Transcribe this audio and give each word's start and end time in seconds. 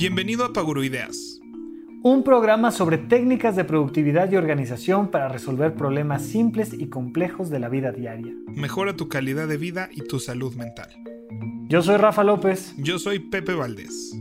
Bienvenido 0.00 0.44
a 0.44 0.52
Paguro 0.52 0.84
Ideas. 0.84 1.40
Un 2.04 2.22
programa 2.22 2.70
sobre 2.70 2.98
técnicas 2.98 3.56
de 3.56 3.64
productividad 3.64 4.30
y 4.30 4.36
organización 4.36 5.10
para 5.10 5.28
resolver 5.28 5.74
problemas 5.74 6.22
simples 6.22 6.72
y 6.72 6.86
complejos 6.86 7.50
de 7.50 7.58
la 7.58 7.68
vida 7.68 7.90
diaria. 7.90 8.32
Mejora 8.46 8.94
tu 8.94 9.08
calidad 9.08 9.48
de 9.48 9.56
vida 9.56 9.88
y 9.92 10.02
tu 10.02 10.20
salud 10.20 10.54
mental. 10.54 10.88
Yo 11.66 11.82
soy 11.82 11.96
Rafa 11.96 12.22
López. 12.22 12.76
Yo 12.78 13.00
soy 13.00 13.18
Pepe 13.18 13.54
Valdés. 13.54 14.16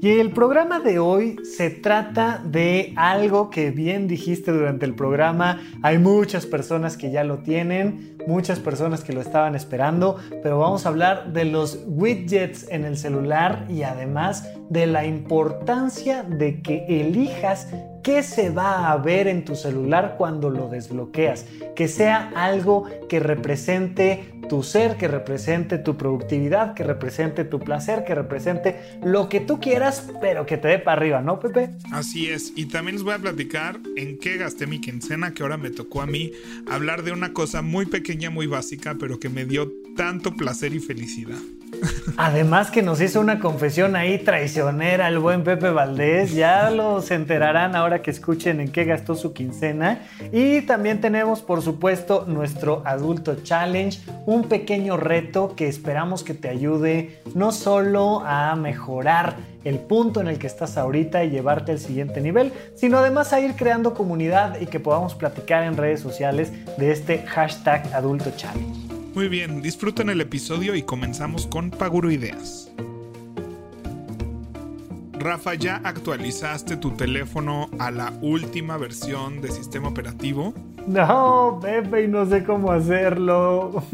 Y 0.00 0.18
el 0.18 0.32
programa 0.32 0.80
de 0.80 0.98
hoy 0.98 1.36
se 1.44 1.70
trata 1.70 2.42
de 2.44 2.92
algo 2.96 3.50
que 3.50 3.70
bien 3.70 4.08
dijiste 4.08 4.50
durante 4.50 4.84
el 4.84 4.94
programa. 4.94 5.60
Hay 5.82 5.98
muchas 5.98 6.44
personas 6.44 6.96
que 6.96 7.12
ya 7.12 7.22
lo 7.22 7.38
tienen, 7.38 8.11
muchas 8.26 8.58
personas 8.58 9.04
que 9.04 9.12
lo 9.12 9.20
estaban 9.20 9.54
esperando, 9.54 10.18
pero 10.42 10.58
vamos 10.58 10.86
a 10.86 10.88
hablar 10.88 11.32
de 11.32 11.44
los 11.44 11.80
widgets 11.86 12.66
en 12.70 12.84
el 12.84 12.96
celular 12.96 13.66
y 13.68 13.82
además 13.82 14.48
de 14.68 14.86
la 14.86 15.04
importancia 15.04 16.22
de 16.22 16.62
que 16.62 16.86
elijas 16.88 17.68
qué 18.02 18.22
se 18.22 18.50
va 18.50 18.90
a 18.90 18.96
ver 18.96 19.28
en 19.28 19.44
tu 19.44 19.54
celular 19.54 20.16
cuando 20.18 20.50
lo 20.50 20.68
desbloqueas. 20.68 21.46
Que 21.74 21.88
sea 21.88 22.32
algo 22.34 22.84
que 23.08 23.20
represente 23.20 24.31
tu 24.48 24.62
ser, 24.62 24.96
que 24.96 25.08
represente 25.08 25.78
tu 25.78 25.96
productividad, 25.96 26.74
que 26.74 26.84
represente 26.84 27.44
tu 27.44 27.60
placer, 27.60 28.04
que 28.04 28.14
represente 28.14 28.76
lo 29.02 29.28
que 29.28 29.40
tú 29.40 29.60
quieras, 29.60 30.10
pero 30.20 30.46
que 30.46 30.56
te 30.56 30.68
dé 30.68 30.78
para 30.78 31.00
arriba, 31.00 31.20
¿no, 31.20 31.40
Pepe? 31.40 31.70
Así 31.92 32.28
es. 32.28 32.52
Y 32.56 32.66
también 32.66 32.96
les 32.96 33.04
voy 33.04 33.14
a 33.14 33.18
platicar 33.18 33.78
en 33.96 34.18
qué 34.18 34.36
gasté 34.36 34.66
mi 34.66 34.80
quincena, 34.80 35.32
que 35.32 35.42
ahora 35.42 35.56
me 35.56 35.70
tocó 35.70 36.02
a 36.02 36.06
mí 36.06 36.32
hablar 36.70 37.02
de 37.02 37.12
una 37.12 37.32
cosa 37.32 37.62
muy 37.62 37.86
pequeña, 37.86 38.30
muy 38.30 38.46
básica, 38.46 38.96
pero 38.98 39.18
que 39.18 39.28
me 39.28 39.44
dio 39.44 39.72
tanto 39.96 40.34
placer 40.34 40.74
y 40.74 40.80
felicidad. 40.80 41.38
Además 42.16 42.70
que 42.70 42.82
nos 42.82 43.00
hizo 43.00 43.20
una 43.20 43.40
confesión 43.40 43.96
ahí 43.96 44.18
traicionera 44.18 45.08
el 45.08 45.18
buen 45.18 45.44
Pepe 45.44 45.70
Valdés. 45.70 46.34
Ya 46.34 46.70
los 46.70 47.10
enterarán 47.10 47.74
ahora 47.74 48.02
que 48.02 48.10
escuchen 48.10 48.60
en 48.60 48.70
qué 48.70 48.84
gastó 48.84 49.14
su 49.14 49.32
quincena. 49.32 50.02
Y 50.32 50.62
también 50.62 51.00
tenemos, 51.00 51.42
por 51.42 51.62
supuesto, 51.62 52.24
nuestro 52.26 52.82
Adulto 52.84 53.36
Challenge, 53.42 53.98
un 54.26 54.44
pequeño 54.44 54.96
reto 54.96 55.54
que 55.56 55.68
esperamos 55.68 56.22
que 56.22 56.34
te 56.34 56.48
ayude 56.48 57.20
no 57.34 57.52
solo 57.52 58.22
a 58.24 58.54
mejorar 58.56 59.36
el 59.64 59.78
punto 59.78 60.20
en 60.20 60.28
el 60.28 60.38
que 60.38 60.48
estás 60.48 60.76
ahorita 60.76 61.24
y 61.24 61.30
llevarte 61.30 61.72
al 61.72 61.78
siguiente 61.78 62.20
nivel, 62.20 62.52
sino 62.74 62.98
además 62.98 63.32
a 63.32 63.40
ir 63.40 63.54
creando 63.54 63.94
comunidad 63.94 64.60
y 64.60 64.66
que 64.66 64.80
podamos 64.80 65.14
platicar 65.14 65.62
en 65.64 65.76
redes 65.76 66.00
sociales 66.00 66.52
de 66.76 66.90
este 66.90 67.18
hashtag 67.26 67.92
Adulto 67.94 68.32
Challenge. 68.36 68.81
Muy 69.14 69.28
bien, 69.28 69.60
disfruten 69.60 70.08
el 70.08 70.22
episodio 70.22 70.74
y 70.74 70.84
comenzamos 70.84 71.46
con 71.46 71.70
Paguro 71.70 72.10
Ideas. 72.10 72.72
Rafa, 75.12 75.52
¿ya 75.52 75.82
actualizaste 75.84 76.78
tu 76.78 76.92
teléfono 76.92 77.68
a 77.78 77.90
la 77.90 78.14
última 78.22 78.78
versión 78.78 79.42
de 79.42 79.50
sistema 79.50 79.88
operativo? 79.88 80.54
No, 80.86 81.58
Pepe, 81.60 82.04
y 82.04 82.08
no 82.08 82.24
sé 82.24 82.42
cómo 82.42 82.72
hacerlo. 82.72 83.84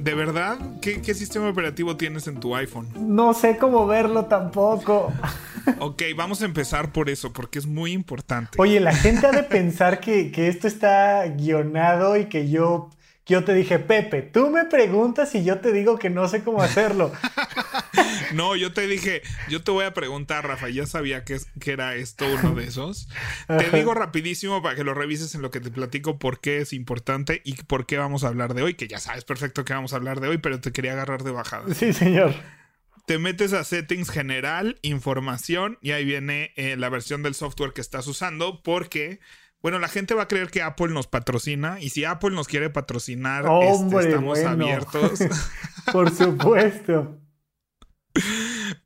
¿De 0.00 0.14
verdad? 0.14 0.58
¿Qué, 0.82 1.00
¿Qué, 1.02 1.14
sistema 1.14 1.48
operativo 1.48 1.96
tienes 1.96 2.26
en 2.26 2.40
tu 2.40 2.56
iPhone? 2.56 2.88
No 2.98 3.34
sé 3.34 3.58
cómo 3.58 3.86
verlo 3.86 4.24
tampoco. 4.24 5.12
Ok, 5.80 6.02
vamos 6.16 6.40
a 6.40 6.46
empezar 6.46 6.92
por 6.92 7.10
eso, 7.10 7.32
porque 7.32 7.58
es 7.58 7.66
muy 7.66 7.92
importante. 7.92 8.52
Oye, 8.58 8.80
la 8.80 8.94
gente 8.94 9.26
ha 9.26 9.32
de 9.32 9.42
pensar 9.42 10.00
que, 10.00 10.32
que 10.32 10.48
esto 10.48 10.66
está 10.66 11.26
guionado 11.28 12.16
y 12.16 12.24
que 12.24 12.48
yo 12.48 12.88
yo 13.28 13.44
te 13.44 13.52
dije, 13.52 13.78
Pepe, 13.78 14.22
tú 14.22 14.48
me 14.48 14.64
preguntas 14.64 15.34
y 15.34 15.44
yo 15.44 15.58
te 15.60 15.70
digo 15.70 15.98
que 15.98 16.08
no 16.08 16.26
sé 16.28 16.42
cómo 16.42 16.62
hacerlo. 16.62 17.12
no, 18.32 18.56
yo 18.56 18.72
te 18.72 18.86
dije, 18.86 19.20
yo 19.50 19.62
te 19.62 19.70
voy 19.70 19.84
a 19.84 19.92
preguntar, 19.92 20.46
Rafa, 20.46 20.70
ya 20.70 20.86
sabía 20.86 21.24
que, 21.24 21.38
que 21.60 21.72
era 21.72 21.94
esto 21.94 22.24
uno 22.26 22.54
de 22.54 22.64
esos. 22.64 23.06
Te 23.46 23.76
digo 23.76 23.92
rapidísimo 23.92 24.62
para 24.62 24.74
que 24.74 24.82
lo 24.82 24.94
revises 24.94 25.34
en 25.34 25.42
lo 25.42 25.50
que 25.50 25.60
te 25.60 25.70
platico 25.70 26.18
por 26.18 26.40
qué 26.40 26.58
es 26.58 26.72
importante 26.72 27.42
y 27.44 27.54
por 27.54 27.84
qué 27.84 27.98
vamos 27.98 28.24
a 28.24 28.28
hablar 28.28 28.54
de 28.54 28.62
hoy, 28.62 28.74
que 28.74 28.88
ya 28.88 28.98
sabes 28.98 29.24
perfecto 29.24 29.62
que 29.62 29.74
vamos 29.74 29.92
a 29.92 29.96
hablar 29.96 30.20
de 30.20 30.28
hoy, 30.28 30.38
pero 30.38 30.58
te 30.60 30.72
quería 30.72 30.92
agarrar 30.92 31.22
de 31.22 31.30
bajada. 31.30 31.74
Sí, 31.74 31.92
señor. 31.92 32.34
Te 33.04 33.18
metes 33.18 33.52
a 33.52 33.62
settings 33.64 34.10
general, 34.10 34.78
información 34.80 35.78
y 35.82 35.90
ahí 35.90 36.04
viene 36.04 36.52
eh, 36.56 36.76
la 36.76 36.88
versión 36.88 37.22
del 37.22 37.34
software 37.34 37.72
que 37.72 37.80
estás 37.82 38.06
usando 38.06 38.62
porque 38.62 39.20
bueno, 39.62 39.78
la 39.78 39.88
gente 39.88 40.14
va 40.14 40.22
a 40.22 40.28
creer 40.28 40.50
que 40.50 40.62
Apple 40.62 40.88
nos 40.88 41.06
patrocina 41.06 41.78
y 41.80 41.90
si 41.90 42.04
Apple 42.04 42.30
nos 42.30 42.46
quiere 42.46 42.70
patrocinar, 42.70 43.44
este, 43.62 44.08
estamos 44.08 44.38
abiertos. 44.40 45.20
Por 45.92 46.10
supuesto. 46.10 47.18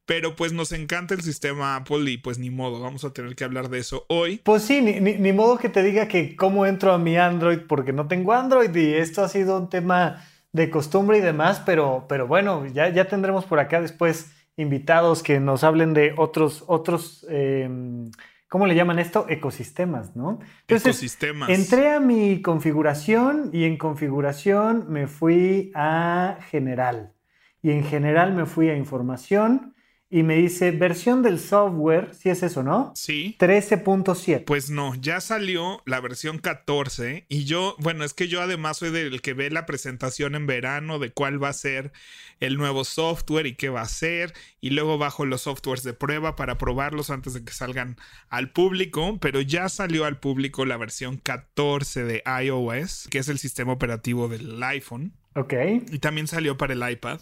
Pero 0.06 0.34
pues 0.37 0.53
nos 0.53 0.72
encanta 0.72 1.15
el 1.15 1.22
sistema 1.22 1.77
Apple 1.77 2.11
y 2.11 2.19
pues 2.19 2.38
ni 2.38 2.50
modo, 2.50 2.81
vamos 2.81 3.05
a 3.05 3.12
tener 3.12 3.34
que 3.34 3.44
hablar 3.44 3.69
de 3.69 3.78
eso 3.78 4.05
hoy. 4.09 4.41
Pues 4.44 4.62
sí, 4.62 4.81
ni, 4.81 5.32
modo 5.32 5.59
que 5.59 5.69
te 5.69 5.82
diga 5.82 6.09
que 6.09 6.37
cómo 6.37 6.66
entro 6.66 6.93
a 6.93 6.99
mi 6.99 7.16
Android 7.16 7.61
porque 7.69 7.93
no 7.93 8.09
tengo 8.09 8.32
Android 8.32 8.75
y 8.75 8.94
esto 8.94 9.22
ha 9.22 9.28
sido 9.28 9.59
un 9.59 9.71
tema 9.71 10.25
de 10.53 10.71
costumbre 10.71 11.19
y 11.19 11.22
demás, 11.22 11.62
pero, 11.65 12.06
pero 12.09 12.27
bueno, 12.27 12.66
ya, 12.66 12.88
ya 12.91 13.06
tendremos 13.06 13.44
por 13.44 13.59
acá 13.59 13.81
después 13.81 14.31
invitados 14.56 15.22
que 15.22 15.41
nos 15.41 15.65
hablen 15.65 15.94
de 15.94 16.12
otros, 16.16 16.65
otros 16.66 17.27
em, 17.31 18.11
¿cómo 18.53 18.67
le 18.67 18.75
llaman 18.75 18.99
esto? 18.99 19.25
Ecosistemas, 19.31 20.15
¿no? 20.15 20.39
Ecosistemas. 20.69 21.49
Entré 21.49 21.89
a 21.89 22.01
mi 22.01 22.43
configuración 22.43 23.49
y 23.51 23.65
en 23.65 23.79
configuración 23.79 24.93
me 24.93 25.07
fui 25.07 25.73
a 25.75 26.37
general. 26.51 27.15
Y 27.62 27.71
en 27.71 27.83
general 27.83 28.35
me 28.35 28.45
fui 28.45 28.69
a 28.69 28.77
información 28.77 29.75
y 30.12 30.25
me 30.25 30.37
dice 30.37 30.73
versión 30.73 31.23
del 31.23 31.41
software, 31.41 32.15
si 32.15 32.28
es 32.28 32.43
eso, 32.43 32.62
¿no? 32.62 32.93
Sí. 32.95 33.34
13.7. 33.41 34.45
Pues 34.45 34.69
no, 34.69 34.95
ya 34.95 35.23
salió 35.23 35.83
la 35.87 36.00
versión 36.00 36.37
14 36.37 37.25
y 37.31 37.45
yo, 37.45 37.77
bueno, 37.78 38.05
es 38.05 38.12
que 38.12 38.28
yo 38.28 38.43
además 38.43 38.77
soy 38.77 38.91
del 38.91 39.23
que 39.23 39.33
ve 39.33 39.49
la 39.49 39.65
presentación 39.65 40.34
en 40.34 40.47
verano 40.47 40.99
de 40.99 41.12
cuál 41.12 41.43
va 41.43 41.49
a 41.49 41.55
ser 41.55 41.93
el 42.41 42.59
nuevo 42.59 42.84
software 42.84 43.47
y 43.47 43.55
qué 43.55 43.71
va 43.71 43.81
a 43.81 43.89
ser 43.89 44.34
y 44.61 44.71
luego 44.71 44.99
bajo 44.99 45.25
los 45.25 45.41
softwares 45.41 45.83
de 45.83 45.95
prueba 45.95 46.37
para 46.37 46.59
probarlos 46.59 47.09
antes 47.09 47.33
de 47.33 47.43
que 47.43 47.55
salgan 47.55 47.97
al 48.29 48.50
público, 48.50 49.17
pero 49.19 49.41
ya 49.41 49.71
salió 49.71 50.05
al 50.05 50.21
público 50.21 50.67
la 50.67 50.77
versión 50.77 51.17
14 51.17 52.05
de 52.05 52.23
iOS, 52.44 53.09
que 53.11 53.17
es 53.17 53.29
el 53.29 53.39
sistema 53.39 53.73
operativo 53.73 54.29
del 54.29 54.62
iPhone. 54.62 55.15
Ok. 55.34 55.55
Y 55.91 56.00
también 56.00 56.27
salió 56.27 56.59
para 56.59 56.75
el 56.75 56.93
iPad. 56.93 57.21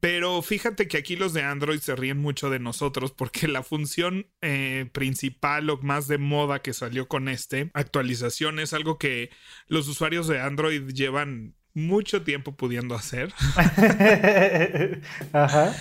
Pero 0.00 0.42
fíjate 0.42 0.86
que 0.86 0.96
aquí 0.96 1.16
los 1.16 1.32
de 1.32 1.42
Android 1.42 1.80
se 1.80 1.96
ríen 1.96 2.18
mucho 2.18 2.50
de 2.50 2.60
nosotros 2.60 3.12
porque 3.12 3.48
la 3.48 3.62
función 3.62 4.28
eh, 4.42 4.88
principal 4.92 5.70
o 5.70 5.78
más 5.78 6.06
de 6.06 6.18
moda 6.18 6.62
que 6.62 6.72
salió 6.72 7.08
con 7.08 7.28
este 7.28 7.70
actualización 7.74 8.60
es 8.60 8.72
algo 8.72 8.98
que 8.98 9.30
los 9.66 9.88
usuarios 9.88 10.28
de 10.28 10.40
Android 10.40 10.88
llevan 10.92 11.54
mucho 11.74 12.22
tiempo 12.22 12.56
pudiendo 12.56 12.94
hacer. 12.94 13.32
Ajá. 15.32 15.74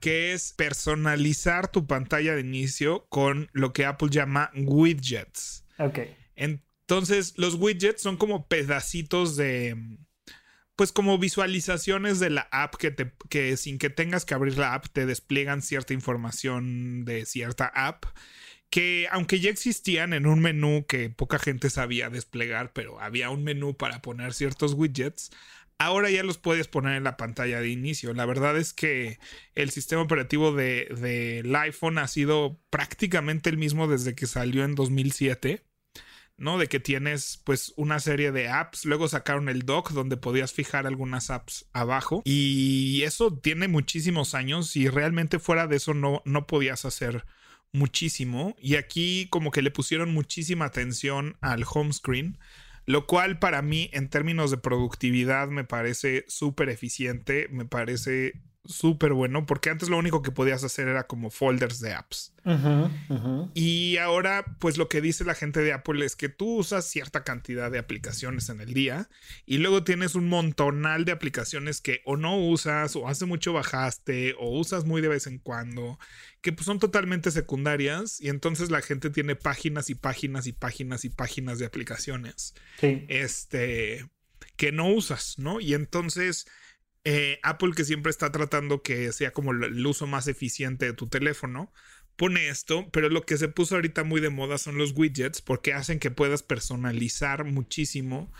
Que 0.00 0.32
es 0.32 0.52
personalizar 0.54 1.68
tu 1.68 1.86
pantalla 1.86 2.34
de 2.34 2.40
inicio 2.40 3.06
con 3.08 3.50
lo 3.52 3.72
que 3.72 3.84
Apple 3.84 4.08
llama 4.10 4.50
widgets. 4.54 5.64
Ok. 5.78 6.00
Entonces, 6.36 7.34
los 7.36 7.54
widgets 7.54 8.02
son 8.02 8.16
como 8.16 8.48
pedacitos 8.48 9.36
de 9.36 9.76
pues 10.80 10.92
como 10.92 11.18
visualizaciones 11.18 12.20
de 12.20 12.30
la 12.30 12.48
app 12.52 12.76
que 12.76 12.90
te 12.90 13.12
que 13.28 13.58
sin 13.58 13.76
que 13.76 13.90
tengas 13.90 14.24
que 14.24 14.32
abrir 14.32 14.56
la 14.56 14.72
app 14.72 14.86
te 14.90 15.04
despliegan 15.04 15.60
cierta 15.60 15.92
información 15.92 17.04
de 17.04 17.26
cierta 17.26 17.66
app 17.66 18.06
que 18.70 19.06
aunque 19.10 19.40
ya 19.40 19.50
existían 19.50 20.14
en 20.14 20.26
un 20.26 20.40
menú 20.40 20.86
que 20.88 21.10
poca 21.10 21.38
gente 21.38 21.68
sabía 21.68 22.08
desplegar, 22.08 22.72
pero 22.72 22.98
había 22.98 23.28
un 23.28 23.44
menú 23.44 23.76
para 23.76 24.00
poner 24.00 24.32
ciertos 24.32 24.72
widgets, 24.72 25.30
ahora 25.76 26.08
ya 26.08 26.22
los 26.22 26.38
puedes 26.38 26.66
poner 26.66 26.96
en 26.96 27.04
la 27.04 27.18
pantalla 27.18 27.60
de 27.60 27.68
inicio. 27.68 28.14
La 28.14 28.24
verdad 28.24 28.56
es 28.56 28.72
que 28.72 29.18
el 29.54 29.68
sistema 29.68 30.00
operativo 30.00 30.50
del 30.54 30.98
de, 30.98 31.58
iPhone 31.58 31.98
ha 31.98 32.08
sido 32.08 32.58
prácticamente 32.70 33.50
el 33.50 33.58
mismo 33.58 33.86
desde 33.86 34.14
que 34.14 34.26
salió 34.26 34.64
en 34.64 34.76
2007. 34.76 35.62
¿No? 36.40 36.58
De 36.58 36.66
que 36.66 36.80
tienes 36.80 37.40
pues 37.44 37.72
una 37.76 38.00
serie 38.00 38.32
de 38.32 38.48
apps, 38.48 38.86
luego 38.86 39.08
sacaron 39.08 39.48
el 39.48 39.62
dock 39.62 39.90
donde 39.92 40.16
podías 40.16 40.52
fijar 40.52 40.86
algunas 40.86 41.30
apps 41.30 41.66
abajo 41.72 42.22
y 42.24 43.02
eso 43.02 43.38
tiene 43.38 43.68
muchísimos 43.68 44.34
años 44.34 44.74
y 44.74 44.88
realmente 44.88 45.38
fuera 45.38 45.66
de 45.66 45.76
eso 45.76 45.94
no, 45.94 46.22
no 46.24 46.46
podías 46.46 46.84
hacer 46.86 47.26
muchísimo 47.72 48.56
y 48.58 48.76
aquí 48.76 49.28
como 49.30 49.50
que 49.50 49.62
le 49.62 49.70
pusieron 49.70 50.12
muchísima 50.12 50.64
atención 50.64 51.36
al 51.40 51.64
home 51.70 51.92
screen. 51.92 52.38
Lo 52.86 53.06
cual 53.06 53.38
para 53.38 53.62
mí 53.62 53.90
en 53.92 54.08
términos 54.08 54.50
de 54.50 54.56
productividad 54.56 55.48
me 55.48 55.64
parece 55.64 56.24
súper 56.26 56.70
eficiente, 56.70 57.46
me 57.50 57.66
parece 57.66 58.40
súper 58.64 59.14
bueno 59.14 59.46
porque 59.46 59.70
antes 59.70 59.88
lo 59.88 59.96
único 59.96 60.22
que 60.22 60.30
podías 60.30 60.62
hacer 60.64 60.86
era 60.88 61.06
como 61.06 61.30
folders 61.30 61.80
de 61.80 61.94
apps. 61.94 62.34
Y 63.54 63.96
ahora, 63.98 64.56
pues 64.58 64.78
lo 64.78 64.88
que 64.88 65.00
dice 65.00 65.24
la 65.24 65.34
gente 65.34 65.60
de 65.60 65.72
Apple 65.72 66.04
es 66.04 66.16
que 66.16 66.28
tú 66.28 66.58
usas 66.58 66.86
cierta 66.86 67.22
cantidad 67.22 67.70
de 67.70 67.78
aplicaciones 67.78 68.48
en 68.48 68.60
el 68.60 68.72
día 68.72 69.08
y 69.44 69.58
luego 69.58 69.84
tienes 69.84 70.14
un 70.14 70.28
montonal 70.28 71.04
de 71.04 71.12
aplicaciones 71.12 71.80
que 71.80 72.00
o 72.04 72.16
no 72.16 72.38
usas 72.38 72.96
o 72.96 73.08
hace 73.08 73.26
mucho 73.26 73.52
bajaste 73.52 74.34
o 74.38 74.58
usas 74.58 74.84
muy 74.84 75.02
de 75.02 75.08
vez 75.08 75.26
en 75.26 75.38
cuando, 75.38 75.98
que 76.40 76.52
pues 76.52 76.66
son 76.66 76.78
totalmente 76.78 77.30
secundarias 77.30 78.20
y 78.20 78.28
entonces 78.28 78.70
la 78.70 78.80
gente 78.80 79.10
tiene 79.10 79.36
páginas 79.36 79.90
y 79.90 79.94
páginas 79.94 80.46
y 80.46 80.52
páginas 80.52 81.04
y 81.04 81.10
páginas 81.10 81.58
de 81.58 81.66
aplicaciones. 81.66 82.54
Este 82.80 84.06
que 84.56 84.72
no 84.72 84.88
usas, 84.88 85.38
¿no? 85.38 85.60
Y 85.60 85.74
entonces 85.74 86.46
eh, 87.04 87.38
Apple 87.42 87.72
que 87.74 87.84
siempre 87.84 88.10
está 88.10 88.30
tratando 88.30 88.82
que 88.82 89.12
sea 89.12 89.32
como 89.32 89.52
el 89.52 89.86
uso 89.86 90.06
más 90.06 90.28
eficiente 90.28 90.86
de 90.86 90.92
tu 90.92 91.08
teléfono, 91.08 91.72
pone 92.16 92.48
esto, 92.48 92.88
pero 92.92 93.08
lo 93.08 93.22
que 93.22 93.38
se 93.38 93.48
puso 93.48 93.76
ahorita 93.76 94.04
muy 94.04 94.20
de 94.20 94.28
moda 94.28 94.58
son 94.58 94.76
los 94.76 94.92
widgets 94.94 95.40
porque 95.40 95.72
hacen 95.72 95.98
que 95.98 96.10
puedas 96.10 96.42
personalizar 96.42 97.44
muchísimo 97.44 98.30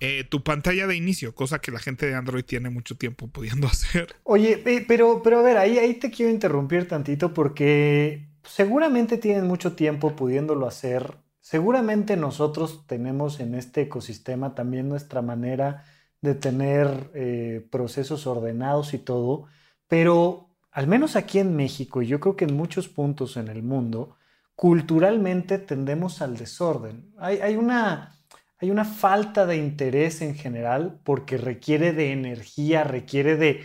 eh, 0.00 0.24
tu 0.24 0.42
pantalla 0.42 0.86
de 0.86 0.96
inicio, 0.96 1.34
cosa 1.34 1.58
que 1.58 1.70
la 1.70 1.78
gente 1.78 2.06
de 2.06 2.14
Android 2.14 2.44
tiene 2.44 2.70
mucho 2.70 2.96
tiempo 2.96 3.28
pudiendo 3.28 3.66
hacer. 3.66 4.14
Oye, 4.24 4.62
pero, 4.86 5.22
pero 5.22 5.38
a 5.38 5.42
ver, 5.42 5.56
ahí, 5.56 5.78
ahí 5.78 5.94
te 5.94 6.10
quiero 6.10 6.32
interrumpir 6.32 6.88
tantito 6.88 7.32
porque 7.32 8.28
seguramente 8.44 9.18
tienen 9.18 9.46
mucho 9.46 9.74
tiempo 9.74 10.14
pudiéndolo 10.14 10.66
hacer. 10.66 11.16
Seguramente 11.40 12.16
nosotros 12.16 12.86
tenemos 12.86 13.40
en 13.40 13.54
este 13.54 13.82
ecosistema 13.82 14.54
también 14.54 14.88
nuestra 14.88 15.22
manera 15.22 15.84
de 16.26 16.34
tener 16.34 17.10
eh, 17.14 17.66
procesos 17.70 18.26
ordenados 18.26 18.92
y 18.94 18.98
todo, 18.98 19.46
pero 19.88 20.50
al 20.72 20.86
menos 20.86 21.16
aquí 21.16 21.38
en 21.38 21.56
México 21.56 22.02
y 22.02 22.06
yo 22.08 22.20
creo 22.20 22.36
que 22.36 22.44
en 22.44 22.56
muchos 22.56 22.88
puntos 22.88 23.38
en 23.38 23.48
el 23.48 23.62
mundo, 23.62 24.16
culturalmente 24.56 25.58
tendemos 25.58 26.22
al 26.22 26.36
desorden. 26.36 27.12
Hay, 27.18 27.56
una, 27.56 28.18
hay 28.58 28.70
una 28.70 28.84
falta 28.84 29.46
de 29.46 29.56
interés 29.56 30.22
en 30.22 30.34
general 30.34 31.00
porque 31.04 31.36
requiere 31.38 31.92
de 31.92 32.12
energía, 32.12 32.84
requiere 32.84 33.36
de, 33.36 33.64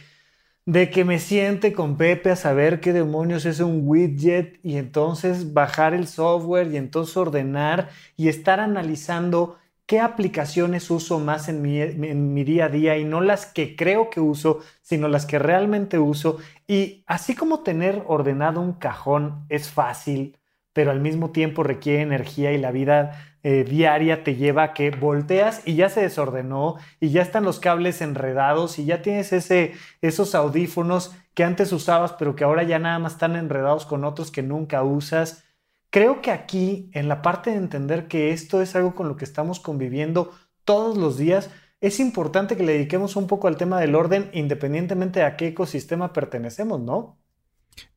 de 0.65 0.89
que 0.89 1.05
me 1.05 1.19
siente 1.19 1.73
con 1.73 1.97
Pepe 1.97 2.31
a 2.31 2.35
saber 2.35 2.81
qué 2.81 2.93
demonios 2.93 3.45
es 3.45 3.59
un 3.61 3.81
widget 3.87 4.59
y 4.63 4.77
entonces 4.77 5.53
bajar 5.53 5.93
el 5.93 6.07
software 6.07 6.71
y 6.71 6.77
entonces 6.77 7.17
ordenar 7.17 7.89
y 8.17 8.27
estar 8.29 8.59
analizando 8.59 9.57
qué 9.85 9.99
aplicaciones 9.99 10.89
uso 10.89 11.19
más 11.19 11.49
en 11.49 11.61
mi, 11.61 12.43
día 12.43 12.65
a 12.65 12.69
día 12.69 12.97
y 12.97 13.03
no 13.03 13.21
las 13.21 13.45
que 13.45 13.75
creo 13.75 14.09
que 14.09 14.19
uso, 14.19 14.59
sino 14.81 15.07
las 15.07 15.25
que 15.25 15.39
realmente 15.39 15.99
uso. 15.99 16.37
Y 16.67 17.03
así 17.07 17.35
como 17.35 17.59
tener 17.59 18.03
ordenado 18.07 18.61
un 18.61 18.73
cajón 18.73 19.45
es 19.49 19.69
fácil, 19.69 20.37
pero 20.73 20.91
al 20.91 21.01
mismo 21.01 21.31
tiempo 21.31 21.63
requiere 21.63 22.01
energía 22.01 22.53
y 22.53 22.57
la 22.57 22.71
vida 22.71 23.35
eh, 23.43 23.63
diaria 23.63 24.23
te 24.23 24.35
lleva 24.35 24.63
a 24.63 24.73
que 24.73 24.91
volteas 24.91 25.63
y 25.65 25.75
ya 25.75 25.89
se 25.89 26.01
desordenó 26.01 26.77
y 26.99 27.09
ya 27.09 27.21
están 27.21 27.43
los 27.43 27.59
cables 27.59 28.01
enredados 28.01 28.79
y 28.79 28.85
ya 28.85 29.01
tienes 29.01 29.33
ese, 29.33 29.73
esos 30.01 30.35
audífonos 30.35 31.15
que 31.33 31.43
antes 31.43 31.71
usabas 31.73 32.13
pero 32.13 32.35
que 32.35 32.43
ahora 32.43 32.63
ya 32.63 32.77
nada 32.77 32.99
más 32.99 33.13
están 33.13 33.35
enredados 33.35 33.85
con 33.87 34.03
otros 34.03 34.29
que 34.31 34.43
nunca 34.43 34.83
usas 34.83 35.43
Creo 35.91 36.21
que 36.21 36.31
aquí, 36.31 36.89
en 36.93 37.09
la 37.09 37.21
parte 37.21 37.51
de 37.51 37.57
entender 37.57 38.07
que 38.07 38.31
esto 38.31 38.61
es 38.61 38.75
algo 38.75 38.95
con 38.95 39.09
lo 39.09 39.17
que 39.17 39.25
estamos 39.25 39.59
conviviendo 39.59 40.33
todos 40.63 40.97
los 40.97 41.17
días, 41.17 41.49
es 41.81 41.99
importante 41.99 42.55
que 42.55 42.63
le 42.63 42.73
dediquemos 42.73 43.17
un 43.17 43.27
poco 43.27 43.49
al 43.49 43.57
tema 43.57 43.79
del 43.79 43.95
orden 43.95 44.29
independientemente 44.33 45.19
de 45.19 45.25
a 45.25 45.35
qué 45.35 45.47
ecosistema 45.47 46.13
pertenecemos, 46.13 46.79
¿no? 46.79 47.19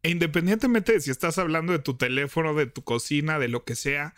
E 0.02 0.10
independientemente 0.10 0.92
de 0.92 1.00
si 1.00 1.10
estás 1.10 1.38
hablando 1.38 1.72
de 1.72 1.78
tu 1.78 1.96
teléfono, 1.96 2.54
de 2.54 2.66
tu 2.66 2.82
cocina, 2.82 3.38
de 3.38 3.48
lo 3.48 3.64
que 3.64 3.76
sea, 3.76 4.14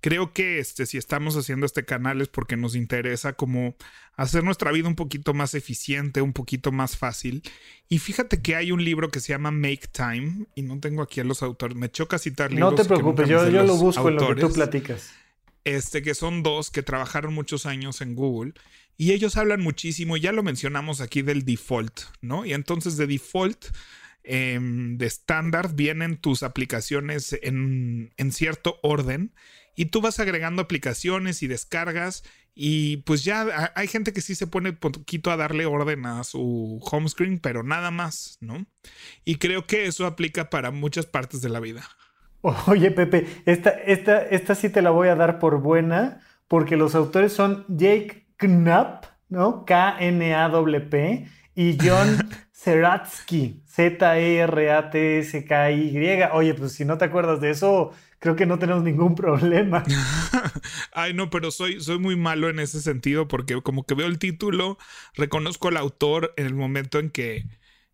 creo 0.00 0.32
que 0.32 0.58
este, 0.58 0.86
si 0.86 0.98
estamos 0.98 1.36
haciendo 1.36 1.66
este 1.66 1.84
canal 1.84 2.20
es 2.20 2.28
porque 2.28 2.56
nos 2.56 2.74
interesa 2.74 3.32
como 3.32 3.74
hacer 4.16 4.44
nuestra 4.44 4.72
vida 4.72 4.88
un 4.88 4.96
poquito 4.96 5.34
más 5.34 5.54
eficiente, 5.54 6.20
un 6.20 6.32
poquito 6.32 6.72
más 6.72 6.96
fácil. 6.96 7.42
Y 7.88 7.98
fíjate 7.98 8.42
que 8.42 8.56
hay 8.56 8.72
un 8.72 8.84
libro 8.84 9.10
que 9.10 9.20
se 9.20 9.32
llama 9.32 9.50
Make 9.50 9.88
Time, 9.92 10.46
y 10.54 10.62
no 10.62 10.78
tengo 10.80 11.02
aquí 11.02 11.20
a 11.20 11.24
los 11.24 11.42
autores, 11.42 11.76
me 11.76 11.90
choca 11.90 12.18
citar 12.18 12.50
libros. 12.50 12.72
No 12.72 12.76
te 12.76 12.84
preocupes, 12.84 13.28
yo, 13.28 13.48
lo 13.48 13.76
busco 13.76 14.08
en 14.08 14.16
lo 14.16 14.34
que 14.34 14.40
tú 14.40 14.52
platicas. 14.52 15.12
Este, 15.64 16.02
que 16.02 16.14
son 16.14 16.42
dos 16.42 16.70
que 16.70 16.82
trabajaron 16.82 17.34
muchos 17.34 17.66
años 17.66 18.00
en 18.00 18.14
Google. 18.14 18.54
Y 18.96 19.12
ellos 19.12 19.36
hablan 19.36 19.60
muchísimo, 19.60 20.16
ya 20.16 20.32
lo 20.32 20.42
mencionamos 20.42 21.00
aquí 21.00 21.22
del 21.22 21.44
default, 21.44 22.00
¿no? 22.20 22.44
Y 22.44 22.52
entonces 22.52 22.96
de 22.96 23.06
default 23.06 23.66
em, 24.24 24.98
de 24.98 25.06
estándar 25.06 25.74
vienen 25.76 26.16
tus 26.16 26.42
aplicaciones 26.42 27.38
en, 27.42 28.12
en, 28.16 28.32
cierto 28.32 28.80
orden 28.82 29.32
y 29.78 29.86
tú 29.86 30.00
vas 30.00 30.18
agregando 30.18 30.60
aplicaciones 30.60 31.40
y 31.44 31.46
descargas 31.46 32.24
y 32.52 32.96
pues 32.98 33.22
ya 33.22 33.70
hay 33.76 33.86
gente 33.86 34.12
que 34.12 34.20
sí 34.20 34.34
se 34.34 34.48
pone 34.48 34.72
poquito 34.72 35.30
a 35.30 35.36
darle 35.36 35.66
orden 35.66 36.04
a 36.04 36.24
su 36.24 36.80
home 36.82 37.08
screen, 37.08 37.38
pero 37.38 37.62
nada 37.62 37.92
más, 37.92 38.38
¿no? 38.40 38.66
Y 39.24 39.36
creo 39.36 39.68
que 39.68 39.86
eso 39.86 40.04
aplica 40.04 40.50
para 40.50 40.72
muchas 40.72 41.06
partes 41.06 41.42
de 41.42 41.48
la 41.48 41.60
vida. 41.60 41.84
Oye, 42.40 42.90
Pepe, 42.90 43.28
esta, 43.46 43.70
esta, 43.70 44.20
esta 44.20 44.56
sí 44.56 44.68
te 44.68 44.82
la 44.82 44.90
voy 44.90 45.06
a 45.06 45.14
dar 45.14 45.38
por 45.38 45.60
buena, 45.60 46.22
porque 46.48 46.76
los 46.76 46.96
autores 46.96 47.32
son 47.32 47.64
Jake 47.68 48.26
Knapp, 48.36 49.04
¿no? 49.28 49.64
K-N-A-W-P, 49.64 51.28
y 51.54 51.78
John 51.80 52.28
Zeratsky, 52.52 53.62
Z-E-R-A-T-S-K-Y. 53.68 54.48
Oye, 56.32 56.54
pues 56.54 56.72
si 56.72 56.84
no 56.84 56.98
te 56.98 57.04
acuerdas 57.04 57.40
de 57.40 57.50
eso, 57.50 57.92
creo 58.18 58.36
que 58.36 58.46
no 58.46 58.58
tenemos 58.58 58.82
ningún 58.82 59.14
problema. 59.14 59.84
Ay, 60.92 61.14
no, 61.14 61.30
pero 61.30 61.50
soy, 61.50 61.80
soy 61.80 61.98
muy 61.98 62.16
malo 62.16 62.48
en 62.48 62.58
ese 62.58 62.80
sentido 62.80 63.28
porque 63.28 63.60
como 63.62 63.84
que 63.84 63.94
veo 63.94 64.06
el 64.06 64.18
título, 64.18 64.78
reconozco 65.14 65.68
al 65.68 65.76
autor 65.76 66.34
en 66.36 66.46
el 66.46 66.54
momento 66.54 66.98
en 66.98 67.10
que, 67.10 67.46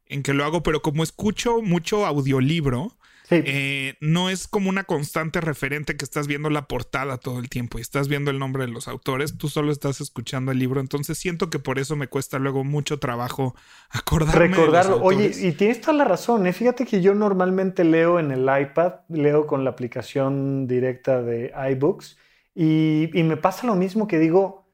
en 0.06 0.22
que 0.22 0.34
lo 0.34 0.44
hago, 0.44 0.62
pero 0.62 0.82
como 0.82 1.02
escucho 1.02 1.60
mucho 1.62 2.06
audiolibro, 2.06 2.96
eh, 3.30 3.94
no 4.00 4.28
es 4.28 4.46
como 4.46 4.68
una 4.68 4.84
constante 4.84 5.40
referente 5.40 5.96
que 5.96 6.04
estás 6.04 6.26
viendo 6.26 6.50
la 6.50 6.68
portada 6.68 7.16
todo 7.16 7.38
el 7.38 7.48
tiempo 7.48 7.78
y 7.78 7.80
estás 7.80 8.08
viendo 8.08 8.30
el 8.30 8.38
nombre 8.38 8.66
de 8.66 8.72
los 8.72 8.86
autores, 8.86 9.38
tú 9.38 9.48
solo 9.48 9.72
estás 9.72 10.00
escuchando 10.00 10.52
el 10.52 10.58
libro, 10.58 10.80
entonces 10.80 11.16
siento 11.16 11.48
que 11.48 11.58
por 11.58 11.78
eso 11.78 11.96
me 11.96 12.08
cuesta 12.08 12.38
luego 12.38 12.64
mucho 12.64 12.98
trabajo 12.98 13.54
acordarme. 13.90 14.48
Recordarlo. 14.48 15.02
Oye, 15.02 15.30
y 15.40 15.52
tienes 15.52 15.80
toda 15.80 15.94
la 15.94 16.04
razón, 16.04 16.46
¿eh? 16.46 16.52
fíjate 16.52 16.84
que 16.84 17.00
yo 17.00 17.14
normalmente 17.14 17.84
leo 17.84 18.20
en 18.20 18.30
el 18.30 18.42
iPad, 18.42 18.92
leo 19.08 19.46
con 19.46 19.64
la 19.64 19.70
aplicación 19.70 20.66
directa 20.66 21.22
de 21.22 21.52
iBooks 21.72 22.18
y, 22.54 23.10
y 23.14 23.22
me 23.22 23.36
pasa 23.36 23.66
lo 23.66 23.74
mismo 23.74 24.06
que 24.06 24.18
digo, 24.18 24.64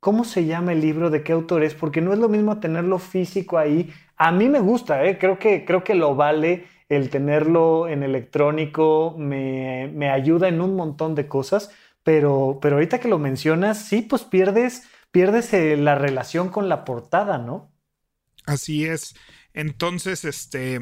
¿cómo 0.00 0.24
se 0.24 0.44
llama 0.44 0.72
el 0.72 0.82
libro? 0.82 1.08
¿De 1.08 1.22
qué 1.22 1.32
autor 1.32 1.62
es? 1.64 1.74
Porque 1.74 2.02
no 2.02 2.12
es 2.12 2.18
lo 2.18 2.28
mismo 2.28 2.60
tenerlo 2.60 2.98
físico 2.98 3.56
ahí. 3.56 3.90
A 4.18 4.30
mí 4.30 4.50
me 4.50 4.60
gusta, 4.60 5.02
¿eh? 5.06 5.18
creo, 5.18 5.38
que, 5.38 5.64
creo 5.64 5.82
que 5.82 5.94
lo 5.94 6.14
vale 6.14 6.73
el 6.88 7.10
tenerlo 7.10 7.88
en 7.88 8.02
electrónico 8.02 9.14
me, 9.18 10.10
ayuda 10.10 10.48
en 10.48 10.60
un 10.60 10.76
montón 10.76 11.14
de 11.14 11.28
cosas, 11.28 11.70
pero, 12.02 12.58
pero 12.60 12.76
ahorita 12.76 13.00
que 13.00 13.08
lo 13.08 13.18
mencionas, 13.18 13.86
sí, 13.86 14.02
pues 14.02 14.22
pierdes, 14.22 14.84
pierdes 15.10 15.52
eh, 15.54 15.76
la 15.76 15.94
relación 15.94 16.50
con 16.50 16.68
la 16.68 16.84
portada, 16.84 17.38
¿no? 17.38 17.72
Así 18.46 18.84
es. 18.84 19.14
Entonces, 19.54 20.24
este, 20.24 20.78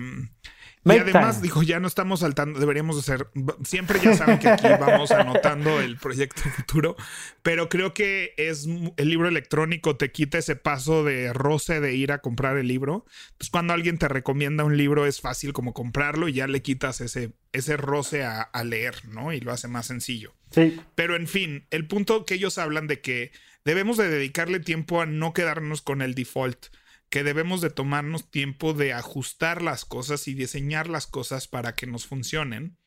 y 0.85 0.91
además, 0.91 1.41
dijo, 1.41 1.62
ya 1.62 1.79
no 1.79 1.87
estamos 1.87 2.21
saltando, 2.21 2.59
deberíamos 2.59 2.99
hacer, 2.99 3.29
siempre 3.62 4.01
ya 4.03 4.17
saben 4.17 4.39
que 4.39 4.49
aquí 4.49 4.67
vamos 4.81 5.12
anotando 5.12 5.81
el 5.81 5.97
proyecto 5.97 6.43
futuro, 6.43 6.97
pero 7.43 7.69
creo 7.69 7.95
que 7.95 8.35
es 8.37 8.67
el 8.97 9.09
libro 9.09 9.29
electrónico 9.29 9.97
te 9.97 10.11
quita 10.11 10.39
ese 10.39 10.57
paso 10.57 11.05
de 11.05 11.33
roce 11.33 11.81
de 11.81 11.95
ir 11.95 12.11
a 12.11 12.19
comprar 12.19 12.57
el 12.57 12.67
libro. 12.67 13.07
Pues 13.39 13.51
cuando 13.51 13.75
alguien 13.75 13.99
te 13.99 14.09
recomienda 14.09 14.65
un 14.65 14.77
libro 14.77 15.07
es 15.07 15.21
fácil 15.21 15.53
como 15.53 15.73
comprarlo 15.73 16.29
y 16.29 16.33
ya 16.33 16.47
le 16.49 16.62
quitas 16.62 17.01
ese, 17.01 17.33
ese 17.53 17.77
roce 17.77 18.25
a, 18.25 18.43
a 18.43 18.65
leer, 18.65 19.07
¿no? 19.09 19.33
Y 19.33 19.41
lo 19.41 19.53
hace 19.53 19.69
más 19.69 19.87
sencillo. 19.87 20.35
Sí. 20.51 20.81
Pero 20.95 21.15
en 21.17 21.29
fin, 21.29 21.67
el 21.71 21.87
punto 21.87 22.27
que 22.27 22.35
ellos 22.35 22.59
hablan 22.59 22.89
de 22.89 23.01
que 23.01 23.31
debemos 23.65 23.97
de 23.97 24.09
dedicarle 24.09 24.59
tiempo 24.59 25.01
a 25.01 25.07
no 25.07 25.33
quedarnos 25.33 25.81
con 25.81 26.03
el 26.03 26.15
default 26.15 26.67
que 27.12 27.25
debemos 27.25 27.61
de 27.61 27.69
tomarnos 27.69 28.31
tiempo 28.31 28.73
de 28.73 28.95
ajustar 28.95 29.61
las 29.61 29.85
cosas 29.85 30.28
y 30.28 30.35
diseñar 30.35 30.88
las 30.88 31.07
cosas 31.07 31.47
para 31.47 31.75
que 31.75 31.87
nos 31.87 32.07
funcionen. 32.07 32.78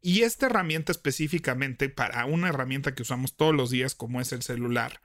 Y 0.00 0.22
esta 0.22 0.46
herramienta 0.46 0.92
específicamente 0.92 1.90
para 1.90 2.24
una 2.24 2.48
herramienta 2.48 2.94
que 2.94 3.02
usamos 3.02 3.36
todos 3.36 3.54
los 3.54 3.68
días 3.68 3.94
como 3.94 4.22
es 4.22 4.32
el 4.32 4.40
celular, 4.40 5.02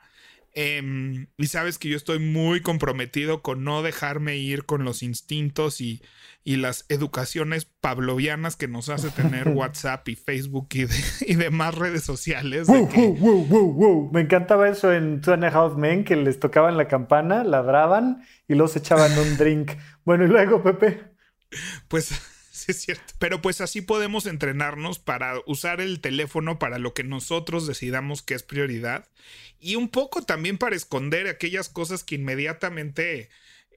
Em, 0.53 1.27
y 1.37 1.47
sabes 1.47 1.77
que 1.77 1.87
yo 1.87 1.95
estoy 1.95 2.19
muy 2.19 2.61
comprometido 2.61 3.41
con 3.41 3.63
no 3.63 3.83
dejarme 3.83 4.35
ir 4.37 4.65
con 4.65 4.83
los 4.83 5.01
instintos 5.01 5.79
y, 5.79 6.01
y 6.43 6.57
las 6.57 6.85
educaciones 6.89 7.65
pavlovianas 7.65 8.57
que 8.57 8.67
nos 8.67 8.89
hace 8.89 9.11
tener 9.11 9.47
WhatsApp 9.55 10.07
y 10.09 10.15
Facebook 10.15 10.67
y, 10.73 11.35
demás 11.35 11.75
redes 11.75 12.03
sociales. 12.03 12.67
Me 12.67 14.21
encantaba 14.21 14.67
eso 14.67 14.91
en 14.93 15.21
Two 15.21 15.33
and 15.33 15.45
a 15.45 15.47
Half 15.47 15.77
Men, 15.77 16.03
que 16.03 16.17
les 16.17 16.39
tocaban 16.39 16.75
la 16.75 16.89
campana, 16.89 17.45
ladraban 17.45 18.23
y 18.47 18.55
los 18.55 18.75
echaban 18.75 19.17
un 19.17 19.37
drink. 19.37 19.71
Bueno, 20.03 20.25
y 20.25 20.27
luego, 20.27 20.61
Pepe. 20.63 21.01
Pues 21.87 22.11
Sí, 22.61 22.73
es 22.73 22.81
cierto. 22.81 23.13
Pero 23.17 23.41
pues 23.41 23.59
así 23.59 23.81
podemos 23.81 24.27
entrenarnos 24.27 24.99
para 24.99 25.33
usar 25.47 25.81
el 25.81 25.99
teléfono 25.99 26.59
para 26.59 26.77
lo 26.77 26.93
que 26.93 27.03
nosotros 27.03 27.65
decidamos 27.65 28.21
que 28.21 28.35
es 28.35 28.43
prioridad. 28.43 29.07
Y 29.59 29.77
un 29.77 29.89
poco 29.89 30.21
también 30.21 30.59
para 30.59 30.75
esconder 30.75 31.27
aquellas 31.27 31.69
cosas 31.69 32.03
que 32.03 32.15
inmediatamente 32.15 33.29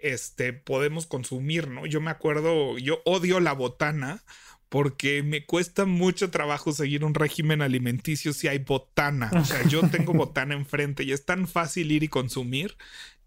este, 0.03 0.53
podemos 0.53 1.07
consumir, 1.07 1.69
¿no? 1.69 1.87
Yo 1.87 2.03
me 2.03 2.11
acuerdo, 2.11 2.77
yo 2.77 3.01
odio 3.07 3.41
la 3.41 3.55
botana 3.55 4.23
porque 4.69 5.23
me 5.23 5.47
cuesta 5.47 5.87
mucho 5.87 6.31
trabajo 6.31 6.73
seguir 6.73 7.05
un 7.05 7.15
régimen 7.15 7.63
alimenticio 7.63 8.35
si 8.35 8.49
hay 8.49 8.59
botana. 8.59 9.31
O 9.33 9.45
sea, 9.47 9.67
yo 9.67 9.89
tengo 9.89 10.13
botana 10.15 10.53
enfrente 10.53 11.05
y 11.05 11.13
es 11.13 11.25
tan 11.25 11.49
fácil 11.49 11.91
ir 11.91 12.03
y 12.03 12.09
consumir 12.09 12.77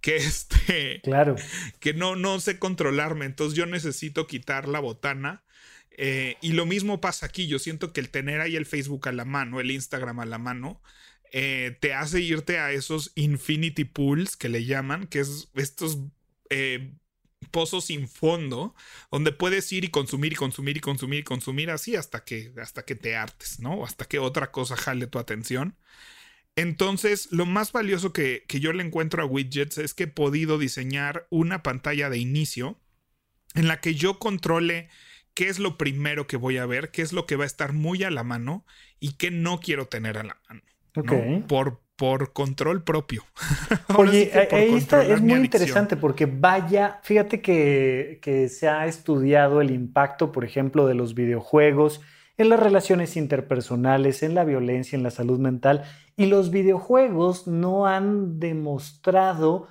que 0.01 0.17
este 0.17 1.01
claro 1.03 1.35
que 1.79 1.93
no 1.93 2.15
no 2.15 2.39
sé 2.39 2.59
controlarme 2.59 3.25
entonces 3.25 3.57
yo 3.57 3.65
necesito 3.65 4.27
quitar 4.27 4.67
la 4.67 4.79
botana 4.79 5.43
eh, 5.97 6.37
y 6.41 6.53
lo 6.53 6.65
mismo 6.65 7.01
pasa 7.01 7.25
aquí. 7.25 7.47
Yo 7.47 7.59
siento 7.59 7.91
que 7.91 7.99
el 7.99 8.09
tener 8.09 8.41
ahí 8.41 8.55
el 8.55 8.65
Facebook 8.65 9.07
a 9.09 9.11
la 9.11 9.25
mano 9.25 9.59
el 9.59 9.71
Instagram 9.71 10.19
a 10.19 10.25
la 10.25 10.37
mano 10.37 10.81
eh, 11.31 11.77
te 11.81 11.93
hace 11.93 12.21
irte 12.21 12.59
a 12.59 12.71
esos 12.71 13.11
infinity 13.15 13.83
pools 13.83 14.37
que 14.37 14.49
le 14.49 14.65
llaman 14.65 15.07
que 15.07 15.19
es 15.19 15.49
estos 15.55 15.99
eh, 16.49 16.93
pozos 17.51 17.85
sin 17.85 18.07
fondo 18.07 18.75
donde 19.11 19.33
puedes 19.33 19.71
ir 19.73 19.83
y 19.83 19.89
consumir 19.89 20.33
y 20.33 20.35
consumir 20.35 20.77
y 20.77 20.79
consumir 20.79 21.19
y 21.19 21.23
consumir 21.23 21.69
así 21.69 21.95
hasta 21.97 22.23
que 22.23 22.53
hasta 22.61 22.85
que 22.85 22.95
te 22.95 23.15
hartes 23.17 23.59
no 23.59 23.83
hasta 23.85 24.05
que 24.05 24.19
otra 24.19 24.51
cosa 24.51 24.77
jale 24.77 25.07
tu 25.07 25.19
atención. 25.19 25.77
Entonces, 26.57 27.29
lo 27.31 27.45
más 27.45 27.71
valioso 27.71 28.13
que, 28.13 28.43
yo 28.49 28.73
le 28.73 28.83
encuentro 28.83 29.21
a 29.21 29.27
widgets 29.27 29.77
es 29.77 29.93
que 29.93 30.05
he 30.05 30.07
podido 30.07 30.57
diseñar 30.57 31.27
una 31.29 31.61
pantalla 31.61 32.09
de 32.09 32.17
inicio 32.17 32.79
en 33.53 33.67
la 33.67 33.79
que 33.79 33.93
yo 33.93 34.17
controle 34.17 34.89
qué 35.37 35.49
es 35.49 35.59
lo 35.59 35.77
primero 35.77 36.25
que 36.25 36.35
voy 36.35 36.57
a 36.57 36.65
ver, 36.65 36.89
qué 36.89 37.03
es 37.03 37.13
lo 37.13 37.27
que 37.27 37.35
va 37.35 37.43
a 37.43 37.45
estar 37.45 37.71
muy 37.71 38.01
a 38.01 38.09
la 38.09 38.23
mano 38.23 38.65
y 38.99 39.17
qué 39.17 39.29
no 39.29 39.59
quiero 39.59 39.85
tener 39.85 40.17
a 40.17 40.23
la 40.23 40.35
mano. 40.49 40.63
Por, 41.47 41.79
por 41.95 42.33
control 42.33 42.83
propio. 42.83 43.23
Oye, 43.95 44.31
ahí 44.51 44.73
está, 44.73 45.05
es 45.05 45.21
muy 45.21 45.35
interesante 45.35 45.95
porque 45.95 46.25
vaya, 46.25 46.99
fíjate 47.03 47.39
que, 47.41 48.17
que 48.19 48.49
se 48.49 48.67
ha 48.67 48.87
estudiado 48.87 49.61
el 49.61 49.69
impacto, 49.69 50.31
por 50.31 50.43
ejemplo, 50.43 50.87
de 50.87 50.95
los 50.95 51.13
videojuegos 51.13 52.01
en 52.37 52.49
las 52.49 52.59
relaciones 52.59 53.15
interpersonales, 53.15 54.23
en 54.23 54.33
la 54.33 54.43
violencia, 54.43 54.95
en 54.95 55.03
la 55.03 55.11
salud 55.11 55.37
mental. 55.37 55.83
Y 56.15 56.25
los 56.25 56.49
videojuegos 56.49 57.45
no 57.45 57.85
han 57.85 58.39
demostrado 58.39 59.67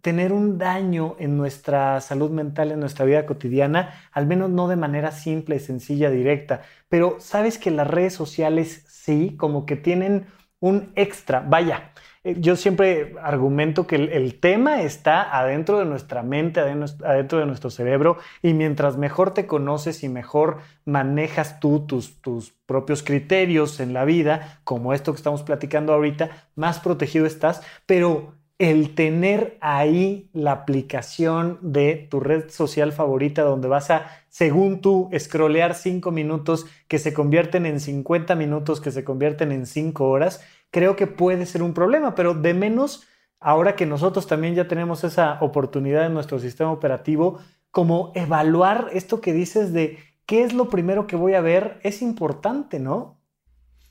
tener 0.00 0.32
un 0.32 0.58
daño 0.58 1.16
en 1.18 1.36
nuestra 1.36 2.00
salud 2.00 2.30
mental, 2.30 2.72
en 2.72 2.80
nuestra 2.80 3.04
vida 3.04 3.26
cotidiana, 3.26 3.94
al 4.12 4.26
menos 4.26 4.50
no 4.50 4.68
de 4.68 4.76
manera 4.76 5.12
simple, 5.12 5.58
sencilla, 5.60 6.10
directa. 6.10 6.62
Pero 6.88 7.16
sabes 7.20 7.58
que 7.58 7.70
las 7.70 7.86
redes 7.86 8.14
sociales 8.14 8.84
sí, 8.88 9.36
como 9.36 9.66
que 9.66 9.76
tienen 9.76 10.26
un 10.60 10.92
extra. 10.94 11.40
Vaya, 11.40 11.92
eh, 12.24 12.36
yo 12.38 12.54
siempre 12.56 13.14
argumento 13.20 13.86
que 13.86 13.96
el, 13.96 14.38
tema 14.38 14.82
está 14.82 15.36
adentro 15.36 15.78
de 15.78 15.84
nuestra 15.84 16.22
mente, 16.22 16.60
adentro 16.60 17.38
de 17.40 17.46
nuestro 17.46 17.70
cerebro, 17.70 18.18
y 18.42 18.54
mientras 18.54 18.96
mejor 18.96 19.34
te 19.34 19.46
conoces 19.46 20.04
y 20.04 20.08
mejor 20.08 20.58
manejas 20.84 21.58
tú 21.58 21.84
tus, 21.86 22.20
tus 22.20 22.52
propios 22.66 23.02
criterios 23.02 23.80
en 23.80 23.92
la 23.92 24.04
vida, 24.04 24.60
como 24.64 24.92
esto 24.94 25.12
que 25.12 25.16
estamos 25.16 25.42
platicando 25.42 25.92
ahorita, 25.92 26.30
más 26.54 26.78
protegido 26.78 27.26
estás, 27.26 27.62
pero 27.86 28.34
el 28.62 28.94
tener 28.94 29.58
ahí 29.60 30.30
la 30.32 30.52
aplicación 30.52 31.58
de 31.62 32.06
tu 32.08 32.20
red 32.20 32.48
social 32.48 32.92
favorita 32.92 33.42
donde 33.42 33.66
vas 33.66 33.90
a, 33.90 34.06
según 34.28 34.80
tú, 34.80 35.10
scrollear 35.18 35.74
cinco 35.74 36.12
minutos 36.12 36.66
que 36.86 37.00
se 37.00 37.12
convierten 37.12 37.66
en 37.66 37.80
50 37.80 38.36
minutos, 38.36 38.80
que 38.80 38.92
se 38.92 39.02
convierten 39.02 39.50
en 39.50 39.66
cinco 39.66 40.08
horas, 40.10 40.44
creo 40.70 40.94
que 40.94 41.08
puede 41.08 41.44
ser 41.44 41.64
un 41.64 41.74
problema, 41.74 42.14
pero 42.14 42.34
de 42.34 42.54
menos, 42.54 43.02
ahora 43.40 43.74
que 43.74 43.84
nosotros 43.84 44.28
también 44.28 44.54
ya 44.54 44.68
tenemos 44.68 45.02
esa 45.02 45.38
oportunidad 45.40 46.06
en 46.06 46.14
nuestro 46.14 46.38
sistema 46.38 46.70
operativo, 46.70 47.40
como 47.72 48.12
evaluar 48.14 48.90
esto 48.92 49.20
que 49.20 49.32
dices 49.32 49.72
de 49.72 49.98
qué 50.24 50.44
es 50.44 50.52
lo 50.52 50.68
primero 50.68 51.08
que 51.08 51.16
voy 51.16 51.34
a 51.34 51.40
ver, 51.40 51.80
es 51.82 52.00
importante, 52.00 52.78
¿no? 52.78 53.20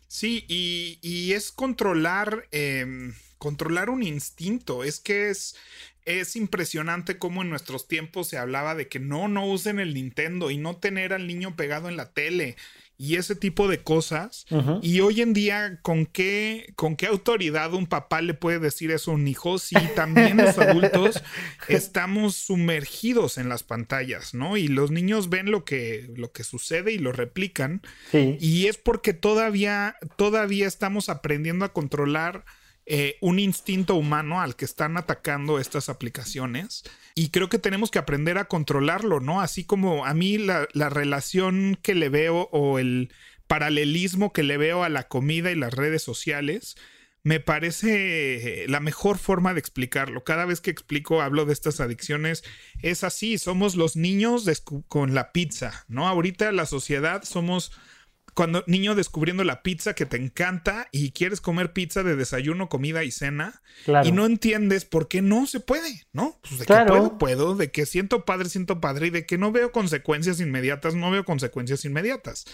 Sí, 0.08 0.46
y, 0.48 1.34
es 1.34 1.52
controlar, 1.52 2.48
em, 2.52 3.14
controlar 3.42 3.90
un 3.90 4.04
instinto, 4.04 4.84
es 4.84 5.00
que 5.00 5.32
es, 5.32 5.56
es 6.06 6.36
impresionante 6.36 7.18
cómo 7.18 7.42
en 7.42 7.50
nuestros 7.50 7.88
tiempos 7.88 8.28
se 8.28 8.38
hablaba 8.38 8.76
de 8.76 8.88
que 8.88 9.00
no, 9.00 9.28
no 9.28 9.48
usen 9.48 9.80
el 9.80 9.96
Nintendo 9.96 10.52
y 10.52 10.58
no 10.58 10.78
tener 10.78 11.12
al 11.12 11.26
niño 11.26 11.56
pegado 11.56 11.90
en 11.90 11.98
la 11.98 12.14
tele 12.14 12.56
y 13.00 13.16
ese 13.16 13.36
tipo 13.36 13.68
de 13.68 13.82
cosas. 13.82 14.46
Y 14.84 15.00
hoy 15.00 15.22
en 15.22 15.34
día, 15.34 15.80
¿con 15.82 16.06
qué, 16.06 16.72
¿con 16.76 16.96
qué 16.96 17.08
autoridad 17.08 17.74
un 17.74 17.88
papá 17.88 18.22
le 18.22 18.36
puede 18.36 18.60
decir 18.60 18.92
eso 18.92 19.10
a 19.10 19.16
un 19.16 19.28
hijo 19.28 19.58
si 19.58 19.74
también 19.96 20.38
los 20.38 20.60
adultos 20.60 21.24
estamos 21.68 22.36
sumergidos 22.36 23.40
en 23.40 23.50
las 23.50 23.64
pantallas, 23.64 24.36
¿no? 24.36 24.56
Y 24.56 24.68
los 24.68 24.92
niños 24.92 25.30
ven 25.30 25.50
lo 25.50 25.66
que, 25.66 26.12
lo 26.16 26.32
que 26.32 26.44
sucede 26.44 26.92
y 26.92 27.00
lo 27.00 27.12
replican. 27.12 27.82
Y 28.14 28.68
es 28.68 28.78
porque 28.78 29.14
todavía, 29.14 29.96
todavía 30.16 30.68
estamos 30.68 31.10
aprendiendo 31.10 31.66
a 31.66 31.74
controlar 31.74 32.46
eh, 32.86 33.18
un 33.22 33.40
instinto 33.40 33.96
humano 33.96 34.42
al 34.42 34.56
que 34.56 34.66
están 34.66 34.98
atacando 34.98 35.60
estas 35.60 35.88
aplicaciones 35.88 36.84
y 37.16 37.30
creo 37.30 37.48
que 37.48 37.60
tenemos 37.60 37.92
que 37.92 38.00
aprender 38.00 38.38
a 38.38 38.46
controlarlo, 38.46 39.20
¿no? 39.20 39.42
Así 39.42 39.64
como 39.64 40.06
a 40.06 40.14
mí 40.14 40.38
la, 40.38 40.68
la 40.74 40.90
relación 40.90 41.78
que 41.82 41.96
le 41.96 42.10
veo 42.10 42.50
o 42.52 42.80
el 42.80 43.14
paralelismo 43.48 44.34
que 44.34 44.44
le 44.44 44.58
veo 44.58 44.84
a 44.84 44.90
la 44.90 45.08
comida 45.08 45.52
y 45.52 45.56
las 45.56 45.74
redes 45.74 46.02
sociales, 46.02 46.76
me 47.24 47.40
parece 47.40 48.66
la 48.68 48.80
mejor 48.80 49.18
forma 49.18 49.54
de 49.54 49.60
explicarlo. 49.60 50.24
Cada 50.24 50.46
vez 50.46 50.62
que 50.62 50.72
explico, 50.72 51.22
hablo 51.22 51.46
de 51.46 51.54
estas 51.54 51.80
adicciones, 51.80 52.44
es 52.82 53.04
así, 53.04 53.38
somos 53.38 53.76
los 53.76 53.96
niños 53.96 54.50
con 54.88 55.14
la 55.14 55.32
pizza, 55.32 55.86
¿no? 55.88 56.08
Ahorita 56.08 56.52
la 56.52 56.66
sociedad 56.66 57.24
somos 57.24 57.72
cuando 58.34 58.64
niño 58.68 58.96
descubriendo 58.96 59.44
la 59.44 59.62
pizza 59.62 59.94
que 59.94 60.06
te 60.06 60.18
encanta 60.18 60.88
y 60.92 61.12
quieres 61.12 61.42
comer 61.42 61.74
pizza 61.74 62.04
de 62.04 62.16
desayuno, 62.16 62.70
comida 62.70 63.04
y 63.04 63.12
cena 63.12 63.62
y 64.04 64.12
no 64.12 64.26
entiendes 64.26 64.86
por 64.86 65.08
qué 65.08 65.22
no 65.22 65.48
se 65.48 65.60
puede, 65.60 66.06
¿no? 66.14 66.40
Pues 66.42 66.60
de 66.60 66.66
que 66.66 66.86
puedo, 66.88 67.18
puedo, 67.18 67.56
de 67.56 67.72
que 67.72 67.86
siento 67.86 68.26
padre, 68.26 68.50
siento 68.50 68.80
padre 68.80 69.08
y 69.08 69.10
de 69.10 69.26
que 69.26 69.38
no 69.38 69.52
veo 69.52 69.72
consecuencias 69.72 70.40
inmediatas, 70.40 70.96
no 70.96 71.12
veo 71.12 71.26
consecuencias 71.26 71.84
inmediatas. 71.86 72.46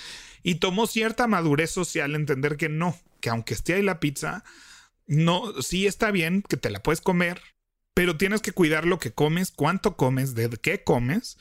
Y 0.43 0.55
tomó 0.55 0.87
cierta 0.87 1.27
madurez 1.27 1.71
social 1.71 2.15
entender 2.15 2.57
que 2.57 2.69
no, 2.69 2.97
que 3.19 3.29
aunque 3.29 3.53
esté 3.53 3.75
ahí 3.75 3.83
la 3.83 3.99
pizza, 3.99 4.43
no, 5.05 5.61
sí 5.61 5.87
está 5.87 6.11
bien 6.11 6.43
que 6.47 6.57
te 6.57 6.69
la 6.69 6.81
puedes 6.81 7.01
comer, 7.01 7.41
pero 7.93 8.17
tienes 8.17 8.41
que 8.41 8.51
cuidar 8.51 8.85
lo 8.85 8.99
que 8.99 9.11
comes, 9.11 9.51
cuánto 9.51 9.95
comes, 9.95 10.35
de 10.35 10.49
qué 10.61 10.83
comes 10.83 11.37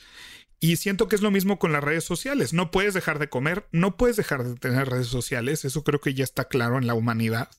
y 0.59 0.77
siento 0.77 1.07
que 1.07 1.15
es 1.15 1.21
lo 1.21 1.31
mismo 1.31 1.59
con 1.59 1.71
las 1.71 1.83
redes 1.83 2.03
sociales. 2.03 2.53
No 2.53 2.71
puedes 2.71 2.93
dejar 2.93 3.19
de 3.19 3.29
comer, 3.29 3.67
no 3.71 3.95
puedes 3.95 4.15
dejar 4.15 4.43
de 4.43 4.55
tener 4.55 4.89
redes 4.89 5.07
sociales. 5.07 5.65
Eso 5.65 5.83
creo 5.83 6.01
que 6.01 6.13
ya 6.13 6.23
está 6.23 6.45
claro 6.45 6.77
en 6.77 6.87
la 6.87 6.95
humanidad. 6.95 7.49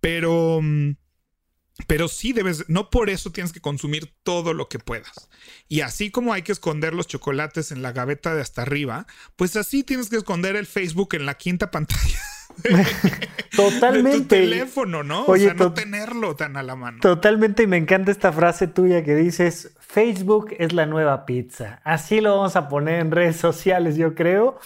Pero, 0.00 0.60
mm, 0.60 0.96
pero 1.86 2.08
sí 2.08 2.32
debes, 2.32 2.68
no 2.68 2.90
por 2.90 3.10
eso 3.10 3.30
tienes 3.30 3.52
que 3.52 3.60
consumir 3.60 4.12
todo 4.24 4.54
lo 4.54 4.68
que 4.68 4.80
puedas. 4.80 5.28
Y 5.68 5.82
así 5.82 6.10
como 6.10 6.32
hay 6.32 6.42
que 6.42 6.52
esconder 6.52 6.94
los 6.94 7.06
chocolates 7.06 7.70
en 7.70 7.80
la 7.80 7.92
gaveta 7.92 8.34
de 8.34 8.42
hasta 8.42 8.62
arriba, 8.62 9.06
pues 9.36 9.54
así 9.54 9.84
tienes 9.84 10.10
que 10.10 10.16
esconder 10.16 10.56
el 10.56 10.66
Facebook 10.66 11.14
en 11.14 11.26
la 11.26 11.34
quinta 11.34 11.70
pantalla. 11.70 12.20
Totalmente. 13.56 14.18
tu 14.18 14.24
teléfono, 14.24 15.02
¿no? 15.02 15.24
o 15.24 15.36
sea, 15.36 15.54
no 15.54 15.72
tenerlo 15.72 16.36
tan 16.36 16.56
a 16.56 16.62
la 16.62 16.76
mano. 16.76 16.98
Totalmente, 17.00 17.62
y 17.62 17.66
me 17.66 17.76
encanta 17.76 18.10
esta 18.10 18.32
frase 18.32 18.66
tuya 18.66 19.04
que 19.04 19.14
dices: 19.14 19.72
Facebook 19.92 20.54
es 20.58 20.72
la 20.72 20.86
nueva 20.86 21.26
pizza. 21.26 21.82
Así 21.84 22.22
lo 22.22 22.34
vamos 22.34 22.56
a 22.56 22.70
poner 22.70 23.00
en 23.00 23.10
redes 23.10 23.36
sociales, 23.36 23.98
yo 23.98 24.14
creo. 24.14 24.56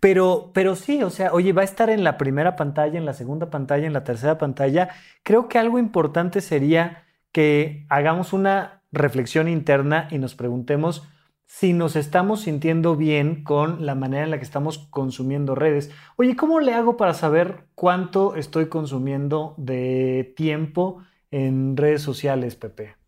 Pero, 0.00 0.50
pero 0.52 0.74
sí, 0.74 1.04
o 1.04 1.10
sea, 1.10 1.32
oye, 1.32 1.52
va 1.52 1.62
a 1.62 1.64
estar 1.64 1.88
en 1.88 2.02
la 2.02 2.18
primera 2.18 2.56
pantalla, 2.56 2.98
en 2.98 3.06
la 3.06 3.12
segunda 3.12 3.48
pantalla, 3.48 3.86
en 3.86 3.92
la 3.92 4.02
tercera 4.02 4.38
pantalla. 4.38 4.88
Creo 5.22 5.48
que 5.48 5.60
algo 5.60 5.78
importante 5.78 6.40
sería 6.40 7.04
que 7.30 7.86
hagamos 7.90 8.32
una 8.32 8.82
reflexión 8.90 9.46
interna 9.46 10.08
y 10.10 10.18
nos 10.18 10.34
preguntemos 10.34 11.08
si 11.46 11.74
nos 11.74 11.94
estamos 11.94 12.40
sintiendo 12.40 12.96
bien 12.96 13.44
con 13.44 13.86
la 13.86 13.94
manera 13.94 14.24
en 14.24 14.32
la 14.32 14.38
que 14.38 14.44
estamos 14.44 14.78
consumiendo 14.90 15.54
redes. 15.54 15.92
Oye, 16.16 16.34
¿cómo 16.34 16.58
le 16.58 16.74
hago 16.74 16.96
para 16.96 17.14
saber 17.14 17.66
cuánto 17.76 18.34
estoy 18.34 18.66
consumiendo 18.66 19.54
de 19.58 20.34
tiempo 20.36 21.04
en 21.30 21.76
redes 21.76 22.02
sociales, 22.02 22.56
Pepe? 22.56 23.01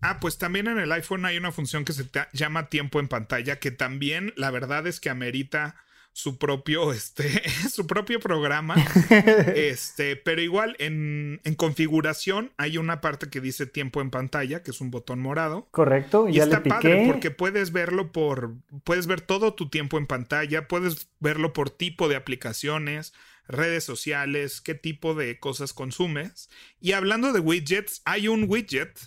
Ah, 0.00 0.18
pues 0.20 0.38
también 0.38 0.66
en 0.68 0.78
el 0.78 0.92
iPhone 0.92 1.24
hay 1.24 1.36
una 1.36 1.52
función 1.52 1.84
que 1.84 1.92
se 1.92 2.06
llama 2.32 2.68
tiempo 2.68 3.00
en 3.00 3.08
pantalla, 3.08 3.58
que 3.58 3.70
también 3.70 4.32
la 4.36 4.50
verdad 4.50 4.86
es 4.86 5.00
que 5.00 5.10
amerita 5.10 5.76
su 6.12 6.38
propio, 6.38 6.92
este, 6.92 7.42
su 7.70 7.86
propio 7.86 8.20
programa. 8.20 8.76
este, 9.54 10.16
pero 10.16 10.40
igual 10.40 10.76
en, 10.78 11.40
en, 11.44 11.54
configuración 11.54 12.52
hay 12.56 12.78
una 12.78 13.00
parte 13.00 13.28
que 13.28 13.40
dice 13.40 13.66
tiempo 13.66 14.00
en 14.00 14.10
pantalla, 14.10 14.62
que 14.62 14.70
es 14.70 14.80
un 14.80 14.90
botón 14.90 15.20
morado. 15.20 15.68
Correcto. 15.70 16.28
Y 16.28 16.38
está 16.38 16.62
padre 16.62 17.04
porque 17.06 17.30
puedes 17.30 17.72
verlo 17.72 18.12
por, 18.12 18.54
puedes 18.84 19.06
ver 19.06 19.20
todo 19.20 19.54
tu 19.54 19.68
tiempo 19.68 19.98
en 19.98 20.06
pantalla, 20.06 20.68
puedes 20.68 21.08
verlo 21.20 21.52
por 21.52 21.70
tipo 21.70 22.08
de 22.08 22.16
aplicaciones, 22.16 23.12
redes 23.46 23.84
sociales, 23.84 24.60
qué 24.60 24.74
tipo 24.74 25.14
de 25.14 25.38
cosas 25.38 25.72
consumes. 25.72 26.50
Y 26.80 26.92
hablando 26.92 27.32
de 27.32 27.40
widgets, 27.40 28.02
hay 28.04 28.28
un 28.28 28.44
widget 28.48 28.98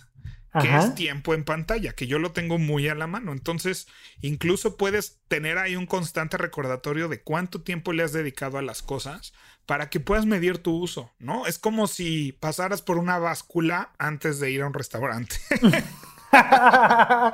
que 0.60 0.76
es 0.76 0.94
tiempo 0.94 1.34
en 1.34 1.44
pantalla, 1.44 1.92
que 1.92 2.06
yo 2.06 2.18
lo 2.18 2.32
tengo 2.32 2.58
muy 2.58 2.88
a 2.88 2.94
la 2.94 3.06
mano. 3.06 3.32
Entonces, 3.32 3.88
incluso 4.20 4.76
puedes 4.76 5.20
tener 5.28 5.58
ahí 5.58 5.74
un 5.74 5.86
constante 5.86 6.36
recordatorio 6.36 7.08
de 7.08 7.22
cuánto 7.22 7.62
tiempo 7.62 7.92
le 7.92 8.04
has 8.04 8.12
dedicado 8.12 8.58
a 8.58 8.62
las 8.62 8.82
cosas 8.82 9.32
para 9.66 9.90
que 9.90 10.00
puedas 10.00 10.26
medir 10.26 10.58
tu 10.58 10.76
uso, 10.76 11.10
¿no? 11.18 11.46
Es 11.46 11.58
como 11.58 11.86
si 11.86 12.32
pasaras 12.32 12.82
por 12.82 12.98
una 12.98 13.18
báscula 13.18 13.90
antes 13.98 14.38
de 14.38 14.50
ir 14.52 14.62
a 14.62 14.66
un 14.66 14.74
restaurante. 14.74 15.36
ah, 16.32 17.32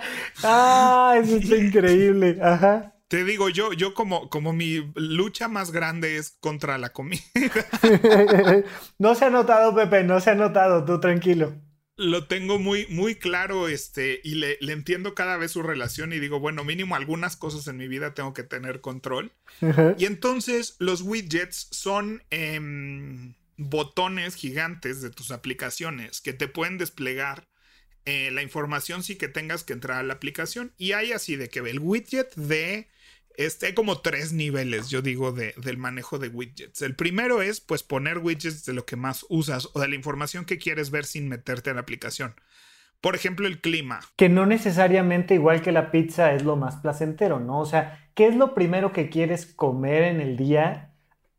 eso 1.23 1.37
es 1.37 1.51
increíble. 1.51 2.39
Ajá. 2.43 2.95
Te 3.09 3.25
digo, 3.25 3.49
yo, 3.49 3.73
yo 3.73 3.93
como, 3.93 4.31
como 4.31 4.53
mi 4.53 4.93
lucha 4.95 5.49
más 5.49 5.73
grande 5.73 6.17
es 6.17 6.37
contra 6.41 6.79
la 6.79 6.91
comida. 6.91 7.23
no 8.99 9.15
se 9.17 9.25
ha 9.25 9.31
notado, 9.31 9.75
Pepe, 9.75 10.05
no 10.05 10.21
se 10.21 10.31
ha 10.31 10.35
notado, 10.37 10.85
tú 10.85 11.01
tranquilo 11.01 11.53
lo 12.01 12.27
tengo 12.27 12.59
muy, 12.59 12.87
muy 12.87 13.15
claro, 13.15 13.69
este, 13.69 14.21
y 14.25 14.37
le, 14.37 14.57
entiendo 14.61 15.15
cada 15.15 15.37
vez 15.37 15.53
su 15.53 15.63
relación 15.63 16.15
y 16.15 16.19
digo, 16.19 16.41
bueno, 16.41 16.65
mínimo 16.65 16.97
algunas 16.97 17.37
cosas 17.37 17.67
en 17.69 17.77
mi 17.77 17.89
vida 17.89 18.15
tengo 18.15 18.33
que 18.33 18.43
tener 18.43 18.81
control. 18.81 19.33
Y 19.99 20.07
entonces 20.07 20.77
los 20.79 21.03
widgets 21.03 21.69
son 21.71 22.23
em, 22.31 23.35
botones 23.59 24.35
gigantes 24.35 25.03
de 25.03 25.11
tus 25.11 25.31
aplicaciones 25.31 26.23
que 26.23 26.33
te 26.33 26.49
pueden 26.49 26.79
desplegar 26.79 27.49
eh, 28.07 28.31
la 28.31 28.43
información 28.43 29.03
sí 29.03 29.17
que 29.17 29.29
tengas 29.29 29.63
que 29.63 29.75
entrar 29.75 29.99
a 29.99 30.03
la 30.03 30.15
aplicación. 30.15 30.73
Y 30.79 30.93
hay 30.93 31.13
así 31.13 31.37
de 31.37 31.51
que 31.51 31.59
el 31.59 31.81
widget 31.81 32.35
de 32.35 32.89
este, 33.37 33.67
hay 33.67 33.75
como 33.75 34.01
tres 34.01 34.33
niveles, 34.33 34.89
yo 34.91 35.03
digo, 35.03 35.33
de, 35.33 35.55
del 35.57 35.79
manejo 35.79 36.19
de 36.19 36.29
widgets. 36.29 36.83
El 36.83 36.95
primero 36.95 37.43
es, 37.43 37.61
pues, 37.61 37.83
poner 37.83 38.19
widgets 38.19 38.65
de 38.65 38.73
lo 38.73 38.85
que 38.85 38.97
más 38.97 39.25
usas 39.29 39.69
o 39.73 39.81
de 39.81 39.89
la 39.89 39.95
información 39.95 40.45
que 40.45 40.59
quieres 40.59 40.91
ver 40.91 41.05
sin 41.05 41.29
meterte 41.29 41.71
en 41.71 41.77
la 41.77 41.83
aplicación. 41.83 42.35
Por 43.01 43.15
ejemplo, 43.15 43.47
el 43.47 43.61
clima. 43.61 44.01
Que 44.17 44.29
no 44.29 44.45
necesariamente, 44.45 45.35
igual 45.35 45.63
que 45.63 45.73
la 45.73 45.91
pizza, 45.91 46.35
es 46.35 46.45
lo 46.45 46.57
más 46.57 46.77
placentero, 46.77 47.41
¿no? 47.41 47.61
O 47.61 47.67
sea, 47.67 48.11
¿qué 48.15 48.27
es 48.27 48.37
lo 48.37 48.55
primero 48.55 48.93
que 48.93 49.09
quieres 49.09 49.47
comer 49.47 50.03
en 50.03 50.21
el 50.21 50.37
día? 50.37 50.93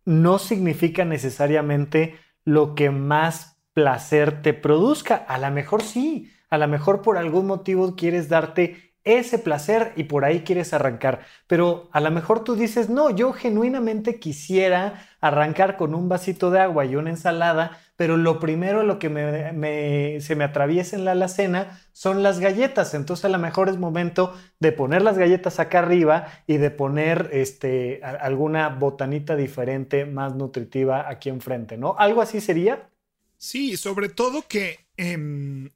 No 0.04 0.40
significa 0.40 1.06
necesariamente 1.06 2.20
lo 2.44 2.74
que 2.74 2.90
más 2.90 3.62
placer 3.74 4.42
te 4.42 4.54
produzca. 4.54 5.16
A 5.16 5.38
lo 5.38 5.52
mejor 5.52 5.84
sí, 5.84 6.32
a 6.50 6.58
lo 6.58 6.68
mejor 6.68 7.02
por 7.02 7.18
algún 7.18 7.46
motivo 7.46 7.96
quieres 7.96 8.28
darte 8.28 8.91
ese 9.04 9.40
placer 9.40 9.94
y 9.96 10.04
por 10.06 10.26
ahí 10.26 10.42
quieres 10.42 10.74
arrancar. 10.74 11.22
Pero 11.48 11.90
a 11.92 12.00
lo 12.00 12.12
mejor 12.12 12.44
tú 12.44 12.56
dices, 12.56 12.90
no, 12.90 13.10
yo 13.10 13.34
genuinamente 13.34 14.20
quisiera 14.20 15.08
arrancar 15.20 15.78
con 15.78 15.96
un 15.96 16.10
vasito 16.10 16.52
de 16.52 16.60
agua 16.60 16.86
y 16.86 16.96
una 16.96 17.10
ensalada, 17.10 17.80
pero 17.96 18.18
lo 18.18 18.40
primero 18.40 18.84
lo 18.84 19.00
que 19.00 20.20
se 20.22 20.36
me 20.36 20.44
atraviesa 20.44 20.96
en 20.96 21.06
la 21.06 21.12
alacena 21.12 21.80
son 21.94 22.24
las 22.24 22.40
galletas. 22.40 22.94
Entonces 22.94 23.26
a 23.26 23.30
lo 23.30 23.40
mejor 23.40 23.70
es 23.70 23.78
momento 23.78 24.36
de 24.60 24.72
poner 24.72 25.02
las 25.02 25.18
galletas 25.18 25.60
acá 25.60 25.80
arriba 25.80 26.28
y 26.48 26.58
de 26.58 26.72
poner 26.72 27.30
este, 27.34 28.02
alguna 28.04 28.70
botanita 28.70 29.36
diferente, 29.36 30.06
más 30.06 30.36
nutritiva 30.36 31.10
aquí 31.10 31.30
enfrente, 31.30 31.78
¿no? 31.78 31.96
¿Algo 31.98 32.22
así 32.22 32.42
sería? 32.42 32.90
Sí, 33.38 33.78
sobre 33.78 34.10
todo 34.10 34.44
que... 34.48 34.86
Em, 34.98 35.70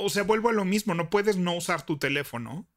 o 0.00 0.10
sea, 0.10 0.22
vuelvo 0.22 0.48
a 0.48 0.52
lo 0.52 0.64
mismo, 0.64 0.94
no 0.94 1.10
puedes 1.10 1.36
no 1.36 1.54
usar 1.54 1.84
tu 1.86 1.98
teléfono. 1.98 2.68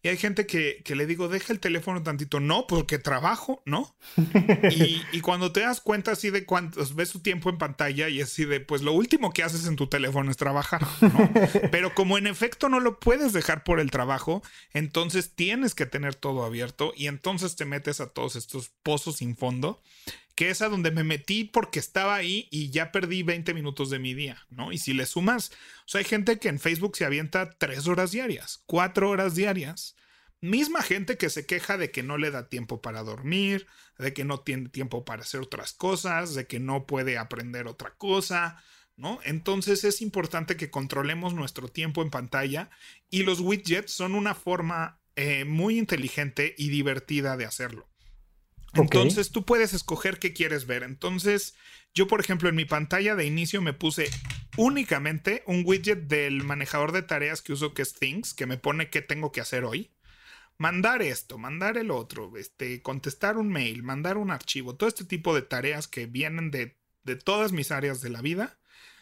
Y 0.00 0.08
hay 0.08 0.16
gente 0.16 0.46
que, 0.46 0.84
le 0.94 1.06
digo, 1.06 1.28
deja 1.28 1.52
el 1.52 1.58
teléfono 1.58 2.04
tantito. 2.04 2.38
No, 2.38 2.68
porque 2.68 2.98
trabajo, 2.98 3.62
¿no? 3.66 3.96
y, 5.12 5.20
cuando 5.22 5.50
te 5.50 5.60
das 5.60 5.80
cuenta 5.80 6.12
así 6.12 6.30
de 6.30 6.44
cuántos 6.44 6.94
ves 6.94 7.10
tu 7.10 7.18
tiempo 7.18 7.50
en 7.50 7.58
pantalla 7.58 8.08
y 8.08 8.20
así 8.20 8.44
de, 8.44 8.60
pues 8.60 8.82
lo 8.82 8.92
último 8.92 9.32
que 9.32 9.42
haces 9.42 9.66
en 9.66 9.74
tu 9.74 9.88
teléfono 9.88 10.30
es 10.30 10.36
trabajar, 10.36 10.86
¿no? 11.00 11.30
Pero 11.72 11.94
como 11.94 12.16
en 12.16 12.28
efecto 12.28 12.68
no 12.68 12.78
lo 12.78 13.00
puedes 13.00 13.32
dejar 13.32 13.64
por 13.64 13.80
el 13.80 13.90
trabajo, 13.90 14.40
entonces 14.72 15.34
tienes 15.34 15.74
que 15.74 15.86
tener 15.86 16.14
todo 16.14 16.44
abierto 16.44 16.92
y 16.96 17.08
entonces 17.08 17.56
te 17.56 17.64
metes 17.64 18.00
a 18.00 18.10
todos 18.10 18.36
estos 18.36 18.70
pozos 18.84 19.16
sin 19.16 19.36
fondo 19.36 19.82
que 20.38 20.50
es 20.50 20.62
a 20.62 20.68
donde 20.68 20.92
me 20.92 21.02
metí 21.02 21.42
porque 21.42 21.80
estaba 21.80 22.14
ahí 22.14 22.46
y 22.52 22.70
ya 22.70 22.92
perdí 22.92 23.24
20 23.24 23.54
minutos 23.54 23.90
de 23.90 23.98
mi 23.98 24.14
día, 24.14 24.46
¿no? 24.50 24.70
Y 24.70 24.78
si 24.78 24.92
le 24.92 25.04
sumas, 25.04 25.50
o 25.80 25.88
sea, 25.88 25.98
hay 25.98 26.04
gente 26.04 26.38
que 26.38 26.48
en 26.48 26.60
Facebook 26.60 26.96
se 26.96 27.04
avienta 27.04 27.50
3 27.50 27.88
horas 27.88 28.12
diarias, 28.12 28.62
4 28.66 29.10
horas 29.10 29.34
diarias. 29.34 29.96
Misma 30.40 30.82
gente 30.82 31.16
que 31.16 31.28
se 31.28 31.44
queja 31.44 31.76
de 31.76 31.90
que 31.90 32.04
no 32.04 32.18
le 32.18 32.30
da 32.30 32.48
tiempo 32.48 32.80
para 32.80 33.02
dormir, 33.02 33.66
de 33.98 34.12
que 34.12 34.24
no 34.24 34.38
tiene 34.38 34.68
tiempo 34.68 35.04
para 35.04 35.22
hacer 35.22 35.40
otras 35.40 35.72
cosas, 35.72 36.36
de 36.36 36.46
que 36.46 36.60
no 36.60 36.86
puede 36.86 37.18
aprender 37.18 37.66
otra 37.66 37.96
cosa, 37.96 38.62
¿no? 38.94 39.18
Entonces 39.24 39.82
es 39.82 40.00
importante 40.00 40.56
que 40.56 40.70
controlemos 40.70 41.34
nuestro 41.34 41.66
tiempo 41.66 42.00
en 42.00 42.10
pantalla 42.10 42.70
y 43.10 43.24
los 43.24 43.40
widgets 43.40 43.90
son 43.90 44.14
una 44.14 44.36
forma 44.36 45.00
eh, 45.16 45.44
muy 45.44 45.78
inteligente 45.78 46.54
y 46.56 46.68
divertida 46.68 47.36
de 47.36 47.44
hacerlo. 47.44 47.88
Entonces 48.82 49.30
tú 49.30 49.44
puedes 49.44 49.74
escoger 49.74 50.18
qué 50.18 50.32
quieres 50.32 50.66
ver. 50.66 50.82
Entonces, 50.82 51.54
yo, 51.94 52.06
por 52.06 52.20
ejemplo, 52.20 52.48
en 52.48 52.56
mi 52.56 52.64
pantalla 52.64 53.14
de 53.14 53.26
inicio 53.26 53.60
me 53.62 53.72
puse 53.72 54.10
únicamente 54.56 55.42
un 55.46 55.62
widget 55.64 56.08
del 56.08 56.44
manejador 56.44 56.92
de 56.92 57.02
tareas 57.02 57.42
que 57.42 57.52
uso, 57.52 57.74
que 57.74 57.82
es 57.82 57.94
Things, 57.94 58.34
que 58.34 58.46
me 58.46 58.58
pone 58.58 58.90
qué 58.90 59.02
tengo 59.02 59.32
que 59.32 59.40
hacer 59.40 59.64
hoy. 59.64 59.90
Mandar 60.56 61.02
esto, 61.02 61.38
mandar 61.38 61.78
el 61.78 61.90
otro, 61.90 62.36
este, 62.36 62.82
contestar 62.82 63.36
un 63.36 63.48
mail, 63.48 63.82
mandar 63.82 64.16
un 64.16 64.30
archivo, 64.30 64.74
todo 64.74 64.88
este 64.88 65.04
tipo 65.04 65.34
de 65.34 65.42
tareas 65.42 65.86
que 65.86 66.06
vienen 66.06 66.50
de, 66.50 66.76
de 67.04 67.16
todas 67.16 67.52
mis 67.52 67.70
áreas 67.70 68.00
de 68.00 68.10
la 68.10 68.22
vida 68.22 68.58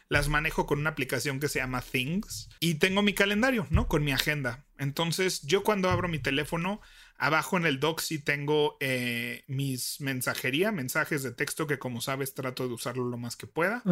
las 0.08 0.28
manejo 0.28 0.66
con 0.66 0.78
una 0.78 0.90
aplicación 0.90 1.40
que 1.40 1.48
se 1.48 1.58
llama 1.58 1.82
Things 1.82 2.48
y 2.60 2.74
tengo 2.74 3.02
mi 3.02 3.12
calendario, 3.12 3.66
¿no? 3.70 3.88
Con 3.88 4.04
mi 4.04 4.12
agenda. 4.12 4.64
Entonces, 4.78 5.42
yo 5.42 5.62
cuando 5.62 5.90
abro 5.90 6.08
mi 6.08 6.18
teléfono, 6.18 6.80
Abajo 7.18 7.56
en 7.56 7.66
el 7.66 7.80
doc 7.80 8.00
sí 8.00 8.18
tengo 8.18 8.76
eh, 8.80 9.44
mis 9.46 10.00
mensajería, 10.00 10.72
mensajes 10.72 11.22
de 11.22 11.32
texto 11.32 11.66
que 11.66 11.78
como 11.78 12.00
sabes 12.00 12.34
trato 12.34 12.66
de 12.68 12.74
usarlo 12.74 13.04
lo 13.04 13.16
más 13.16 13.36
que 13.36 13.46
pueda. 13.46 13.82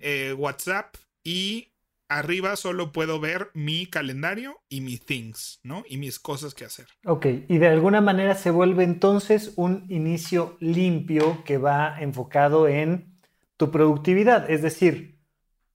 Eh, 0.00 0.34
WhatsApp 0.36 0.96
y 1.24 1.72
arriba 2.08 2.56
solo 2.56 2.92
puedo 2.92 3.18
ver 3.20 3.50
mi 3.54 3.86
calendario 3.86 4.60
y 4.68 4.80
mis 4.80 5.04
things, 5.04 5.60
¿no? 5.62 5.84
Y 5.88 5.98
mis 5.98 6.18
cosas 6.18 6.54
que 6.54 6.64
hacer. 6.64 6.86
Ok, 7.04 7.26
y 7.48 7.58
de 7.58 7.68
alguna 7.68 8.00
manera 8.00 8.34
se 8.34 8.50
vuelve 8.50 8.84
entonces 8.84 9.52
un 9.56 9.86
inicio 9.88 10.56
limpio 10.60 11.42
que 11.44 11.58
va 11.58 12.00
enfocado 12.00 12.68
en 12.68 13.16
tu 13.56 13.70
productividad. 13.70 14.50
Es 14.50 14.62
decir, 14.62 15.18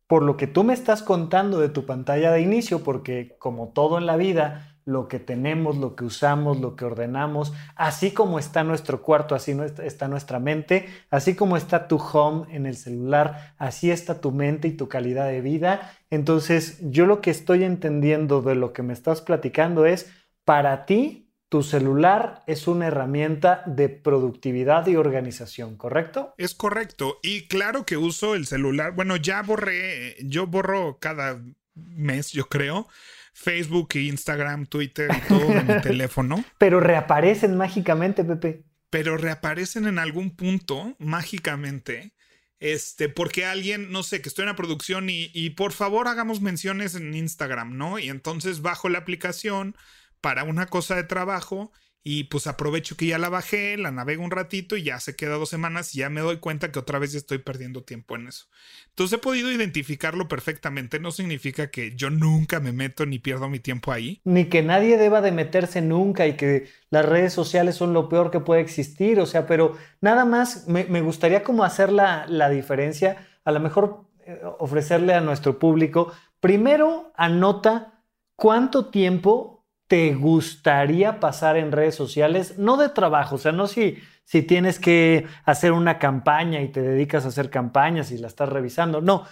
por 0.07 0.23
lo 0.23 0.37
que 0.37 0.47
tú 0.47 0.63
me 0.63 0.73
estás 0.73 1.03
contando 1.03 1.59
de 1.59 1.69
tu 1.69 1.85
pantalla 1.85 2.31
de 2.31 2.41
inicio, 2.41 2.83
porque 2.83 3.35
como 3.39 3.69
todo 3.69 3.97
en 3.97 4.05
la 4.05 4.17
vida, 4.17 4.70
lo 4.85 5.07
que 5.07 5.19
tenemos, 5.19 5.77
lo 5.77 5.95
que 5.95 6.03
usamos, 6.03 6.59
lo 6.59 6.75
que 6.75 6.85
ordenamos, 6.85 7.53
así 7.75 8.11
como 8.11 8.39
está 8.39 8.63
nuestro 8.63 9.01
cuarto, 9.01 9.35
así 9.35 9.55
está 9.83 10.07
nuestra 10.07 10.39
mente, 10.39 10.87
así 11.09 11.35
como 11.35 11.57
está 11.57 11.87
tu 11.87 11.97
home 11.97 12.47
en 12.55 12.65
el 12.65 12.75
celular, 12.75 13.53
así 13.57 13.91
está 13.91 14.21
tu 14.21 14.31
mente 14.31 14.67
y 14.67 14.71
tu 14.71 14.87
calidad 14.89 15.27
de 15.27 15.41
vida. 15.41 15.93
Entonces, 16.09 16.79
yo 16.81 17.05
lo 17.05 17.21
que 17.21 17.31
estoy 17.31 17.63
entendiendo 17.63 18.41
de 18.41 18.55
lo 18.55 18.73
que 18.73 18.83
me 18.83 18.93
estás 18.93 19.21
platicando 19.21 19.85
es, 19.85 20.11
para 20.43 20.85
ti, 20.85 21.29
tu 21.49 21.63
celular 21.63 22.43
es 22.47 22.67
una 22.67 22.87
herramienta 22.87 23.63
de 23.65 23.89
productividad 23.89 24.87
y 24.87 24.95
organización, 24.95 25.75
¿correcto? 25.75 26.33
Es 26.37 26.55
correcto. 26.55 27.19
Y 27.21 27.47
claro 27.47 27.85
que 27.85 27.97
uso 27.97 28.35
el 28.35 28.47
celular. 28.47 28.95
Bueno, 28.95 29.17
ya 29.17 29.43
borré, 29.43 30.15
yo 30.23 30.47
borro 30.47 30.97
cada 30.99 31.41
mes, 31.75 32.31
yo 32.31 32.47
creo 32.47 32.87
Facebook, 33.31 33.89
Instagram, 33.95 34.65
Twitter 34.65 35.09
todo 35.27 35.51
en 35.51 35.67
mi 35.67 35.81
teléfono. 35.81 36.43
Pero 36.57 36.79
reaparecen 36.79 37.55
mágicamente, 37.57 38.23
Pepe. 38.23 38.63
Pero 38.89 39.17
reaparecen 39.17 39.87
en 39.87 39.99
algún 39.99 40.35
punto 40.35 40.95
mágicamente. 40.99 42.13
Este, 42.59 43.09
porque 43.09 43.45
alguien, 43.45 43.91
no 43.91 44.03
sé, 44.03 44.21
que 44.21 44.29
estoy 44.29 44.43
en 44.43 44.49
la 44.49 44.55
producción 44.55 45.09
y, 45.09 45.31
y 45.33 45.51
por 45.51 45.71
favor 45.71 46.07
hagamos 46.07 46.41
menciones 46.41 46.93
en 46.93 47.13
Instagram, 47.15 47.75
¿no? 47.75 47.97
Y 47.97 48.09
entonces 48.09 48.61
bajo 48.61 48.87
la 48.87 48.99
aplicación 48.99 49.75
para 50.19 50.43
una 50.43 50.67
cosa 50.67 50.95
de 50.95 51.03
trabajo 51.03 51.71
y 52.03 52.25
pues 52.25 52.47
aprovecho 52.47 52.97
que 52.97 53.05
ya 53.05 53.19
la 53.19 53.29
bajé, 53.29 53.77
la 53.77 53.91
navego 53.91 54.23
un 54.23 54.31
ratito 54.31 54.75
y 54.75 54.83
ya 54.83 54.99
se 54.99 55.15
queda 55.15 55.35
dos 55.35 55.49
semanas 55.49 55.93
y 55.93 55.99
ya 55.99 56.09
me 56.09 56.21
doy 56.21 56.37
cuenta 56.37 56.71
que 56.71 56.79
otra 56.79 56.97
vez 56.97 57.13
estoy 57.13 57.37
perdiendo 57.37 57.83
tiempo 57.83 58.15
en 58.15 58.27
eso. 58.27 58.45
Entonces 58.89 59.19
he 59.19 59.21
podido 59.21 59.51
identificarlo 59.51 60.27
perfectamente. 60.27 60.99
No 60.99 61.11
significa 61.11 61.69
que 61.69 61.95
yo 61.95 62.09
nunca 62.09 62.59
me 62.59 62.71
meto 62.71 63.05
ni 63.05 63.19
pierdo 63.19 63.49
mi 63.49 63.59
tiempo 63.59 63.91
ahí. 63.91 64.19
Ni 64.23 64.45
que 64.45 64.63
nadie 64.63 64.97
deba 64.97 65.21
de 65.21 65.31
meterse 65.31 65.81
nunca 65.81 66.25
y 66.25 66.35
que 66.35 66.69
las 66.89 67.05
redes 67.05 67.33
sociales 67.33 67.75
son 67.75 67.93
lo 67.93 68.09
peor 68.09 68.31
que 68.31 68.39
puede 68.39 68.61
existir. 68.61 69.19
O 69.19 69.27
sea, 69.27 69.45
pero 69.45 69.77
nada 70.01 70.25
más 70.25 70.67
me, 70.67 71.01
gustaría 71.01 71.43
como 71.43 71.63
hacer 71.63 71.91
la, 71.91 72.25
la 72.27 72.49
diferencia. 72.49 73.27
A 73.45 73.51
lo 73.51 73.59
mejor 73.59 74.07
eh, 74.25 74.41
ofrecerle 74.57 75.13
a 75.13 75.21
nuestro 75.21 75.59
público. 75.59 76.11
Primero, 76.39 77.13
anota 77.15 78.03
cuánto 78.35 78.87
tiempo 78.87 79.60
te 79.91 80.13
gustaría 80.13 81.19
pasar 81.19 81.57
en 81.57 81.73
redes 81.73 81.95
sociales, 81.95 82.57
no 82.57 82.77
de 82.77 82.87
trabajo, 82.87 83.35
o 83.35 83.37
sea, 83.37 83.51
no 83.51 83.67
si, 83.67 83.97
si 84.23 84.41
tienes 84.41 84.79
que 84.79 85.25
hacer 85.43 85.73
una 85.73 85.99
campaña 85.99 86.61
y 86.61 86.69
te 86.69 86.81
dedicas 86.81 87.25
a 87.25 87.27
hacer 87.27 87.49
campañas 87.49 88.09
y 88.11 88.17
la 88.17 88.27
estás 88.27 88.47
revisando, 88.47 89.01
no. 89.01 89.25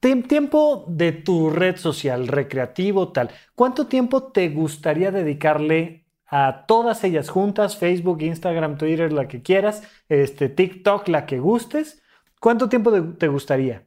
Tiempo 0.00 0.86
de 0.88 1.12
tu 1.12 1.50
red 1.50 1.76
social, 1.76 2.26
recreativo, 2.26 3.12
tal. 3.12 3.30
¿Cuánto 3.54 3.86
tiempo 3.86 4.24
te 4.32 4.48
gustaría 4.48 5.12
dedicarle 5.12 6.04
a 6.26 6.64
todas 6.66 7.04
ellas 7.04 7.28
juntas, 7.28 7.76
Facebook, 7.76 8.22
Instagram, 8.22 8.78
Twitter, 8.78 9.12
la 9.12 9.28
que 9.28 9.40
quieras, 9.42 9.84
este, 10.08 10.48
TikTok, 10.48 11.06
la 11.06 11.26
que 11.26 11.38
gustes? 11.38 12.02
¿Cuánto 12.40 12.68
tiempo 12.68 12.90
te 13.12 13.28
gustaría? 13.28 13.85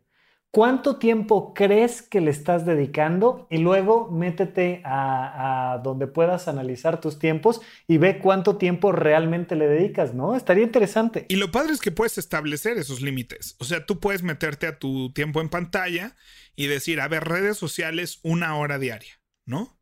¿Cuánto 0.51 0.97
tiempo 0.97 1.53
crees 1.53 2.01
que 2.01 2.21
le 2.21 2.31
estás 2.31 2.65
dedicando? 2.65 3.45
Y 3.51 3.59
luego 3.59 4.09
métete 4.09 4.81
a, 4.83 5.79
donde 5.83 6.07
puedas 6.07 6.47
analizar 6.47 6.99
tus 6.99 7.19
tiempos 7.19 7.61
y 7.87 7.99
ve 7.99 8.17
cuánto 8.17 8.57
tiempo 8.57 8.91
realmente 8.91 9.55
le 9.55 9.67
dedicas, 9.67 10.15
¿no? 10.15 10.35
Estaría 10.35 10.63
interesante. 10.63 11.27
Y 11.29 11.35
lo 11.35 11.51
padre 11.51 11.73
es 11.73 11.79
que 11.79 11.91
puedes 11.91 12.17
establecer 12.17 12.79
esos 12.79 13.01
límites. 13.01 13.55
O 13.59 13.63
sea, 13.63 13.85
tú 13.85 13.99
puedes 13.99 14.23
meterte 14.23 14.65
a 14.65 14.79
tu 14.79 15.13
tiempo 15.13 15.39
en 15.39 15.49
pantalla 15.49 16.15
y 16.55 16.65
decir, 16.65 16.99
a 16.99 17.07
ver, 17.07 17.25
redes 17.25 17.57
sociales 17.57 18.19
una 18.23 18.55
hora 18.55 18.79
diaria, 18.79 19.21
¿no? 19.45 19.78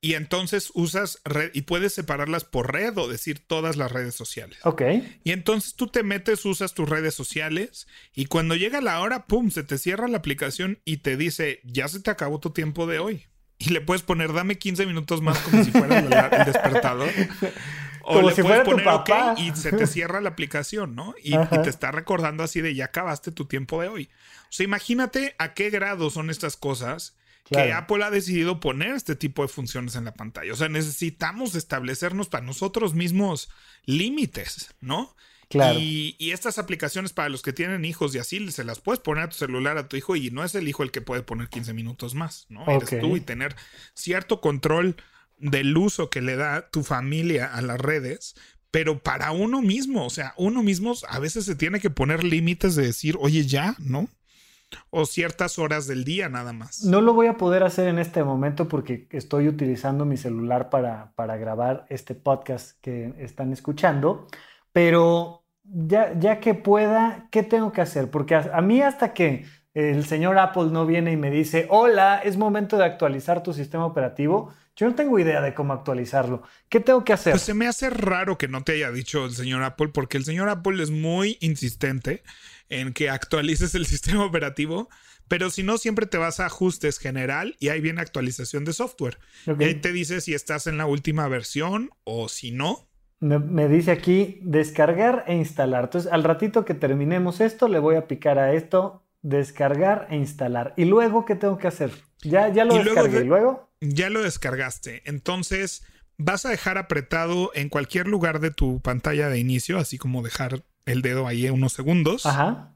Y 0.00 0.14
entonces 0.14 0.70
usas 0.74 1.20
red 1.24 1.50
y 1.54 1.62
puedes 1.62 1.92
separarlas 1.92 2.44
por 2.44 2.72
red 2.72 2.96
o 2.98 3.08
decir 3.08 3.44
todas 3.44 3.76
las 3.76 3.90
redes 3.90 4.14
sociales. 4.14 4.58
Ok. 4.62 4.82
Y 5.24 5.32
entonces 5.32 5.74
tú 5.74 5.88
te 5.88 6.04
metes, 6.04 6.44
usas 6.44 6.72
tus 6.72 6.88
redes 6.88 7.14
sociales 7.14 7.88
y 8.14 8.26
cuando 8.26 8.54
llega 8.54 8.80
la 8.80 9.00
hora, 9.00 9.26
pum, 9.26 9.50
se 9.50 9.64
te 9.64 9.76
cierra 9.76 10.06
la 10.06 10.18
aplicación 10.18 10.78
y 10.84 10.98
te 10.98 11.16
dice, 11.16 11.60
ya 11.64 11.88
se 11.88 11.98
te 11.98 12.10
acabó 12.10 12.38
tu 12.38 12.50
tiempo 12.50 12.86
de 12.86 13.00
hoy. 13.00 13.26
Y 13.58 13.70
le 13.70 13.80
puedes 13.80 14.02
poner, 14.02 14.32
dame 14.32 14.56
15 14.56 14.86
minutos 14.86 15.20
más 15.20 15.36
como 15.40 15.64
si 15.64 15.72
fuera 15.72 15.98
el, 15.98 16.08
despertador. 16.46 17.10
O 18.02 18.22
le 18.22 18.36
puedes 18.36 18.64
poner 18.64 18.86
OK 18.86 19.10
y 19.38 19.50
se 19.56 19.72
te 19.72 19.88
cierra 19.88 20.20
la 20.20 20.28
aplicación, 20.28 20.94
¿no? 20.94 21.14
Y, 21.20 21.34
y, 21.34 21.62
te 21.64 21.68
está 21.68 21.90
recordando 21.90 22.44
así 22.44 22.60
de 22.60 22.72
ya 22.72 22.86
acabaste 22.86 23.32
tu 23.32 23.46
tiempo 23.46 23.82
de 23.82 23.88
hoy. 23.88 24.10
O 24.44 24.52
sea, 24.52 24.62
imagínate 24.62 25.34
a 25.38 25.54
qué 25.54 25.70
grado 25.70 26.08
son 26.08 26.30
estas 26.30 26.56
cosas 26.56 27.17
que 27.50 27.72
Apple 27.72 28.04
ha 28.04 28.10
decidido 28.10 28.60
poner 28.60 28.94
este 28.94 29.16
tipo 29.16 29.42
de 29.42 29.48
funciones 29.48 29.96
en 29.96 30.04
la 30.04 30.14
pantalla. 30.14 30.52
O 30.52 30.56
sea, 30.56 30.68
necesitamos 30.68 31.54
establecernos 31.54 32.28
para 32.28 32.44
nosotros 32.44 32.94
mismos 32.94 33.48
límites, 33.84 34.74
¿no? 34.80 35.14
Claro. 35.48 35.78
Y, 35.80 36.14
estas 36.18 36.58
aplicaciones 36.58 37.12
para 37.12 37.30
los 37.30 37.40
que 37.42 37.54
tienen 37.54 37.84
hijos 37.84 38.14
y 38.14 38.18
así, 38.18 38.50
se 38.52 38.64
las 38.64 38.80
puedes 38.80 39.00
poner 39.00 39.24
a 39.24 39.28
tu 39.30 39.36
celular 39.36 39.78
a 39.78 39.88
tu 39.88 39.96
hijo 39.96 40.14
y 40.14 40.30
no 40.30 40.44
es 40.44 40.54
el 40.54 40.68
hijo 40.68 40.82
el 40.82 40.90
que 40.90 41.00
puede 41.00 41.22
poner 41.22 41.48
15 41.48 41.72
minutos 41.72 42.14
más, 42.14 42.46
¿no? 42.50 42.66
Eres 42.66 43.00
tú 43.00 43.16
y 43.16 43.20
tener 43.20 43.56
cierto 43.94 44.42
control 44.42 44.96
del 45.38 45.76
uso 45.76 46.10
que 46.10 46.20
le 46.20 46.36
da 46.36 46.68
tu 46.68 46.82
familia 46.82 47.46
a 47.54 47.62
las 47.62 47.80
redes, 47.80 48.34
pero 48.70 49.02
para 49.02 49.30
uno 49.30 49.62
mismo, 49.62 50.04
o 50.04 50.10
sea, 50.10 50.34
uno 50.36 50.62
mismo 50.62 50.94
a 51.08 51.18
veces 51.18 51.46
se 51.46 51.54
tiene 51.54 51.80
que 51.80 51.90
poner 51.90 52.24
límites 52.24 52.74
de 52.74 52.84
decir, 52.84 53.16
oye, 53.18 53.46
ya, 53.46 53.74
¿no? 53.78 54.08
O 54.90 55.06
ciertas 55.06 55.58
horas 55.58 55.86
del 55.86 56.04
día 56.04 56.28
nada 56.28 56.52
más. 56.52 56.84
No 56.84 57.00
lo 57.00 57.14
voy 57.14 57.26
a 57.26 57.36
poder 57.36 57.62
hacer 57.62 57.88
en 57.88 57.98
este 57.98 58.24
momento 58.24 58.68
porque 58.68 59.08
estoy 59.10 59.48
utilizando 59.48 60.04
mi 60.04 60.16
celular 60.16 60.70
para, 60.70 61.12
para 61.14 61.36
grabar 61.36 61.86
este 61.88 62.14
podcast 62.14 62.78
que 62.80 63.14
están 63.18 63.52
escuchando, 63.52 64.26
pero 64.72 65.44
ya, 65.64 66.18
ya 66.18 66.40
que 66.40 66.54
pueda, 66.54 67.28
¿qué 67.30 67.42
tengo 67.42 67.72
que 67.72 67.80
hacer? 67.80 68.10
Porque 68.10 68.34
a, 68.34 68.60
mí 68.60 68.80
hasta 68.80 69.12
que 69.12 69.44
el 69.74 70.04
señor 70.04 70.38
Apple 70.38 70.68
no 70.70 70.86
viene 70.86 71.12
y 71.12 71.16
me 71.16 71.30
dice, 71.30 71.66
hola, 71.70 72.18
es 72.18 72.36
momento 72.36 72.76
de 72.76 72.84
actualizar 72.84 73.42
tu 73.42 73.52
sistema 73.52 73.86
operativo, 73.86 74.52
yo 74.78 74.88
no 74.88 74.94
tengo 74.94 75.18
idea 75.18 75.40
de 75.40 75.54
cómo 75.54 75.72
actualizarlo. 75.72 76.44
¿Qué 76.68 76.78
tengo 76.78 77.04
que 77.04 77.12
hacer? 77.12 77.32
Pues 77.32 77.42
se 77.42 77.52
me 77.52 77.66
hace 77.66 77.90
raro 77.90 78.38
que 78.38 78.46
no 78.46 78.62
te 78.62 78.72
haya 78.72 78.92
dicho 78.92 79.24
el 79.24 79.32
señor 79.32 79.64
Apple, 79.64 79.88
porque 79.88 80.18
el 80.18 80.24
señor 80.24 80.48
Apple 80.48 80.80
es 80.80 80.90
muy 80.90 81.36
insistente 81.40 82.22
en 82.68 82.92
que 82.92 83.10
actualices 83.10 83.74
el 83.74 83.86
sistema 83.86 84.24
operativo, 84.24 84.88
pero 85.26 85.50
si 85.50 85.64
no, 85.64 85.78
siempre 85.78 86.06
te 86.06 86.16
vas 86.16 86.38
a 86.38 86.46
ajustes 86.46 87.00
general 87.00 87.56
y 87.58 87.70
ahí 87.70 87.80
viene 87.80 88.00
actualización 88.00 88.64
de 88.64 88.72
software. 88.72 89.18
Y 89.58 89.64
ahí 89.64 89.74
te 89.74 89.92
dice 89.92 90.20
si 90.20 90.32
estás 90.32 90.68
en 90.68 90.78
la 90.78 90.86
última 90.86 91.26
versión 91.26 91.90
o 92.04 92.28
si 92.28 92.52
no. 92.52 92.88
Me, 93.18 93.66
dice 93.66 93.90
aquí 93.90 94.38
descargar 94.42 95.24
e 95.26 95.34
instalar. 95.34 95.84
Entonces, 95.84 96.12
al 96.12 96.22
ratito 96.22 96.64
que 96.64 96.74
terminemos 96.74 97.40
esto, 97.40 97.66
le 97.66 97.80
voy 97.80 97.96
a 97.96 98.06
picar 98.06 98.38
a 98.38 98.52
esto, 98.52 99.02
descargar 99.22 100.06
e 100.10 100.16
instalar. 100.16 100.74
¿Y 100.76 100.84
luego 100.84 101.24
qué 101.24 101.34
tengo 101.34 101.58
que 101.58 101.68
hacer? 101.68 101.90
Ya, 102.22 102.48
ya 102.48 102.64
lo 102.64 102.74
descargué. 102.74 103.20
¿Y 103.20 103.24
luego? 103.24 103.70
Ya 103.80 104.10
lo 104.10 104.22
descargaste. 104.22 105.02
Entonces, 105.04 105.84
vas 106.16 106.44
a 106.44 106.50
dejar 106.50 106.78
apretado 106.78 107.50
en 107.54 107.68
cualquier 107.68 108.08
lugar 108.08 108.40
de 108.40 108.50
tu 108.50 108.80
pantalla 108.80 109.28
de 109.28 109.38
inicio, 109.38 109.78
así 109.78 109.98
como 109.98 110.22
dejar 110.22 110.64
el 110.86 111.02
dedo 111.02 111.26
ahí 111.26 111.48
unos 111.48 111.72
segundos. 111.72 112.26
Ajá. 112.26 112.74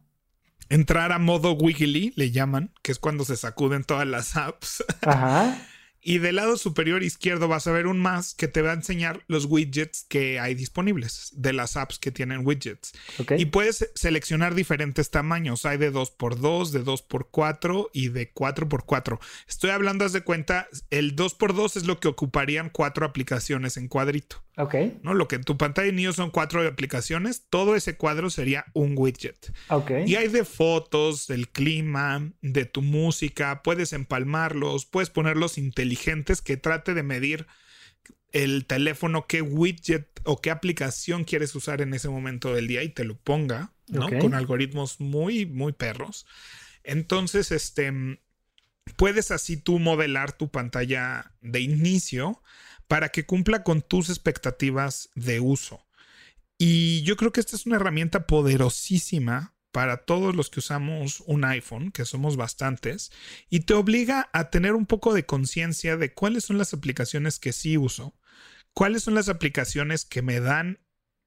Entrar 0.68 1.12
a 1.12 1.18
modo 1.18 1.52
wiggly, 1.52 2.12
le 2.16 2.30
llaman, 2.30 2.72
que 2.82 2.92
es 2.92 2.98
cuando 2.98 3.24
se 3.24 3.36
sacuden 3.36 3.84
todas 3.84 4.06
las 4.06 4.36
apps. 4.36 4.84
Ajá. 5.02 5.58
Y 6.04 6.18
del 6.18 6.36
lado 6.36 6.56
superior 6.56 7.04
izquierdo 7.04 7.46
vas 7.46 7.68
a 7.68 7.72
ver 7.72 7.86
un 7.86 8.00
más 8.00 8.34
que 8.34 8.48
te 8.48 8.60
va 8.60 8.70
a 8.70 8.74
enseñar 8.74 9.22
los 9.28 9.44
widgets 9.44 10.04
que 10.08 10.40
hay 10.40 10.56
disponibles 10.56 11.30
de 11.36 11.52
las 11.52 11.76
apps 11.76 12.00
que 12.00 12.10
tienen 12.10 12.44
widgets. 12.44 12.92
Y 13.38 13.46
puedes 13.46 13.88
seleccionar 13.94 14.56
diferentes 14.56 15.10
tamaños. 15.10 15.64
Hay 15.64 15.78
de 15.78 15.92
2x2, 15.92 16.70
de 16.70 16.84
2x4 16.84 17.90
y 17.92 18.08
de 18.08 18.34
4x4. 18.34 19.20
Estoy 19.46 19.70
hablando, 19.70 20.04
haz 20.04 20.12
de 20.12 20.24
cuenta, 20.24 20.68
el 20.90 21.14
2x2 21.14 21.76
es 21.76 21.86
lo 21.86 22.00
que 22.00 22.08
ocuparían 22.08 22.68
cuatro 22.68 23.06
aplicaciones 23.06 23.76
en 23.76 23.86
cuadrito. 23.86 24.42
Ok. 24.56 24.74
¿No? 25.02 25.14
Lo 25.14 25.28
que 25.28 25.36
en 25.36 25.44
tu 25.44 25.56
pantalla 25.56 25.86
de 25.86 25.92
niños 25.92 26.16
son 26.16 26.30
cuatro 26.30 26.66
aplicaciones, 26.66 27.46
todo 27.48 27.74
ese 27.74 27.96
cuadro 27.96 28.28
sería 28.28 28.66
un 28.74 28.94
widget. 28.96 29.52
Ok. 29.68 29.92
Y 30.06 30.16
hay 30.16 30.28
de 30.28 30.44
fotos, 30.44 31.26
del 31.26 31.48
clima, 31.48 32.30
de 32.42 32.66
tu 32.66 32.82
música, 32.82 33.62
puedes 33.62 33.92
empalmarlos, 33.92 34.84
puedes 34.84 35.08
ponerlos 35.08 35.56
inteligentes 35.56 36.42
que 36.42 36.58
trate 36.58 36.92
de 36.92 37.02
medir 37.02 37.46
el 38.32 38.66
teléfono, 38.66 39.26
qué 39.26 39.42
widget 39.42 40.08
o 40.24 40.40
qué 40.40 40.50
aplicación 40.50 41.24
quieres 41.24 41.54
usar 41.54 41.80
en 41.80 41.94
ese 41.94 42.08
momento 42.08 42.54
del 42.54 42.66
día 42.66 42.82
y 42.82 42.88
te 42.88 43.04
lo 43.04 43.16
ponga, 43.16 43.72
¿no? 43.88 44.08
Con 44.20 44.34
algoritmos 44.34 45.00
muy, 45.00 45.46
muy 45.46 45.72
perros. 45.72 46.26
Entonces, 46.84 47.52
este, 47.52 47.92
puedes 48.96 49.30
así 49.30 49.56
tú 49.56 49.78
modelar 49.78 50.32
tu 50.32 50.50
pantalla 50.50 51.32
de 51.40 51.60
inicio 51.60 52.42
para 52.92 53.08
que 53.08 53.24
cumpla 53.24 53.62
con 53.62 53.80
tus 53.80 54.10
expectativas 54.10 55.08
de 55.14 55.40
uso. 55.40 55.88
Y 56.58 57.00
yo 57.04 57.16
creo 57.16 57.32
que 57.32 57.40
esta 57.40 57.56
es 57.56 57.64
una 57.64 57.76
herramienta 57.76 58.26
poderosísima 58.26 59.54
para 59.70 60.04
todos 60.04 60.36
los 60.36 60.50
que 60.50 60.60
usamos 60.60 61.22
un 61.24 61.46
iPhone, 61.46 61.90
que 61.90 62.04
somos 62.04 62.36
bastantes, 62.36 63.10
y 63.48 63.60
te 63.60 63.72
obliga 63.72 64.28
a 64.34 64.50
tener 64.50 64.74
un 64.74 64.84
poco 64.84 65.14
de 65.14 65.24
conciencia 65.24 65.96
de 65.96 66.12
cuáles 66.12 66.44
son 66.44 66.58
las 66.58 66.74
aplicaciones 66.74 67.38
que 67.38 67.54
sí 67.54 67.78
uso, 67.78 68.14
cuáles 68.74 69.04
son 69.04 69.14
las 69.14 69.30
aplicaciones 69.30 70.04
que 70.04 70.20
me 70.20 70.40
dan 70.40 70.78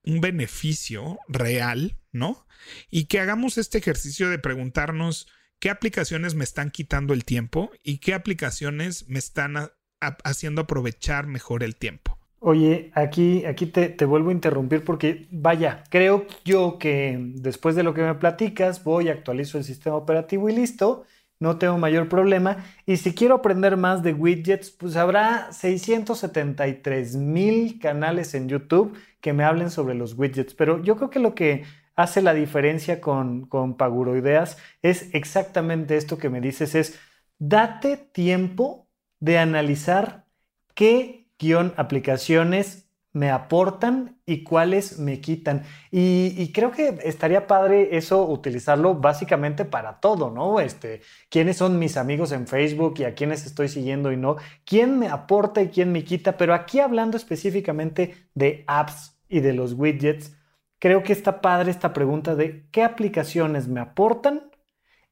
un 0.04 0.21
beneficio 0.21 1.17
real, 1.28 1.97
¿no? 2.12 2.45
Y 2.91 3.06
que 3.06 3.19
hagamos 3.19 3.58
este 3.58 3.80
ejercicio 3.80 4.30
de 4.30 4.38
preguntarnos 4.38 5.28
qué 5.58 5.71
aplicaciones 5.71 6.36
me 6.36 6.43
están 6.43 6.69
quitando 6.69 7.15
el 7.15 7.25
tiempo 7.25 7.71
y 7.82 7.97
qué 7.97 8.13
aplicaciones 8.13 9.08
me 9.08 9.17
están 9.17 9.71
haciendo 9.99 10.62
aprovechar 10.62 11.27
mejor 11.27 11.63
el 11.63 11.75
tiempo. 11.75 12.17
Oye, 12.39 12.91
aquí, 12.93 13.43
aquí 13.45 13.65
te, 13.65 14.05
vuelvo 14.05 14.29
a 14.29 14.34
interrumpir 14.34 14.84
porque, 14.84 15.27
vaya, 15.31 15.84
creo 15.89 16.27
yo 16.43 16.77
que 16.77 17.17
después 17.19 17.75
de 17.75 17.81
lo 17.81 17.95
que 17.95 18.03
me 18.03 18.13
platicas, 18.13 18.84
voy, 18.84 19.10
actualizo 19.10 19.58
el 19.58 19.63
sistema 19.63 19.95
operativo 19.95 20.47
y 20.47 20.55
listo, 20.55 21.05
no 21.39 21.58
tengo 21.58 21.79
mayor 21.79 22.08
problema. 22.08 22.63
Y 22.86 22.97
si 22.97 23.15
quiero 23.15 23.36
aprender 23.36 23.77
más 23.77 24.03
de 24.03 24.13
widgets, 24.13 24.69
pues 24.69 24.95
habrá 24.95 25.51
673 25.53 27.15
mil 27.15 27.79
canales 27.79 28.36
en 28.36 28.47
YouTube 28.47 28.95
que 29.21 29.34
me 29.34 29.43
hablen 29.43 29.71
sobre 29.71 29.95
los 29.95 30.13
widgets. 30.13 30.53
Pero 30.53 30.84
yo 30.84 30.97
creo 30.97 31.10
que 31.10 31.19
lo 31.19 31.34
que 31.34 31.63
hace 31.95 32.21
la 32.21 32.36
diferencia 32.36 33.01
con, 33.01 33.47
con 33.47 33.75
Paguroideas 33.75 34.58
es 34.84 35.10
exactamente 35.15 35.97
esto 35.97 36.19
que 36.19 36.29
me 36.29 36.41
dices, 36.41 36.75
es 36.75 36.99
date 37.39 37.97
tiempo 37.97 38.85
de 39.25 39.39
analizar 39.39 40.27
qué 40.75 41.27
guion 41.39 41.73
aplicaciones 41.77 42.88
me 43.11 43.31
aportan 43.31 44.19
y 44.27 44.43
cuáles 44.43 44.99
me 44.99 45.19
quitan. 45.19 45.63
Y, 45.89 46.51
creo 46.51 46.69
que 46.69 46.99
estaría 47.03 47.47
padre 47.47 47.97
eso 47.97 48.27
utilizarlo 48.27 48.93
básicamente 48.93 49.65
para 49.65 49.99
todo, 49.99 50.29
¿no? 50.29 50.59
Este, 50.59 51.01
quiénes 51.29 51.57
son 51.57 51.79
mis 51.79 51.97
amigos 51.97 52.31
en 52.33 52.45
Facebook 52.45 52.95
y 52.99 53.05
a 53.05 53.15
quiénes 53.15 53.47
estoy 53.47 53.67
siguiendo 53.67 54.11
y 54.11 54.17
no, 54.17 54.35
quién 54.63 54.99
me 54.99 55.07
aporta 55.07 55.63
y 55.63 55.69
quién 55.69 55.91
me 55.91 56.03
quita, 56.03 56.38
pero 56.38 56.53
aquí 56.53 56.79
hablando 56.79 57.17
específicamente 57.17 58.27
de 58.35 58.63
apps 58.67 59.17
y 59.27 59.39
de 59.39 59.53
los 59.53 59.73
widgets, 59.73 60.35
creo 60.77 61.01
que 61.01 61.13
está 61.13 61.41
padre 61.41 61.71
esta 61.71 61.93
pregunta 61.93 62.35
de 62.35 62.67
qué 62.69 62.83
aplicaciones 62.83 63.67
me 63.67 63.79
aportan 63.79 64.51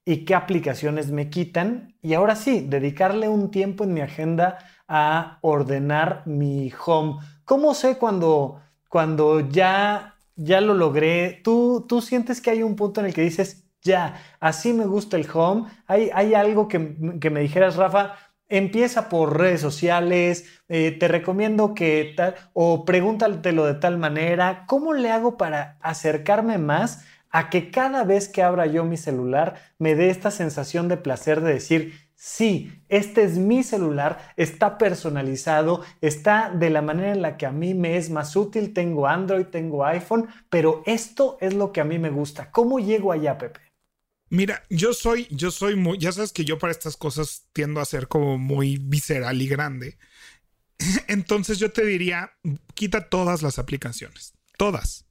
y 0.05 0.25
qué 0.25 0.35
aplicaciones 0.35 1.11
me 1.11 1.29
quitan. 1.29 1.95
Y 2.01 2.13
ahora 2.13 2.35
sí, 2.35 2.65
dedicarle 2.67 3.29
un 3.29 3.51
tiempo 3.51 3.83
en 3.83 3.93
mi 3.93 4.01
agenda 4.01 4.57
a 4.87 5.39
ordenar 5.41 6.23
mi 6.25 6.71
home 6.85 7.19
¿Cómo 7.45 7.73
sé 7.73 7.97
cuando, 7.97 8.61
cuando 8.89 9.41
ya, 9.41 10.15
ya 10.35 10.61
lo 10.61 10.73
logré? 10.73 11.41
¿Tú, 11.43 11.85
¿Tú 11.87 12.01
sientes 12.01 12.39
que 12.41 12.51
hay 12.51 12.63
un 12.63 12.75
punto 12.75 13.01
en 13.01 13.07
el 13.07 13.13
que 13.13 13.21
dices, 13.21 13.65
ya, 13.81 14.21
así 14.39 14.71
me 14.71 14.85
gusta 14.85 15.17
el 15.17 15.27
home? 15.31 15.69
¿Hay, 15.87 16.09
hay 16.13 16.33
algo 16.35 16.67
que, 16.69 16.79
me 16.79 17.41
dijeras, 17.41 17.75
Rafa? 17.75 18.15
Empieza 18.47 19.09
por 19.09 19.37
redes 19.37 19.59
sociales, 19.59 20.45
eh, 20.69 20.91
te 20.97 21.07
recomiendo 21.07 21.73
que 21.73 22.13
tal, 22.15 22.35
o 22.53 22.85
pregúntatelo 22.85 23.65
de 23.65 23.75
tal 23.75 23.97
manera. 23.97 24.65
¿Cómo 24.67 24.93
le 24.93 25.11
hago 25.11 25.37
para 25.37 25.77
acercarme 25.81 26.57
más 26.57 27.05
a 27.33 27.49
que 27.49 27.69
cada 27.71 28.05
vez 28.05 28.29
que 28.29 28.41
abra 28.41 28.65
yo 28.67 28.85
mi 28.85 28.95
celular 28.95 29.55
me 29.77 29.95
dé 29.95 30.09
esta 30.09 30.31
sensación 30.31 30.87
de 30.87 30.95
placer 30.95 31.41
de 31.41 31.53
decir, 31.53 31.93
Sí, 32.25 32.71
este 32.87 33.23
es 33.23 33.37
mi 33.37 33.63
celular, 33.63 34.33
está 34.37 34.77
personalizado, 34.77 35.83
está 35.99 36.51
de 36.51 36.69
la 36.69 36.81
manera 36.81 37.11
en 37.11 37.21
la 37.21 37.35
que 37.35 37.45
a 37.45 37.51
mí 37.51 37.73
me 37.73 37.97
es 37.97 38.09
más 38.09 38.37
útil, 38.37 38.71
tengo 38.71 39.07
Android, 39.07 39.47
tengo 39.47 39.83
iPhone, 39.83 40.29
pero 40.49 40.83
esto 40.85 41.37
es 41.41 41.53
lo 41.53 41.73
que 41.73 41.81
a 41.81 41.83
mí 41.83 41.99
me 41.99 42.11
gusta. 42.11 42.49
¿Cómo 42.49 42.79
llego 42.79 43.11
allá, 43.11 43.37
Pepe? 43.37 43.59
Mira, 44.29 44.63
yo 44.69 44.93
soy, 44.93 45.27
yo 45.31 45.51
soy 45.51 45.75
muy, 45.75 45.97
ya 45.97 46.13
sabes 46.13 46.31
que 46.31 46.45
yo 46.45 46.57
para 46.59 46.71
estas 46.71 46.95
cosas 46.95 47.49
tiendo 47.51 47.81
a 47.81 47.85
ser 47.85 48.07
como 48.07 48.37
muy 48.37 48.77
visceral 48.77 49.41
y 49.41 49.49
grande. 49.49 49.97
Entonces 51.09 51.59
yo 51.59 51.73
te 51.73 51.83
diría, 51.83 52.31
quita 52.73 53.09
todas 53.09 53.41
las 53.41 53.59
aplicaciones, 53.59 54.33
todas. 54.57 55.05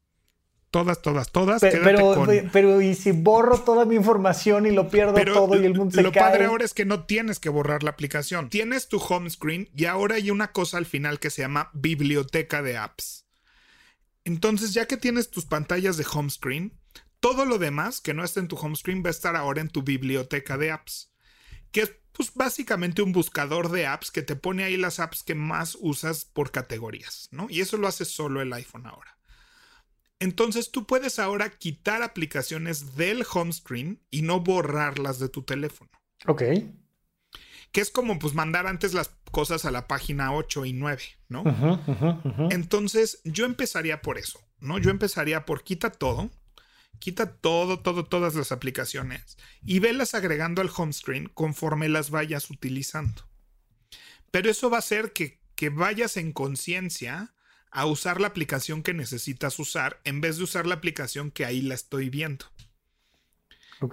Todas, 0.72 1.02
todas, 1.02 1.30
todas. 1.30 1.60
Pero, 1.60 2.24
pero, 2.50 2.80
¿y 2.80 2.94
si 2.94 3.12
borro 3.12 3.60
toda 3.60 3.84
mi 3.84 3.94
información 3.94 4.64
y 4.64 4.70
lo 4.70 4.88
pierdo 4.88 5.22
todo 5.22 5.60
y 5.60 5.66
el 5.66 5.74
mundo 5.74 5.94
se 5.94 6.02
Lo 6.02 6.12
padre 6.12 6.46
ahora 6.46 6.64
es 6.64 6.72
que 6.72 6.86
no 6.86 7.04
tienes 7.04 7.38
que 7.38 7.50
borrar 7.50 7.82
la 7.82 7.90
aplicación. 7.90 8.48
Tienes 8.48 8.88
tu 8.88 8.96
home 8.96 9.28
screen 9.28 9.68
y 9.76 9.84
ahora 9.84 10.14
hay 10.14 10.30
una 10.30 10.50
cosa 10.50 10.78
al 10.78 10.86
final 10.86 11.20
que 11.20 11.28
se 11.28 11.42
llama 11.42 11.68
biblioteca 11.74 12.62
de 12.62 12.78
apps. 12.78 13.26
Entonces, 14.24 14.72
ya 14.72 14.86
que 14.86 14.96
tienes 14.96 15.30
tus 15.30 15.44
pantallas 15.44 15.98
de 15.98 16.06
home 16.10 16.30
screen, 16.30 16.72
todo 17.20 17.44
lo 17.44 17.58
demás 17.58 18.00
que 18.00 18.14
no 18.14 18.24
está 18.24 18.40
en 18.40 18.48
tu 18.48 18.56
home 18.56 18.74
screen 18.74 19.02
va 19.04 19.08
a 19.08 19.10
estar 19.10 19.36
ahora 19.36 19.60
en 19.60 19.68
tu 19.68 19.82
biblioteca 19.82 20.56
de 20.56 20.70
apps. 20.70 21.12
Que 21.70 21.82
es 21.82 21.92
pues 22.12 22.32
básicamente 22.34 23.02
un 23.02 23.12
buscador 23.12 23.70
de 23.70 23.86
apps 23.86 24.10
que 24.10 24.22
te 24.22 24.36
pone 24.36 24.64
ahí 24.64 24.78
las 24.78 25.00
apps 25.00 25.22
que 25.22 25.34
más 25.34 25.76
usas 25.78 26.24
por 26.24 26.50
categorías, 26.50 27.28
¿no? 27.30 27.46
Y 27.50 27.60
eso 27.60 27.76
lo 27.76 27.88
hace 27.88 28.06
solo 28.06 28.40
el 28.40 28.54
iPhone 28.54 28.86
ahora. 28.86 29.18
Entonces 30.22 30.70
tú 30.70 30.86
puedes 30.86 31.18
ahora 31.18 31.50
quitar 31.50 32.00
aplicaciones 32.04 32.94
del 32.94 33.24
home 33.28 33.52
screen 33.52 34.00
y 34.08 34.22
no 34.22 34.38
borrarlas 34.38 35.18
de 35.18 35.28
tu 35.28 35.42
teléfono. 35.42 35.90
Ok. 36.28 36.42
Que 37.72 37.80
es 37.80 37.90
como 37.90 38.20
pues 38.20 38.32
mandar 38.32 38.68
antes 38.68 38.94
las 38.94 39.10
cosas 39.32 39.64
a 39.64 39.72
la 39.72 39.88
página 39.88 40.32
8 40.32 40.64
y 40.66 40.74
9, 40.74 41.02
¿no? 41.28 41.42
Entonces 42.50 43.20
yo 43.24 43.46
empezaría 43.46 44.00
por 44.00 44.16
eso, 44.16 44.38
¿no? 44.60 44.78
Yo 44.78 44.90
empezaría 44.90 45.44
por 45.44 45.64
quita 45.64 45.90
todo, 45.90 46.30
quita 47.00 47.34
todo, 47.34 47.80
todo, 47.80 48.04
todas 48.04 48.36
las 48.36 48.52
aplicaciones 48.52 49.36
y 49.64 49.80
velas 49.80 50.14
agregando 50.14 50.62
al 50.62 50.70
home 50.74 50.92
screen 50.92 51.30
conforme 51.34 51.88
las 51.88 52.10
vayas 52.10 52.48
utilizando. 52.48 53.28
Pero 54.30 54.48
eso 54.48 54.70
va 54.70 54.76
a 54.76 54.86
hacer 54.86 55.12
que, 55.12 55.40
que 55.56 55.68
vayas 55.68 56.16
en 56.16 56.30
conciencia 56.30 57.34
a 57.72 57.86
usar 57.86 58.20
la 58.20 58.28
aplicación 58.28 58.82
que 58.82 58.94
necesitas 58.94 59.58
usar 59.58 60.00
en 60.04 60.20
vez 60.20 60.36
de 60.36 60.44
usar 60.44 60.66
la 60.66 60.74
aplicación 60.74 61.30
que 61.30 61.44
ahí 61.44 61.62
la 61.62 61.74
estoy 61.74 62.10
viendo. 62.10 62.46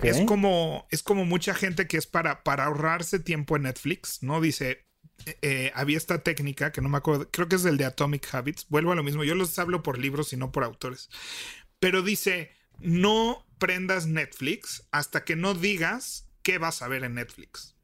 Es, 0.03 0.21
como, 0.27 0.87
es 0.91 1.01
como 1.01 1.25
mucha 1.25 1.55
gente 1.55 1.87
que 1.87 1.97
es 1.97 2.05
para, 2.05 2.43
para 2.43 2.65
ahorrarse 2.65 3.19
tiempo 3.19 3.55
en 3.55 3.63
Netflix, 3.63 4.21
¿no? 4.21 4.39
Dice, 4.39 4.85
eh, 5.25 5.37
eh, 5.41 5.71
había 5.73 5.97
esta 5.97 6.21
técnica 6.21 6.71
que 6.71 6.81
no 6.81 6.89
me 6.89 6.97
acuerdo, 6.97 7.27
creo 7.31 7.47
que 7.47 7.55
es 7.55 7.63
del 7.63 7.77
de 7.77 7.85
Atomic 7.85 8.27
Habits, 8.31 8.67
vuelvo 8.69 8.91
a 8.91 8.95
lo 8.95 9.03
mismo, 9.03 9.23
yo 9.23 9.33
los 9.33 9.57
hablo 9.57 9.81
por 9.81 9.97
libros 9.97 10.31
y 10.31 10.37
no 10.37 10.51
por 10.51 10.63
autores, 10.63 11.09
pero 11.79 12.03
dice, 12.03 12.51
no 12.79 13.47
prendas 13.57 14.05
Netflix 14.05 14.87
hasta 14.91 15.23
que 15.23 15.35
no 15.35 15.55
digas 15.55 16.27
qué 16.43 16.59
vas 16.59 16.83
a 16.83 16.87
ver 16.87 17.03
en 17.03 17.15
Netflix. 17.15 17.75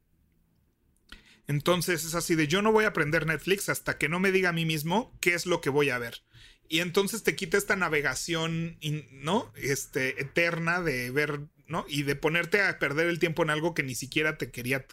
Entonces 1.48 2.04
es 2.04 2.14
así 2.14 2.34
de 2.34 2.48
yo 2.48 2.62
no 2.62 2.72
voy 2.72 2.84
a 2.84 2.88
aprender 2.88 3.26
Netflix 3.26 3.68
hasta 3.68 3.98
que 3.98 4.08
no 4.08 4.20
me 4.20 4.32
diga 4.32 4.50
a 4.50 4.52
mí 4.52 4.64
mismo 4.64 5.16
qué 5.20 5.34
es 5.34 5.46
lo 5.46 5.60
que 5.60 5.70
voy 5.70 5.90
a 5.90 5.98
ver. 5.98 6.22
Y 6.68 6.80
entonces 6.80 7.22
te 7.22 7.36
quita 7.36 7.56
esta 7.56 7.76
navegación, 7.76 8.78
¿no? 9.12 9.52
Este, 9.56 10.20
eterna 10.20 10.80
de 10.80 11.10
ver, 11.10 11.42
¿no? 11.68 11.84
Y 11.88 12.02
de 12.02 12.16
ponerte 12.16 12.60
a 12.62 12.78
perder 12.78 13.06
el 13.06 13.20
tiempo 13.20 13.42
en 13.42 13.50
algo 13.50 13.74
que 13.74 13.84
ni 13.84 13.94
siquiera 13.94 14.36
te 14.36 14.50
quería, 14.50 14.86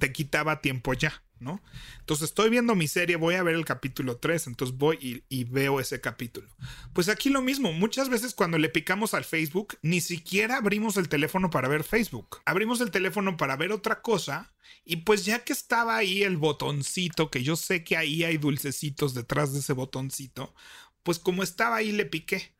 te 0.00 0.12
quitaba 0.12 0.60
tiempo 0.60 0.92
ya. 0.94 1.22
¿no? 1.40 1.62
Entonces 2.00 2.28
estoy 2.28 2.50
viendo 2.50 2.74
mi 2.74 2.86
serie, 2.86 3.16
voy 3.16 3.34
a 3.34 3.42
ver 3.42 3.54
el 3.54 3.64
capítulo 3.64 4.18
3, 4.18 4.48
entonces 4.48 4.76
voy 4.76 5.24
y, 5.28 5.44
veo 5.44 5.80
ese 5.80 6.00
capítulo. 6.00 6.46
Pues 6.92 7.08
aquí 7.08 7.30
lo 7.30 7.40
mismo, 7.40 7.72
muchas 7.72 8.10
veces 8.10 8.34
cuando 8.34 8.58
le 8.58 8.68
picamos 8.68 9.14
al 9.14 9.24
Facebook, 9.24 9.78
ni 9.82 10.02
siquiera 10.02 10.58
abrimos 10.58 10.98
el 10.98 11.08
teléfono 11.08 11.48
para 11.48 11.68
ver 11.68 11.82
Facebook, 11.82 12.42
abrimos 12.44 12.80
el 12.82 12.90
teléfono 12.90 13.38
para 13.38 13.56
ver 13.56 13.72
otra 13.72 14.02
cosa 14.02 14.52
y 14.84 14.96
pues 14.96 15.24
ya 15.24 15.42
que 15.42 15.54
estaba 15.54 15.96
ahí 15.96 16.22
el 16.22 16.36
botoncito, 16.36 17.30
que 17.30 17.42
yo 17.42 17.56
sé 17.56 17.84
que 17.84 17.96
ahí 17.96 18.22
hay 18.22 18.36
dulcecitos 18.36 19.14
detrás 19.14 19.54
de 19.54 19.60
ese 19.60 19.72
botoncito, 19.72 20.54
pues 21.02 21.18
como 21.18 21.42
estaba 21.42 21.76
ahí 21.76 21.92
le 21.92 22.04
piqué. 22.04 22.54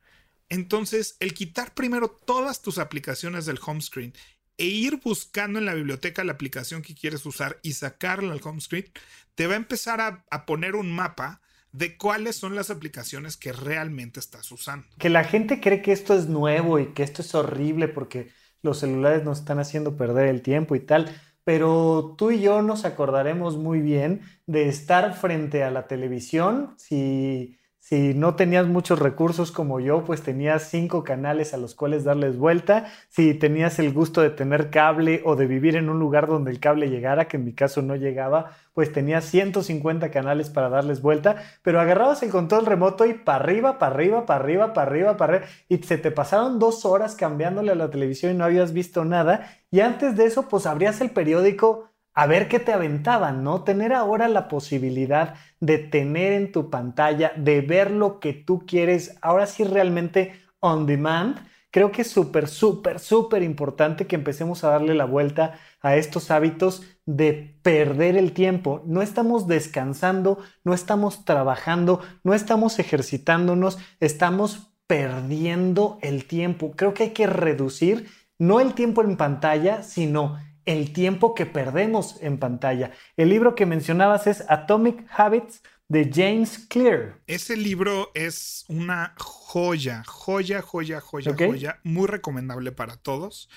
Entonces, 0.49 1.15
el 1.21 1.33
quitar 1.33 1.73
primero 1.73 2.09
todas 2.09 2.61
tus 2.61 2.77
aplicaciones 2.77 3.45
del 3.45 3.59
home 3.65 3.79
screen 3.79 4.13
e 4.61 4.65
ir 4.65 5.01
buscando 5.03 5.57
en 5.57 5.65
la 5.65 5.73
biblioteca 5.73 6.23
la 6.23 6.33
aplicación 6.33 6.83
que 6.83 6.93
quieres 6.93 7.25
usar 7.25 7.57
y 7.63 7.73
sacarla 7.73 8.31
al 8.31 8.41
home 8.43 8.61
screen, 8.61 8.85
te 9.33 9.47
va 9.47 9.55
a 9.55 9.57
empezar 9.57 9.99
a, 10.01 10.45
poner 10.45 10.75
un 10.75 10.91
mapa 10.91 11.41
de 11.71 11.97
cuáles 11.97 12.35
son 12.35 12.53
las 12.53 12.69
aplicaciones 12.69 13.37
que 13.37 13.53
realmente 13.53 14.19
estás 14.19 14.51
usando. 14.51 14.85
Que 14.99 15.09
la 15.09 15.23
gente 15.23 15.59
cree 15.59 15.81
que 15.81 15.91
esto 15.91 16.13
es 16.13 16.27
nuevo 16.27 16.77
y 16.77 16.93
que 16.93 17.01
esto 17.01 17.23
es 17.23 17.33
horrible 17.33 17.87
porque 17.87 18.29
los 18.61 18.77
celulares 18.77 19.23
nos 19.23 19.39
están 19.39 19.57
haciendo 19.57 19.97
perder 19.97 20.27
el 20.27 20.43
tiempo 20.43 20.75
y 20.75 20.81
tal, 20.81 21.09
pero 21.43 22.13
tú 22.15 22.29
y 22.29 22.39
yo 22.39 22.61
nos 22.61 22.85
acordaremos 22.85 23.57
muy 23.57 23.81
bien 23.81 24.21
de 24.45 24.69
estar 24.69 25.17
frente 25.17 25.63
a 25.63 25.71
la 25.71 25.87
televisión 25.87 26.75
si 26.77 27.57
si 27.91 28.13
no 28.13 28.35
tenías 28.35 28.67
muchos 28.67 28.99
recursos 28.99 29.51
como 29.51 29.81
yo, 29.81 30.05
pues 30.05 30.23
tenías 30.23 30.69
cinco 30.69 31.03
canales 31.03 31.53
a 31.53 31.57
los 31.57 31.75
cuales 31.75 32.05
darles 32.05 32.37
vuelta. 32.37 32.85
Si 33.09 33.33
tenías 33.33 33.79
el 33.79 33.91
gusto 33.91 34.21
de 34.21 34.29
tener 34.29 34.69
cable 34.69 35.21
o 35.25 35.35
de 35.35 35.45
vivir 35.45 35.75
en 35.75 35.89
un 35.89 35.99
lugar 35.99 36.25
donde 36.25 36.51
el 36.51 36.61
cable 36.61 36.89
llegara, 36.89 37.27
que 37.27 37.35
en 37.35 37.43
mi 37.43 37.53
caso 37.53 37.81
no 37.81 37.97
llegaba, 37.97 38.51
pues 38.73 38.93
tenías 38.93 39.25
150 39.25 40.09
canales 40.09 40.49
para 40.49 40.69
darles 40.69 41.01
vuelta, 41.01 41.43
pero 41.63 41.81
agarrabas 41.81 42.23
el 42.23 42.29
control 42.29 42.65
remoto 42.65 43.05
y 43.05 43.13
para 43.13 43.43
arriba, 43.43 43.77
para 43.77 43.93
arriba, 43.93 44.25
para 44.25 44.39
arriba, 44.39 44.73
para 44.73 44.89
arriba, 44.89 45.17
para 45.17 45.33
arriba, 45.33 45.51
y 45.67 45.79
se 45.79 45.97
te 45.97 46.11
pasaron 46.11 46.59
dos 46.59 46.85
horas 46.85 47.15
cambiándole 47.15 47.73
a 47.73 47.75
la 47.75 47.89
televisión 47.89 48.31
y 48.31 48.37
no 48.37 48.45
habías 48.45 48.71
visto 48.71 49.03
nada. 49.03 49.49
Y 49.69 49.81
antes 49.81 50.15
de 50.15 50.23
eso, 50.23 50.47
pues 50.47 50.65
abrías 50.65 51.01
el 51.01 51.09
periódico 51.09 51.90
a 52.13 52.27
ver 52.27 52.47
qué 52.47 52.59
te 52.59 52.73
aventaban, 52.73 53.43
¿no? 53.43 53.63
Tener 53.63 53.93
ahora 53.93 54.27
la 54.27 54.47
posibilidad 54.47 55.35
de 55.59 55.77
tener 55.77 56.33
en 56.33 56.51
tu 56.51 56.69
pantalla, 56.69 57.31
de 57.35 57.61
ver 57.61 57.91
lo 57.91 58.19
que 58.19 58.33
tú 58.33 58.65
quieres, 58.65 59.17
ahora 59.21 59.45
sí 59.45 59.63
realmente 59.63 60.33
on 60.59 60.85
demand, 60.85 61.37
creo 61.71 61.91
que 61.91 62.01
es 62.01 62.11
súper, 62.11 62.47
súper, 62.47 62.99
súper 62.99 63.43
importante 63.43 64.07
que 64.07 64.15
empecemos 64.15 64.63
a 64.63 64.69
darle 64.69 64.93
la 64.93 65.05
vuelta 65.05 65.57
a 65.81 65.95
estos 65.95 66.29
hábitos 66.29 66.83
de 67.05 67.57
perder 67.63 68.17
el 68.17 68.33
tiempo. 68.33 68.83
No 68.85 69.01
estamos 69.01 69.47
descansando, 69.47 70.37
no 70.63 70.73
estamos 70.73 71.25
trabajando, 71.25 72.01
no 72.23 72.33
estamos 72.33 72.77
ejercitándonos, 72.77 73.79
estamos 73.99 74.73
perdiendo 74.85 75.97
el 76.01 76.25
tiempo. 76.25 76.73
Creo 76.75 76.93
que 76.93 77.03
hay 77.03 77.09
que 77.11 77.27
reducir 77.27 78.07
no 78.37 78.59
el 78.59 78.73
tiempo 78.73 79.01
en 79.03 79.17
pantalla, 79.17 79.83
sino 79.83 80.37
el 80.65 80.93
tiempo 80.93 81.33
que 81.35 81.45
perdemos 81.45 82.17
en 82.21 82.37
pantalla. 82.37 82.91
El 83.17 83.29
libro 83.29 83.55
que 83.55 83.65
mencionabas 83.65 84.27
es 84.27 84.43
Atomic 84.49 85.05
Habits 85.15 85.61
de 85.87 86.09
James 86.13 86.57
Clear. 86.69 87.19
Ese 87.27 87.57
libro 87.57 88.11
es 88.13 88.63
una 88.69 89.13
joya, 89.17 90.03
joya, 90.05 90.61
joya, 90.61 91.01
joya, 91.01 91.35
joya, 91.37 91.79
muy 91.83 92.07
recomendable 92.07 92.71
para 92.71 92.95
todos. 92.95 93.49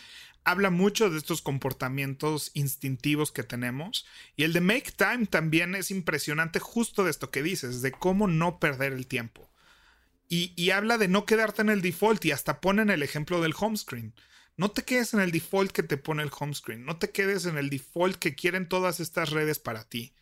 habla 0.44 0.70
mucho 0.70 1.10
de 1.10 1.18
estos 1.18 1.42
comportamientos 1.42 2.50
instintivos 2.54 3.32
que 3.32 3.42
tenemos. 3.42 4.06
Y 4.36 4.44
el 4.44 4.52
de 4.52 4.60
Make 4.60 4.92
Time 4.96 5.26
también 5.26 5.74
es 5.74 5.90
impresionante 5.90 6.58
justo 6.60 7.04
de 7.04 7.10
esto 7.10 7.30
que 7.30 7.42
dices, 7.42 7.82
de 7.82 7.92
cómo 7.92 8.28
no 8.28 8.58
perder 8.60 8.92
el 8.92 9.06
tiempo. 9.06 9.50
Y, 10.28 10.52
y 10.56 10.70
habla 10.70 10.98
de 10.98 11.08
no 11.08 11.26
quedarte 11.26 11.62
en 11.62 11.70
el 11.70 11.82
default 11.82 12.24
y 12.24 12.32
hasta 12.32 12.60
ponen 12.60 12.90
el 12.90 13.02
ejemplo 13.02 13.40
del 13.40 13.54
home 13.58 13.76
screen. 13.76 14.14
No 14.56 14.70
te 14.70 14.82
quedes 14.82 15.14
en 15.14 15.20
el 15.20 15.32
default 15.32 15.72
que 15.72 15.82
te 15.82 15.96
pone 15.96 16.22
el 16.22 16.30
home 16.38 16.54
screen, 16.54 16.84
no 16.84 16.98
te 16.98 17.10
quedes 17.10 17.46
en 17.46 17.58
el 17.58 17.70
default 17.70 18.16
que 18.16 18.34
quieren 18.34 18.68
todas 18.68 19.00
estas 19.00 19.30
redes 19.30 19.58
para 19.58 19.84
ti 19.84 20.14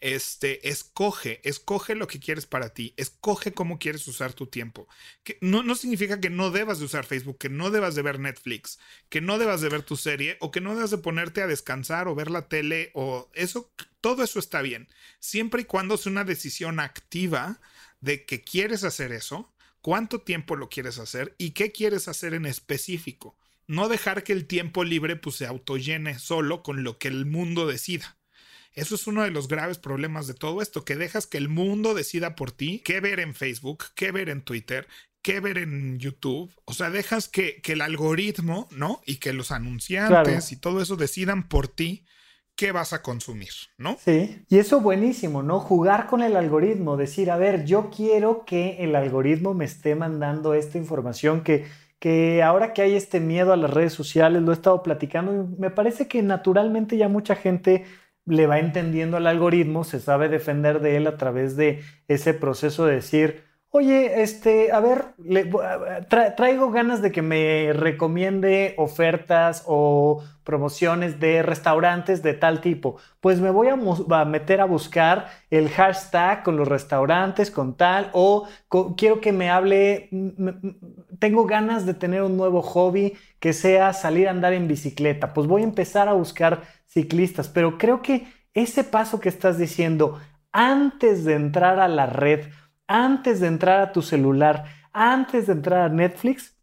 este, 0.00 0.68
escoge, 0.68 1.40
escoge 1.44 1.94
lo 1.94 2.06
que 2.06 2.20
quieres 2.20 2.46
para 2.46 2.70
ti, 2.70 2.94
escoge 2.96 3.52
cómo 3.52 3.78
quieres 3.78 4.06
usar 4.08 4.32
tu 4.32 4.46
tiempo. 4.46 4.88
No, 5.40 5.62
no 5.62 5.74
significa 5.74 6.20
que 6.20 6.30
no 6.30 6.50
debas 6.50 6.78
de 6.78 6.84
usar 6.84 7.04
Facebook, 7.04 7.38
que 7.38 7.48
no 7.48 7.70
debas 7.70 7.94
de 7.94 8.02
ver 8.02 8.18
Netflix, 8.18 8.78
que 9.08 9.20
no 9.20 9.38
debas 9.38 9.60
de 9.60 9.68
ver 9.68 9.82
tu 9.82 9.96
serie 9.96 10.36
o 10.40 10.50
que 10.50 10.60
no 10.60 10.74
debas 10.74 10.90
de 10.90 10.98
ponerte 10.98 11.42
a 11.42 11.46
descansar 11.46 12.08
o 12.08 12.14
ver 12.14 12.30
la 12.30 12.48
tele 12.48 12.90
o 12.94 13.30
eso, 13.34 13.72
todo 14.00 14.22
eso 14.22 14.38
está 14.38 14.62
bien, 14.62 14.88
siempre 15.18 15.62
y 15.62 15.64
cuando 15.64 15.96
sea 15.96 16.12
una 16.12 16.24
decisión 16.24 16.80
activa 16.80 17.60
de 18.00 18.24
que 18.24 18.42
quieres 18.42 18.84
hacer 18.84 19.12
eso, 19.12 19.52
cuánto 19.80 20.20
tiempo 20.20 20.56
lo 20.56 20.68
quieres 20.68 20.98
hacer 20.98 21.34
y 21.38 21.50
qué 21.50 21.72
quieres 21.72 22.08
hacer 22.08 22.34
en 22.34 22.46
específico. 22.46 23.36
No 23.68 23.88
dejar 23.88 24.24
que 24.24 24.32
el 24.32 24.46
tiempo 24.46 24.82
libre 24.82 25.14
pues, 25.14 25.36
se 25.36 25.46
autollene 25.46 26.18
solo 26.18 26.62
con 26.64 26.82
lo 26.82 26.98
que 26.98 27.08
el 27.08 27.26
mundo 27.26 27.66
decida. 27.66 28.16
Eso 28.72 28.94
es 28.94 29.06
uno 29.06 29.22
de 29.22 29.30
los 29.30 29.48
graves 29.48 29.78
problemas 29.78 30.26
de 30.26 30.34
todo 30.34 30.62
esto, 30.62 30.84
que 30.84 30.96
dejas 30.96 31.26
que 31.26 31.38
el 31.38 31.48
mundo 31.48 31.94
decida 31.94 32.34
por 32.34 32.50
ti 32.50 32.80
qué 32.84 33.00
ver 33.00 33.20
en 33.20 33.34
Facebook, 33.34 33.84
qué 33.94 34.10
ver 34.10 34.28
en 34.28 34.42
Twitter, 34.42 34.86
qué 35.22 35.40
ver 35.40 35.58
en 35.58 35.98
YouTube. 35.98 36.50
O 36.64 36.72
sea, 36.72 36.90
dejas 36.90 37.28
que, 37.28 37.60
el 37.64 37.80
algoritmo, 37.80 38.68
¿no? 38.70 39.02
Y 39.04 39.16
que 39.16 39.32
los 39.32 39.50
anunciantes 39.50 40.52
y 40.52 40.56
todo 40.56 40.80
eso 40.80 40.96
decidan 40.96 41.48
por 41.48 41.68
ti 41.68 42.06
qué 42.54 42.72
vas 42.72 42.92
a 42.92 43.02
consumir, 43.02 43.52
¿no? 43.76 43.96
Sí, 44.04 44.44
y 44.48 44.58
eso 44.58 44.80
buenísimo, 44.80 45.42
¿no? 45.42 45.60
Jugar 45.60 46.08
con 46.08 46.22
el 46.22 46.36
algoritmo, 46.36 46.96
decir, 46.96 47.30
a 47.30 47.36
ver, 47.36 47.64
yo 47.64 47.88
quiero 47.88 48.44
que 48.44 48.82
el 48.82 48.96
algoritmo 48.96 49.54
me 49.54 49.64
esté 49.64 49.94
mandando 49.94 50.54
esta 50.54 50.76
información 50.76 51.42
que, 51.42 51.66
que 51.98 52.42
ahora 52.42 52.72
que 52.72 52.82
hay 52.82 52.94
este 52.94 53.20
miedo 53.20 53.52
a 53.52 53.56
las 53.56 53.70
redes 53.72 53.92
sociales, 53.92 54.42
lo 54.42 54.52
he 54.52 54.54
estado 54.54 54.82
platicando 54.82 55.32
y 55.34 55.60
me 55.60 55.70
parece 55.70 56.08
que 56.08 56.22
naturalmente 56.22 56.96
ya 56.96 57.08
mucha 57.08 57.34
gente 57.34 57.84
le 58.26 58.46
va 58.46 58.58
entendiendo 58.58 59.16
al 59.16 59.26
algoritmo, 59.26 59.84
se 59.84 60.00
sabe 60.00 60.28
defender 60.28 60.80
de 60.80 60.96
él 60.96 61.06
a 61.06 61.16
través 61.16 61.56
de 61.56 61.82
ese 62.08 62.34
proceso 62.34 62.86
de 62.86 62.96
decir, 62.96 63.44
oye, 63.70 64.22
este, 64.22 64.72
a 64.72 64.80
ver, 64.80 65.14
traigo 66.36 66.70
ganas 66.70 67.02
de 67.02 67.12
que 67.12 67.22
me 67.22 67.72
recomiende 67.72 68.74
ofertas 68.78 69.64
o 69.66 70.22
promociones 70.42 71.20
de 71.20 71.42
restaurantes 71.42 72.22
de 72.22 72.32
tal 72.32 72.62
tipo. 72.62 72.96
Pues 73.20 73.40
me 73.40 73.50
voy 73.50 73.68
a, 73.68 74.24
meter 74.24 74.62
a 74.62 74.64
buscar 74.64 75.28
el 75.50 75.68
hashtag 75.68 76.42
con 76.42 76.56
los 76.56 76.66
restaurantes, 76.66 77.50
con 77.50 77.76
tal, 77.76 78.10
o 78.14 78.48
quiero 78.96 79.20
que 79.20 79.32
me 79.32 79.50
hable, 79.50 80.08
tengo 81.18 81.44
ganas 81.44 81.84
de 81.84 81.94
tener 81.94 82.22
un 82.22 82.36
nuevo 82.38 82.62
hobby 82.62 83.14
que 83.38 83.52
sea 83.52 83.92
salir 83.92 84.28
a 84.28 84.30
andar 84.30 84.54
en 84.54 84.68
bicicleta. 84.68 85.34
Pues 85.34 85.46
voy 85.46 85.60
a 85.62 85.66
empezar 85.66 86.08
a 86.08 86.14
buscar 86.14 86.62
ciclistas, 86.86 87.48
pero 87.48 87.76
creo 87.76 88.00
que 88.00 88.26
ese 88.54 88.84
paso 88.84 89.20
que 89.20 89.28
estás 89.28 89.58
diciendo 89.58 90.18
antes 90.50 91.24
de 91.24 91.34
entrar 91.34 91.78
a 91.78 91.88
la 91.88 92.06
red, 92.06 92.46
antes 92.88 93.38
de 93.38 93.46
entrar 93.46 93.80
a 93.80 93.92
tu 93.92 94.02
celular, 94.02 94.64
antes 94.92 95.46
de 95.46 95.52
entrar 95.52 95.82
a 95.82 95.88
Netflix, 95.88 96.56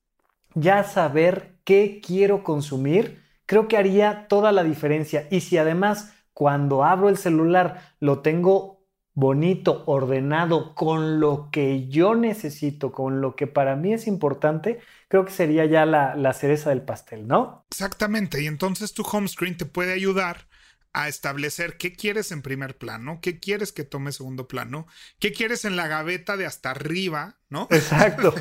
ya 0.55 0.83
saber 0.83 1.59
qué 1.63 2.01
quiero 2.05 2.43
consumir, 2.43 3.23
creo 3.45 3.67
que 3.67 3.77
haría 3.77 4.27
toda 4.27 4.51
la 4.51 4.63
diferencia. 4.63 5.27
Y 5.31 5.41
si 5.41 5.57
además 5.57 6.13
cuando 6.33 6.83
abro 6.83 7.07
el 7.07 7.17
celular 7.17 7.95
lo 7.99 8.19
tengo 8.19 8.75
bonito, 9.13 9.83
ordenado, 9.85 10.75
con 10.75 11.21
lo 11.21 11.49
que 11.49 11.87
yo 11.87 12.15
necesito, 12.15 12.91
con 12.91 13.21
lo 13.21 13.37
que 13.37 13.47
para 13.47 13.77
mí 13.77 13.93
es 13.93 14.07
importante, 14.07 14.81
creo 15.07 15.23
que 15.23 15.31
sería 15.31 15.65
ya 15.65 15.85
la, 15.85 16.33
cereza 16.33 16.69
del 16.69 16.81
pastel, 16.81 17.25
¿no? 17.25 17.65
Exactamente, 17.71 18.43
y 18.43 18.47
entonces 18.47 18.93
tu 18.93 19.03
home 19.03 19.29
screen 19.29 19.55
te 19.55 19.65
puede 19.65 19.93
ayudar 19.93 20.47
a 20.95 21.09
establecer 21.09 21.77
qué 21.77 21.93
quieres 21.93 22.31
en 22.31 22.41
primer 22.41 22.77
plano, 22.77 23.19
qué 23.21 23.37
quieres 23.39 23.73
que 23.73 23.83
tome 23.83 24.13
segundo 24.13 24.47
plano, 24.47 24.87
qué 25.19 25.33
quieres 25.33 25.65
en 25.65 25.75
la 25.75 25.87
gaveta 25.87 26.37
de 26.37 26.45
hasta 26.45 26.71
arriba, 26.71 27.37
¿no? 27.49 27.67
Exacto. 27.69 28.33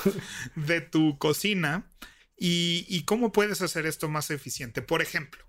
de, 0.54 0.80
tu, 0.80 1.18
cocina 1.18 1.90
y, 2.36 2.86
y, 2.88 3.04
cómo 3.06 3.32
puedes 3.32 3.60
hacer 3.60 3.86
esto 3.86 4.08
más 4.08 4.30
eficiente. 4.30 4.82
Por 4.82 5.02
ejemplo, 5.02 5.44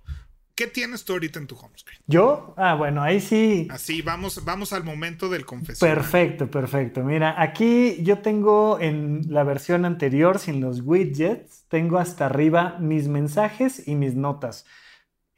¿Qué 0.56 0.66
tienes 0.66 1.06
tú 1.06 1.14
ahorita 1.14 1.38
en 1.38 1.46
tu 1.46 1.56
home 1.56 1.78
screen? 1.78 2.02
¿Yo? 2.08 2.56
Ah, 2.58 2.74
bueno, 2.74 3.04
ahí 3.04 3.22
sí. 3.22 3.68
Así, 3.70 4.02
vamos, 4.02 4.44
vamos 4.44 4.74
al 4.74 4.84
momento 4.84 5.30
del 5.30 5.46
confesor. 5.46 5.88
Perfecto, 5.88 6.50
perfecto. 6.50 7.04
Mira, 7.04 7.40
aquí 7.40 7.98
yo 8.02 8.24
tengo 8.24 8.80
en 8.80 9.22
la 9.30 9.44
versión 9.44 9.86
anterior, 9.86 10.40
sin 10.40 10.60
los 10.60 10.82
widgets, 10.82 11.66
tengo 11.68 12.00
hasta 12.00 12.26
arriba 12.26 12.78
mis 12.80 13.08
mensajes 13.08 13.88
y 13.88 13.94
mis 13.94 14.16
notas. 14.16 14.66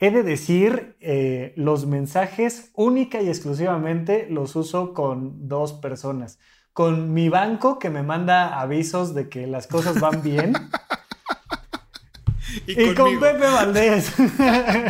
He 0.01 0.11
de 0.11 0.23
decir, 0.23 0.95
eh, 1.01 1.51
los 1.57 1.85
mensajes 1.85 2.71
única 2.73 3.21
y 3.21 3.27
exclusivamente 3.27 4.27
los 4.29 4.55
uso 4.55 4.93
con 4.93 5.49
dos 5.49 5.73
personas. 5.73 6.39
Con 6.71 7.13
mi 7.13 7.27
banco 7.27 7.79
que 7.79 7.89
me 7.89 8.01
manda 8.01 8.61
avisos 8.61 9.13
de 9.13 9.27
que 9.27 9.45
las 9.45 9.67
cosas 9.67 9.99
van 9.99 10.23
bien. 10.23 10.53
y, 12.65 12.95
con 12.95 13.19
Pepe 13.19 13.39
Valdés. 13.39 14.13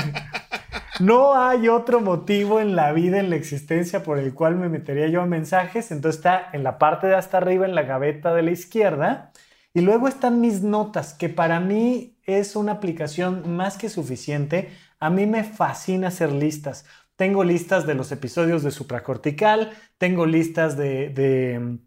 no 0.99 1.35
hay 1.35 1.69
otro 1.69 2.01
motivo 2.01 2.59
en 2.59 2.75
la 2.75 2.91
vida, 2.91 3.19
en 3.19 3.31
la 3.31 3.35
existencia, 3.35 4.03
por 4.03 4.19
el 4.19 4.35
cual 4.35 4.57
me 4.57 4.69
metería 4.69 5.07
yo 5.07 5.23
a 5.23 5.25
mensajes. 5.25 5.89
Entonces 5.89 6.19
está 6.19 6.49
en 6.53 6.63
la 6.63 6.77
parte 6.77 7.07
de 7.07 7.15
hasta 7.15 7.37
arriba, 7.37 7.65
en 7.65 7.73
la 7.73 7.81
gaveta 7.81 8.35
de 8.35 8.43
la 8.43 8.51
izquierda. 8.51 9.31
Y 9.73 9.81
luego 9.81 10.07
están 10.07 10.39
mis 10.39 10.61
notas, 10.61 11.13
que 11.13 11.29
para 11.29 11.59
mí 11.59 12.17
es 12.25 12.55
una 12.55 12.73
aplicación 12.73 13.55
más 13.55 13.77
que 13.77 13.89
suficiente. 13.89 14.69
A 14.99 15.09
mí 15.09 15.25
me 15.25 15.43
fascina 15.43 16.09
hacer 16.09 16.31
listas. 16.31 16.85
Tengo 17.15 17.43
listas 17.43 17.85
de 17.85 17.95
los 17.95 18.11
episodios 18.11 18.63
de 18.63 18.71
supracortical, 18.71 19.71
tengo 19.97 20.25
listas 20.25 20.77
de, 20.77 21.09
de, 21.09 21.79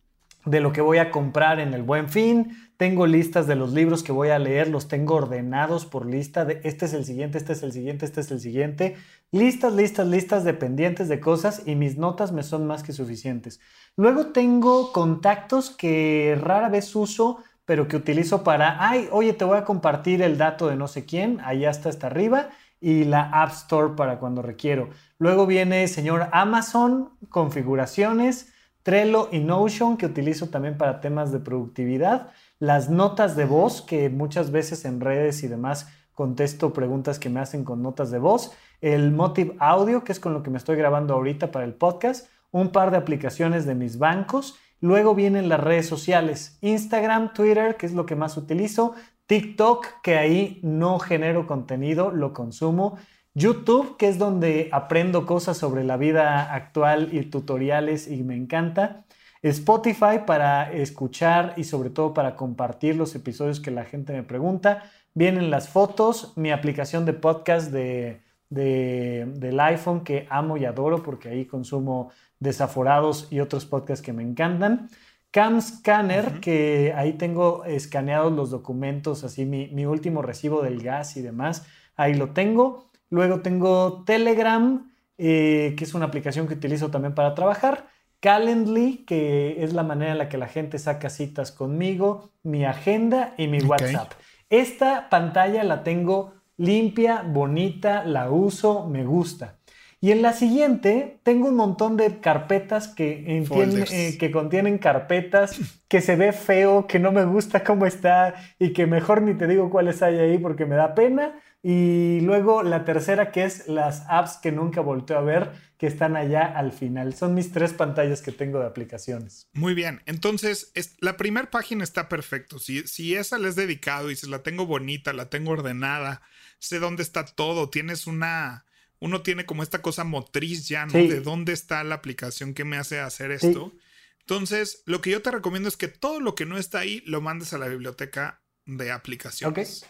de 0.45 0.61
lo 0.61 0.73
que 0.73 0.81
voy 0.81 0.99
a 0.99 1.11
comprar 1.11 1.61
en 1.61 1.73
el 1.73 1.83
buen 1.83 2.09
fin, 2.09 2.57
tengo 2.77 3.07
listas 3.07 3.47
de 3.47 3.55
los 3.55 3.73
libros 3.73 4.03
que 4.03 4.13
voy 4.13 4.29
a 4.31 4.39
leer, 4.39 4.69
los 4.69 4.89
tengo 4.89 5.15
ordenados 5.15 5.87
por 5.87 6.05
lista 6.05 6.45
de 6.45 6.61
este 6.65 6.87
es 6.87 6.95
el 6.95 7.05
siguiente, 7.05 7.39
este 7.39 7.53
es 7.53 7.63
el 7.63 7.73
siguiente, 7.73 8.05
este 8.05 8.21
es 8.21 8.31
el 8.31 8.41
siguiente. 8.41 8.97
Listas, 9.31 9.73
listas, 9.73 10.07
listas 10.07 10.45
dependientes 10.45 11.09
de 11.09 11.21
cosas 11.21 11.63
y 11.65 11.77
mis 11.77 11.97
notas 11.97 12.33
me 12.33 12.43
son 12.43 12.67
más 12.67 12.83
que 12.83 12.93
suficientes. 12.93 13.61
Luego 13.97 14.27
tengo 14.33 14.93
contactos 14.93 15.71
que 15.71 16.37
rara 16.41 16.69
vez 16.69 16.95
uso, 16.97 17.39
pero 17.65 17.89
que 17.89 17.97
utilizo 17.97 18.43
para, 18.43 18.87
ay, 18.87 19.09
oye, 19.13 19.33
te 19.33 19.45
voy 19.45 19.57
a 19.59 19.65
compartir 19.65 20.21
el 20.23 20.37
dato 20.37 20.67
de 20.69 20.77
no 20.77 20.89
sé 20.89 21.05
quién, 21.07 21.41
allá 21.41 21.71
está 21.71 21.89
hasta 21.89 22.09
arriba, 22.09 22.51
y 22.83 23.05
la 23.05 23.31
App 23.43 23.53
Store 23.53 23.95
para 23.97 24.19
cuando 24.19 24.43
requiero. 24.43 24.91
Luego 25.19 25.47
viene 25.47 25.89
señor 25.89 26.29
Amazon, 26.33 27.11
configuraciones, 27.31 28.53
Trello 28.83 29.29
y 29.31 29.39
Notion, 29.39 29.97
que 29.97 30.07
utilizo 30.07 30.49
también 30.49 30.77
para 30.77 31.01
temas 31.01 31.31
de 31.31 31.39
productividad. 31.39 32.31
Las 32.59 32.91
notas 32.91 33.37
de 33.37 33.45
voz, 33.45 33.81
que 33.81 34.11
muchas 34.11 34.51
veces 34.51 34.85
en 34.85 35.01
redes 35.01 35.45
y 35.45 35.49
demás 35.49 35.89
contesto 36.13 36.73
preguntas 36.73 37.19
que 37.19 37.31
me 37.31 37.41
hacen 37.41 37.65
con 37.65 37.83
notas 37.83 38.11
de 38.11 38.19
voz, 38.19 38.53
el 38.81 39.13
Motive 39.13 39.55
Audio, 39.61 40.03
que 40.03 40.13
es 40.13 40.21
con 40.21 40.35
lo 40.35 40.43
que 40.43 40.51
me 40.51 40.59
estoy 40.59 40.77
grabando 40.77 41.15
ahorita 41.15 41.53
para 41.53 41.65
el 41.65 41.75
podcast, 41.75 42.29
un 42.51 42.71
par 42.71 42.91
de 42.91 42.97
aplicaciones 42.97 43.65
de 43.65 43.77
mis 43.77 43.99
bancos, 43.99 44.57
luego 44.81 45.15
vienen 45.15 45.49
las 45.49 45.61
redes 45.61 45.87
sociales, 45.87 46.59
Instagram, 46.61 47.33
Twitter, 47.33 47.77
que 47.77 47.87
es 47.87 47.93
lo 47.93 48.05
que 48.05 48.17
más 48.17 48.37
utilizo, 48.37 48.95
TikTok, 49.27 49.87
que 50.03 50.17
ahí 50.17 50.61
no 50.63 50.99
genero 50.99 51.47
contenido, 51.47 52.11
lo 52.11 52.33
consumo, 52.33 52.99
YouTube, 53.35 53.97
que 53.97 54.09
es 54.09 54.19
donde 54.19 54.69
aprendo 54.73 55.25
cosas 55.27 55.57
sobre 55.57 55.85
la 55.85 55.97
vida 55.97 56.53
actual 56.55 57.09
y 57.13 57.23
tutoriales 57.23 58.09
y 58.09 58.23
me 58.23 58.37
encanta. 58.37 59.05
Spotify 59.43 60.21
para 60.25 60.71
escuchar 60.73 61.55
y 61.57 61.65
sobre 61.65 61.91
todo 61.91 62.15
para 62.15 62.37
compartir 62.37 62.95
los 62.97 63.15
episodios 63.15 63.59
que 63.59 63.71
la 63.71 63.85
gente 63.85 64.13
me 64.13 64.23
pregunta. 64.23 64.85
Vienen 65.15 65.51
las 65.51 65.69
fotos, 65.69 66.33
mi 66.37 66.53
aplicación 66.53 67.05
de 67.05 67.13
podcast 67.13 67.73
de, 67.73 68.21
del 68.51 69.61
iPhone 69.61 70.05
que 70.05 70.27
amo 70.31 70.59
y 70.59 70.65
adoro 70.65 71.03
porque 71.03 71.31
ahí 71.31 71.47
consumo 71.47 72.13
desaforados 72.39 73.29
y 73.31 73.41
otros 73.41 73.67
podcasts 73.67 74.05
que 74.05 74.13
me 74.13 74.23
encantan. 74.23 74.89
Cam 75.33 75.63
Scanner, 75.63 76.41
que 76.41 76.93
ahí 76.95 77.15
tengo 77.15 77.65
escaneados 77.65 78.33
los 78.33 78.51
documentos, 78.51 79.25
así 79.25 79.47
mi, 79.47 79.69
mi, 79.69 79.87
último 79.87 80.21
recibo 80.21 80.63
del 80.63 80.83
gas 80.83 81.17
y 81.17 81.23
demás, 81.23 81.67
ahí 81.97 82.15
lo 82.15 82.31
tengo. 82.31 82.91
Luego 83.09 83.41
tengo 83.41 84.05
Telegram, 84.05 84.93
eh, 85.17 85.75
que 85.77 85.85
es 85.85 85.95
una 85.95 86.05
aplicación 86.05 86.47
que 86.47 86.55
utilizo 86.55 86.91
también 86.91 87.15
para 87.15 87.35
trabajar. 87.35 87.89
Calendly, 88.21 89.05
que 89.07 89.65
es 89.65 89.73
la 89.73 89.83
manera 89.83 90.13
en 90.13 90.19
la 90.19 90.29
que 90.29 90.37
la 90.37 90.49
gente 90.49 90.79
saca 90.79 91.09
citas 91.09 91.51
conmigo, 91.51 92.31
mi 92.43 92.67
agenda 92.67 93.33
y 93.39 93.49
mi 93.49 93.63
WhatsApp. 93.63 94.13
Esta 94.51 95.09
pantalla 95.09 95.65
la 95.65 95.83
tengo 95.83 96.35
limpia, 96.59 97.23
bonita, 97.23 98.05
la 98.05 98.31
uso, 98.31 98.87
me 98.87 99.03
gusta. 99.05 99.57
Y 100.03 100.11
en 100.11 100.21
la 100.21 100.33
siguiente 100.33 101.21
tengo 101.23 101.49
un 101.49 101.55
montón 101.55 101.97
de 101.97 102.19
carpetas 102.19 102.89
que, 102.89 103.25
eh, 103.25 104.17
que 104.19 104.33
contienen 104.33 104.79
carpetas, 104.79 105.57
que 105.87 106.01
se 106.01 106.17
ve 106.17 106.33
feo, 106.33 106.89
que 106.89 106.99
no 106.99 107.13
me 107.13 107.25
gusta 107.25 107.63
cómo 107.63 107.87
está 107.87 108.35
y 108.59 108.73
que 108.73 108.89
mejor 108.89 109.23
ni 109.23 109.35
te 109.35 109.47
digo 109.47 109.71
cuáles 109.71 110.03
hay 110.03 110.19
ahí 110.19 110.39
porque 110.39 110.67
me 110.67 110.75
da 110.75 110.97
pena. 110.97 111.41
Y 111.63 112.19
luego 112.23 112.65
la 112.65 112.85
tercera 112.85 113.31
que 113.31 113.45
es 113.45 113.69
las 113.69 114.05
apps 114.09 114.39
que 114.43 114.51
nunca 114.51 114.81
volteo 114.81 115.19
a 115.19 115.23
ver, 115.23 115.53
que 115.79 115.87
están 115.87 116.17
allá 116.17 116.47
al 116.47 116.73
final. 116.73 117.15
Son 117.15 117.33
mis 117.35 117.53
tres 117.53 117.73
pantallas 117.73 118.23
que 118.23 118.33
tengo 118.33 118.59
de 118.59 118.67
aplicaciones. 118.67 119.47
Muy 119.53 119.73
bien, 119.73 120.03
entonces 120.07 120.73
la 120.99 121.17
primera 121.17 121.49
página 121.49 121.85
está 121.85 122.09
perfecto. 122.09 122.59
Si, 122.59 122.89
si 122.89 123.15
esa 123.15 123.39
le 123.39 123.51
es 123.51 123.55
dedicado 123.55 124.11
y 124.11 124.17
si 124.17 124.29
la 124.29 124.43
tengo 124.43 124.67
bonita, 124.67 125.13
la 125.13 125.31
tengo 125.31 125.53
ordenada, 125.53 126.23
sé 126.59 126.81
dónde 126.81 127.05
está 127.05 127.25
todo, 127.25 127.71
tienes 127.71 128.09
una 128.09 128.65
uno 129.03 129.23
tiene 129.23 129.45
como 129.45 129.65
esta 129.65 129.83
cosa 129.83 130.05
motriz 130.05 130.69
ya, 130.69 130.87
¿no? 130.87 130.93
De 130.93 131.21
dónde 131.21 131.53
está 131.53 131.83
la 131.83 131.97
aplicación 131.97 132.55
que 132.55 132.65
me 132.65 132.77
hace 132.77 133.01
hacer 133.01 133.33
esto. 133.33 133.73
Entonces, 134.21 134.85
lo 134.87 135.01
que 135.01 135.11
yo 135.11 135.21
te 135.23 135.33
recomiendo 135.33 135.69
es 135.69 135.77
que 135.77 135.89
todo 135.89 136.21
lo 136.21 136.37
que 136.37 136.47
no 136.47 136.57
está 136.57 136.79
ahí 136.79 137.03
lo 137.05 137.21
mandes 137.21 137.53
a 137.53 137.59
la 137.59 137.67
biblioteca 137.67 138.45
de 138.65 138.93
aplicaciones. 138.93 139.85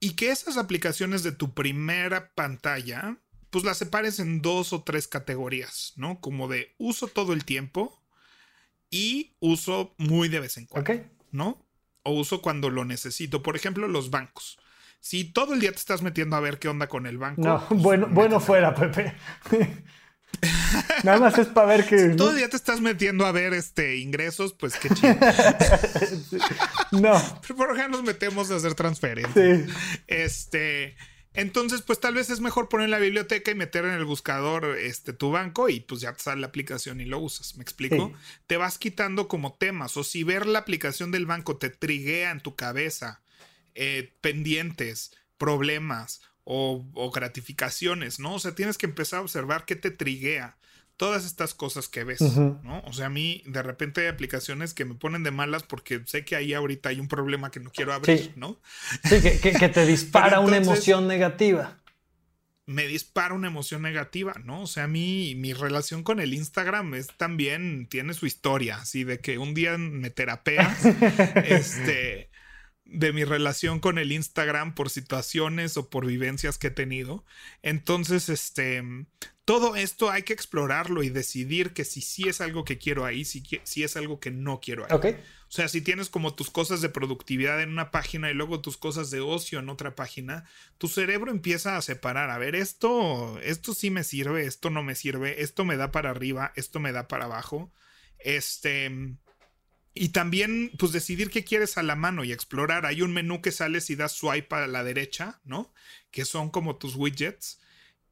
Y 0.00 0.16
que 0.16 0.30
esas 0.30 0.58
aplicaciones 0.58 1.22
de 1.22 1.32
tu 1.32 1.54
primera 1.54 2.34
pantalla, 2.34 3.16
pues 3.48 3.64
las 3.64 3.78
separes 3.78 4.18
en 4.18 4.42
dos 4.42 4.74
o 4.74 4.82
tres 4.82 5.08
categorías, 5.08 5.94
¿no? 5.96 6.20
Como 6.20 6.46
de 6.46 6.74
uso 6.76 7.08
todo 7.08 7.32
el 7.32 7.46
tiempo 7.46 8.04
y 8.90 9.34
uso 9.40 9.94
muy 9.96 10.28
de 10.28 10.40
vez 10.40 10.58
en 10.58 10.66
cuando, 10.66 10.92
¿no? 11.30 11.66
O 12.02 12.12
uso 12.12 12.42
cuando 12.42 12.68
lo 12.68 12.84
necesito. 12.84 13.42
Por 13.42 13.56
ejemplo, 13.56 13.88
los 13.88 14.10
bancos. 14.10 14.58
Si 15.04 15.24
todo 15.24 15.52
el 15.52 15.60
día 15.60 15.70
te 15.70 15.76
estás 15.76 16.00
metiendo 16.00 16.34
a 16.34 16.40
ver 16.40 16.58
qué 16.58 16.66
onda 16.66 16.86
con 16.86 17.04
el 17.04 17.18
banco. 17.18 17.42
No, 17.42 17.68
pues, 17.68 17.82
bueno, 17.82 18.08
bueno 18.10 18.40
fuera, 18.40 18.74
Pepe. 18.74 19.14
Nada 21.02 21.18
más 21.18 21.36
es 21.36 21.48
para 21.48 21.66
ver 21.66 21.84
que. 21.84 22.12
Si 22.12 22.16
todo 22.16 22.30
el 22.30 22.38
día 22.38 22.48
te 22.48 22.56
estás 22.56 22.80
metiendo 22.80 23.26
a 23.26 23.32
ver 23.32 23.52
este 23.52 23.98
ingresos, 23.98 24.54
pues 24.54 24.76
qué 24.76 24.88
chido. 24.88 25.14
no. 26.92 27.40
Pero 27.42 27.54
por 27.54 27.76
ejemplo 27.76 27.98
nos 27.98 28.02
metemos 28.02 28.50
a 28.50 28.56
hacer 28.56 28.72
transferencias. 28.72 29.34
Sí. 29.66 29.72
Este. 30.06 30.96
Entonces, 31.34 31.82
pues 31.82 32.00
tal 32.00 32.14
vez 32.14 32.30
es 32.30 32.40
mejor 32.40 32.70
poner 32.70 32.86
en 32.86 32.90
la 32.92 32.98
biblioteca 32.98 33.50
y 33.50 33.54
meter 33.54 33.84
en 33.84 33.90
el 33.90 34.06
buscador 34.06 34.78
este, 34.78 35.12
tu 35.12 35.32
banco 35.32 35.68
y 35.68 35.80
pues 35.80 36.00
ya 36.00 36.14
te 36.14 36.22
sale 36.22 36.40
la 36.40 36.46
aplicación 36.46 37.02
y 37.02 37.04
lo 37.04 37.18
usas. 37.18 37.56
¿Me 37.56 37.62
explico? 37.62 38.10
Te 38.46 38.56
vas 38.56 38.78
quitando 38.78 39.28
como 39.28 39.52
temas. 39.52 39.98
O 39.98 40.04
si 40.04 40.24
ver 40.24 40.46
la 40.46 40.60
aplicación 40.60 41.10
del 41.10 41.26
banco 41.26 41.58
te 41.58 41.68
triguea 41.68 42.30
en 42.30 42.40
tu 42.40 42.56
cabeza 42.56 43.23
eh, 43.74 44.12
pendientes, 44.20 45.12
problemas 45.38 46.20
o, 46.44 47.10
gratificaciones, 47.12 48.20
¿no? 48.20 48.34
O 48.34 48.38
sea, 48.38 48.54
tienes 48.54 48.78
que 48.78 48.86
empezar 48.86 49.20
a 49.20 49.22
observar 49.22 49.64
qué 49.64 49.76
te 49.76 49.90
triguea 49.90 50.56
todas 50.96 51.24
estas 51.24 51.54
cosas 51.54 51.88
que 51.88 52.04
ves, 52.04 52.20
¿no? 52.20 52.82
O 52.86 52.92
sea, 52.92 53.06
a 53.06 53.10
mí 53.10 53.42
de 53.46 53.62
repente 53.62 54.02
hay 54.02 54.06
aplicaciones 54.06 54.74
que 54.74 54.84
me 54.84 54.94
ponen 54.94 55.24
de 55.24 55.32
malas 55.32 55.64
porque 55.64 56.02
sé 56.06 56.24
que 56.24 56.36
ahí 56.36 56.54
ahorita 56.54 56.90
hay 56.90 57.00
un 57.00 57.08
problema 57.08 57.50
que 57.50 57.58
no 57.58 57.70
quiero 57.70 57.92
abrir, 57.92 58.32
¿no? 58.36 58.60
Sí, 59.02 59.20
que, 59.20 59.68
te 59.68 59.86
dispara 59.86 60.38
una 60.38 60.56
emoción 60.56 61.08
negativa. 61.08 61.78
Me 62.66 62.86
dispara 62.86 63.34
una 63.34 63.48
emoción 63.48 63.82
negativa, 63.82 64.34
¿no? 64.44 64.62
O 64.62 64.66
sea, 64.66 64.84
a 64.84 64.88
mí 64.88 65.34
mi 65.36 65.52
relación 65.52 66.02
con 66.02 66.20
el 66.20 66.32
Instagram 66.32 66.94
es 66.94 67.08
también, 67.16 67.86
tiene 67.88 68.14
su 68.14 68.26
historia, 68.26 68.76
así 68.76 69.02
de 69.02 69.18
que 69.18 69.38
un 69.38 69.52
día 69.52 69.76
me 69.76 70.10
terapeas, 70.10 70.84
este 71.44 72.30
de 72.94 73.12
mi 73.12 73.24
relación 73.24 73.80
con 73.80 73.98
el 73.98 74.12
Instagram 74.12 74.74
por 74.74 74.88
situaciones 74.88 75.76
o 75.76 75.90
por 75.90 76.06
vivencias 76.06 76.58
que 76.58 76.68
he 76.68 76.70
tenido. 76.70 77.24
Entonces, 77.62 78.28
este, 78.28 78.82
todo 79.44 79.76
esto 79.76 80.10
hay 80.10 80.22
que 80.22 80.32
explorarlo 80.32 81.02
y 81.02 81.10
decidir 81.10 81.72
que 81.72 81.84
si 81.84 82.00
sí 82.00 82.28
es 82.28 82.40
algo 82.40 82.64
que 82.64 82.78
quiero 82.78 83.04
ahí, 83.04 83.24
si, 83.24 83.42
si 83.64 83.82
es 83.82 83.96
algo 83.96 84.20
que 84.20 84.30
no 84.30 84.60
quiero 84.60 84.84
ahí. 84.84 85.16
O 85.48 85.56
sea, 85.56 85.68
si 85.68 85.82
tienes 85.82 86.08
como 86.08 86.34
tus 86.34 86.50
cosas 86.50 86.80
de 86.80 86.88
productividad 86.88 87.60
en 87.60 87.70
una 87.70 87.90
página 87.90 88.30
y 88.30 88.34
luego 88.34 88.60
tus 88.60 88.76
cosas 88.76 89.10
de 89.10 89.20
ocio 89.20 89.58
en 89.58 89.68
otra 89.68 89.94
página, 89.94 90.44
tu 90.78 90.88
cerebro 90.88 91.30
empieza 91.30 91.76
a 91.76 91.82
separar, 91.82 92.30
a 92.30 92.38
ver, 92.38 92.54
esto, 92.54 93.38
esto 93.40 93.74
sí 93.74 93.90
me 93.90 94.02
sirve, 94.02 94.46
esto 94.46 94.70
no 94.70 94.82
me 94.82 94.94
sirve, 94.94 95.42
esto 95.42 95.64
me 95.64 95.76
da 95.76 95.92
para 95.92 96.10
arriba, 96.10 96.52
esto 96.56 96.80
me 96.80 96.92
da 96.92 97.06
para 97.06 97.26
abajo. 97.26 97.72
Este, 98.18 99.16
y 99.94 100.08
también, 100.08 100.72
pues 100.76 100.90
decidir 100.90 101.30
qué 101.30 101.44
quieres 101.44 101.78
a 101.78 101.84
la 101.84 101.94
mano 101.94 102.24
y 102.24 102.32
explorar. 102.32 102.84
Hay 102.84 103.00
un 103.02 103.12
menú 103.12 103.40
que 103.40 103.52
sales 103.52 103.90
y 103.90 103.96
das 103.96 104.12
swipe 104.12 104.54
a 104.56 104.66
la 104.66 104.82
derecha, 104.82 105.40
¿no? 105.44 105.72
Que 106.10 106.24
son 106.24 106.50
como 106.50 106.76
tus 106.76 106.96
widgets. 106.96 107.60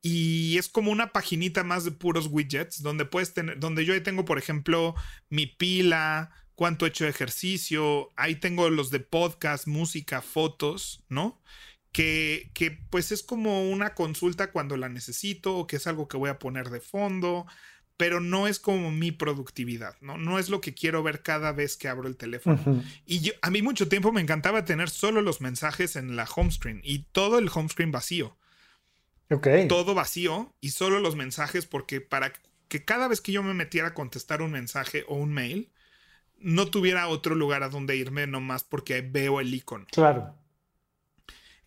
Y 0.00 0.58
es 0.58 0.68
como 0.68 0.92
una 0.92 1.12
paginita 1.12 1.64
más 1.64 1.84
de 1.84 1.90
puros 1.90 2.28
widgets, 2.30 2.82
donde 2.82 3.04
puedes 3.04 3.34
tener, 3.34 3.58
donde 3.58 3.84
yo 3.84 3.94
ahí 3.94 4.00
tengo, 4.00 4.24
por 4.24 4.38
ejemplo, 4.38 4.94
mi 5.28 5.46
pila, 5.46 6.30
cuánto 6.54 6.86
he 6.86 6.90
hecho 6.90 7.06
ejercicio, 7.06 8.10
ahí 8.16 8.36
tengo 8.36 8.70
los 8.70 8.90
de 8.90 9.00
podcast, 9.00 9.66
música, 9.66 10.22
fotos, 10.22 11.04
¿no? 11.08 11.42
Que, 11.90 12.50
que 12.54 12.70
pues 12.70 13.10
es 13.10 13.22
como 13.24 13.68
una 13.70 13.94
consulta 13.94 14.52
cuando 14.52 14.76
la 14.76 14.88
necesito, 14.88 15.56
o 15.56 15.66
que 15.66 15.76
es 15.76 15.86
algo 15.88 16.06
que 16.06 16.16
voy 16.16 16.30
a 16.30 16.38
poner 16.38 16.70
de 16.70 16.80
fondo 16.80 17.46
pero 17.96 18.20
no 18.20 18.46
es 18.46 18.58
como 18.58 18.90
mi 18.90 19.12
productividad, 19.12 19.96
¿no? 20.00 20.18
No 20.18 20.38
es 20.38 20.48
lo 20.48 20.60
que 20.60 20.74
quiero 20.74 21.02
ver 21.02 21.22
cada 21.22 21.52
vez 21.52 21.76
que 21.76 21.88
abro 21.88 22.08
el 22.08 22.16
teléfono. 22.16 22.82
Y 23.06 23.20
yo, 23.20 23.32
a 23.42 23.50
mí 23.50 23.62
mucho 23.62 23.88
tiempo 23.88 24.12
me 24.12 24.20
encantaba 24.20 24.64
tener 24.64 24.90
solo 24.90 25.22
los 25.22 25.40
mensajes 25.40 25.96
en 25.96 26.16
la 26.16 26.24
home 26.24 26.50
screen 26.50 26.80
y 26.82 27.00
todo 27.12 27.38
el 27.38 27.50
home 27.52 27.68
screen 27.68 27.92
vacío. 27.92 28.36
Ok. 29.30 29.46
Todo 29.68 29.94
vacío 29.94 30.54
y 30.60 30.70
solo 30.70 31.00
los 31.00 31.16
mensajes 31.16 31.66
porque 31.66 32.00
para 32.00 32.32
que 32.68 32.84
cada 32.84 33.08
vez 33.08 33.20
que 33.20 33.32
yo 33.32 33.42
me 33.42 33.54
metiera 33.54 33.88
a 33.88 33.94
contestar 33.94 34.42
un 34.42 34.50
mensaje 34.50 35.04
o 35.06 35.16
un 35.16 35.32
mail, 35.32 35.70
no 36.38 36.66
tuviera 36.66 37.08
otro 37.08 37.34
lugar 37.34 37.62
a 37.62 37.68
donde 37.68 37.96
irme 37.96 38.26
nomás 38.26 38.64
porque 38.64 39.00
veo 39.00 39.40
el 39.40 39.54
icono. 39.54 39.86
Claro. 39.90 40.34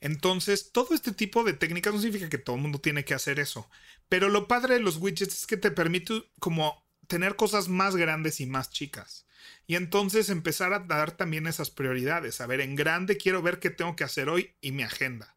Entonces, 0.01 0.71
todo 0.71 0.93
este 0.93 1.11
tipo 1.11 1.43
de 1.43 1.53
técnicas 1.53 1.93
no 1.93 2.01
significa 2.01 2.29
que 2.29 2.37
todo 2.37 2.55
el 2.55 2.61
mundo 2.61 2.79
tiene 2.79 3.05
que 3.05 3.13
hacer 3.13 3.39
eso. 3.39 3.69
Pero 4.09 4.29
lo 4.29 4.47
padre 4.47 4.75
de 4.75 4.79
los 4.81 4.97
widgets 4.97 5.39
es 5.39 5.47
que 5.47 5.57
te 5.57 5.71
permite 5.71 6.23
como 6.39 6.85
tener 7.07 7.35
cosas 7.35 7.67
más 7.67 7.95
grandes 7.95 8.39
y 8.39 8.45
más 8.45 8.69
chicas. 8.69 9.25
Y 9.67 9.75
entonces 9.75 10.29
empezar 10.29 10.73
a 10.73 10.79
dar 10.79 11.11
también 11.11 11.47
esas 11.47 11.71
prioridades. 11.71 12.41
A 12.41 12.47
ver, 12.47 12.61
en 12.61 12.75
grande 12.75 13.17
quiero 13.17 13.41
ver 13.41 13.59
qué 13.59 13.69
tengo 13.69 13.95
que 13.95 14.03
hacer 14.03 14.29
hoy 14.29 14.55
y 14.61 14.71
mi 14.71 14.83
agenda. 14.83 15.35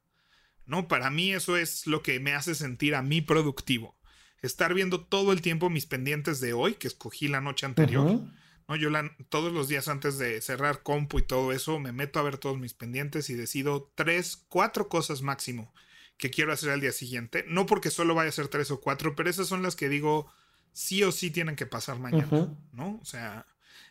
¿No? 0.67 0.87
Para 0.87 1.11
mí 1.11 1.33
eso 1.33 1.57
es 1.57 1.87
lo 1.87 2.03
que 2.03 2.21
me 2.21 2.35
hace 2.35 2.55
sentir 2.55 2.95
a 2.95 3.03
mí 3.03 3.23
productivo. 3.23 3.97
Estar 4.43 4.75
viendo 4.75 5.05
todo 5.05 5.33
el 5.33 5.41
tiempo 5.41 5.71
mis 5.71 5.87
pendientes 5.87 6.41
de 6.41 6.53
hoy, 6.53 6.75
que 6.75 6.89
escogí 6.89 7.27
la 7.27 7.41
noche 7.41 7.67
anterior. 7.67 8.21
¿No? 8.69 8.77
Yo 8.77 8.91
todos 9.29 9.53
los 9.53 9.69
días 9.69 9.89
antes 9.89 10.19
de 10.19 10.41
cerrar 10.41 10.83
compu 10.83 11.19
y 11.19 11.23
todo 11.23 11.53
eso, 11.53 11.79
me 11.79 11.93
meto 11.93 12.19
a 12.19 12.23
ver 12.23 12.39
todos 12.39 12.59
mis 12.59 12.75
pendientes 12.75 13.31
y 13.31 13.35
decido 13.35 13.91
tres, 13.95 14.45
cuatro 14.49 14.89
cosas 14.89 15.23
máximo 15.23 15.73
que 16.19 16.31
quiero 16.31 16.53
hacer 16.53 16.71
al 16.71 16.81
día 16.81 16.93
siguiente. 16.93 17.45
No 17.49 17.67
porque 17.67 17.91
solo 17.91 18.15
vaya 18.15 18.29
a 18.29 18.33
ser 18.33 18.49
tres 18.49 18.71
o 18.71 18.81
cuatro, 18.81 19.17
pero 19.17 19.31
esas 19.31 19.47
son 19.47 19.63
las 19.63 19.77
que 19.77 19.89
digo 19.89 20.31
sí 20.73 21.03
o 21.03 21.13
sí 21.13 21.31
tienen 21.31 21.57
que 21.57 21.67
pasar 21.67 21.99
mañana, 21.99 22.55
¿no? 22.73 22.99
O 23.01 23.05
sea, 23.05 23.47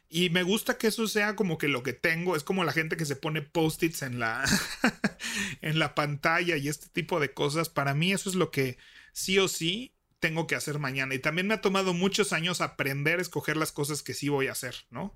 y 0.09 0.29
me 0.29 0.43
gusta 0.43 0.77
que 0.77 0.87
eso 0.87 1.07
sea 1.07 1.35
como 1.35 1.57
que 1.57 1.67
lo 1.67 1.83
que 1.83 1.93
tengo, 1.93 2.35
es 2.35 2.43
como 2.43 2.63
la 2.63 2.71
gente 2.71 2.95
que 2.95 3.05
se 3.05 3.15
pone 3.15 3.41
post-its 3.41 4.03
en 4.03 4.19
la, 4.19 4.43
en 5.61 5.79
la 5.79 5.95
pantalla 5.95 6.55
y 6.55 6.69
este 6.69 6.87
tipo 6.87 7.19
de 7.19 7.33
cosas. 7.33 7.69
Para 7.69 7.93
mí 7.93 8.13
eso 8.13 8.29
es 8.29 8.35
lo 8.35 8.51
que 8.51 8.77
sí 9.11 9.39
o 9.39 9.47
sí 9.47 9.96
tengo 10.19 10.47
que 10.47 10.55
hacer 10.55 10.79
mañana. 10.79 11.13
Y 11.13 11.19
también 11.19 11.47
me 11.47 11.53
ha 11.53 11.61
tomado 11.61 11.93
muchos 11.93 12.33
años 12.33 12.61
aprender 12.61 13.19
a 13.19 13.21
escoger 13.21 13.55
las 13.55 13.71
cosas 13.71 14.01
que 14.01 14.13
sí 14.13 14.29
voy 14.29 14.47
a 14.47 14.53
hacer, 14.53 14.75
¿no? 14.89 15.15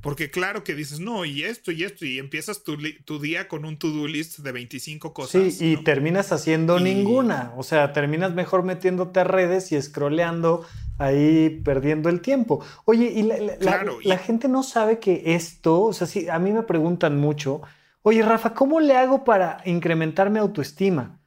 Porque 0.00 0.30
claro 0.30 0.62
que 0.62 0.74
dices, 0.74 1.00
no, 1.00 1.24
y 1.24 1.44
esto 1.44 1.72
y 1.72 1.84
esto, 1.84 2.04
y 2.04 2.18
empiezas 2.18 2.62
tu, 2.62 2.76
día 3.18 3.48
con 3.48 3.64
un 3.64 3.78
to-do 3.78 4.06
list 4.06 4.40
de 4.40 4.52
25 4.52 5.14
cosas. 5.14 5.54
Sí, 5.54 5.72
y 5.72 5.76
terminas 5.84 6.32
haciendo 6.32 6.78
ninguna. 6.80 7.52
O 7.56 7.62
sea, 7.62 7.92
terminas 7.92 8.34
mejor 8.34 8.62
metiéndote 8.62 9.20
a 9.20 9.24
redes 9.24 9.72
y 9.72 9.80
scrolleando 9.80 10.66
ahí 10.98 11.62
perdiendo 11.64 12.08
el 12.08 12.20
tiempo. 12.20 12.64
Oye, 12.84 13.06
y 13.06 13.22
la, 13.22 14.18
gente 14.18 14.48
no 14.48 14.62
sabe 14.62 14.98
que 14.98 15.34
esto, 15.34 15.82
o 15.82 15.92
sea, 15.92 16.06
sí, 16.06 16.28
a 16.28 16.38
mí 16.38 16.52
me 16.52 16.62
preguntan 16.62 17.18
mucho, 17.18 17.62
oye, 18.02 18.22
Rafa, 18.22 18.54
¿cómo 18.54 18.80
le 18.80 18.96
hago 18.96 19.24
para 19.24 19.62
incrementar 19.64 20.30
mi 20.30 20.38
autoestima? 20.38 21.21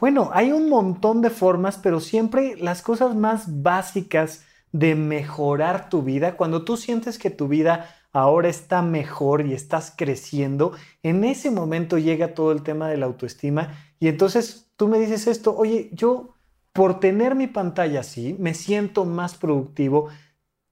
Bueno, 0.00 0.30
hay 0.32 0.50
un 0.50 0.70
montón 0.70 1.20
de 1.20 1.28
formas, 1.28 1.76
pero 1.76 2.00
siempre 2.00 2.56
las 2.56 2.80
cosas 2.80 3.14
más 3.14 3.62
básicas 3.62 4.44
de 4.72 4.94
mejorar 4.94 5.90
tu 5.90 6.02
vida, 6.02 6.36
cuando 6.36 6.64
tú 6.64 6.78
sientes 6.78 7.18
que 7.18 7.28
tu 7.28 7.48
vida 7.48 7.94
ahora 8.12 8.48
está 8.48 8.80
mejor 8.80 9.46
y 9.46 9.52
estás 9.52 9.92
creciendo, 9.94 10.72
en 11.02 11.22
ese 11.24 11.50
momento 11.50 11.98
llega 11.98 12.34
todo 12.34 12.52
el 12.52 12.62
tema 12.62 12.88
de 12.88 12.96
la 12.96 13.06
autoestima 13.06 13.76
y 13.98 14.08
entonces 14.08 14.70
tú 14.76 14.88
me 14.88 14.98
dices 14.98 15.26
esto, 15.26 15.54
oye, 15.54 15.90
yo 15.92 16.34
por 16.72 16.98
tener 16.98 17.34
mi 17.34 17.46
pantalla 17.46 18.00
así, 18.00 18.34
me 18.38 18.54
siento 18.54 19.04
más 19.04 19.34
productivo, 19.34 20.08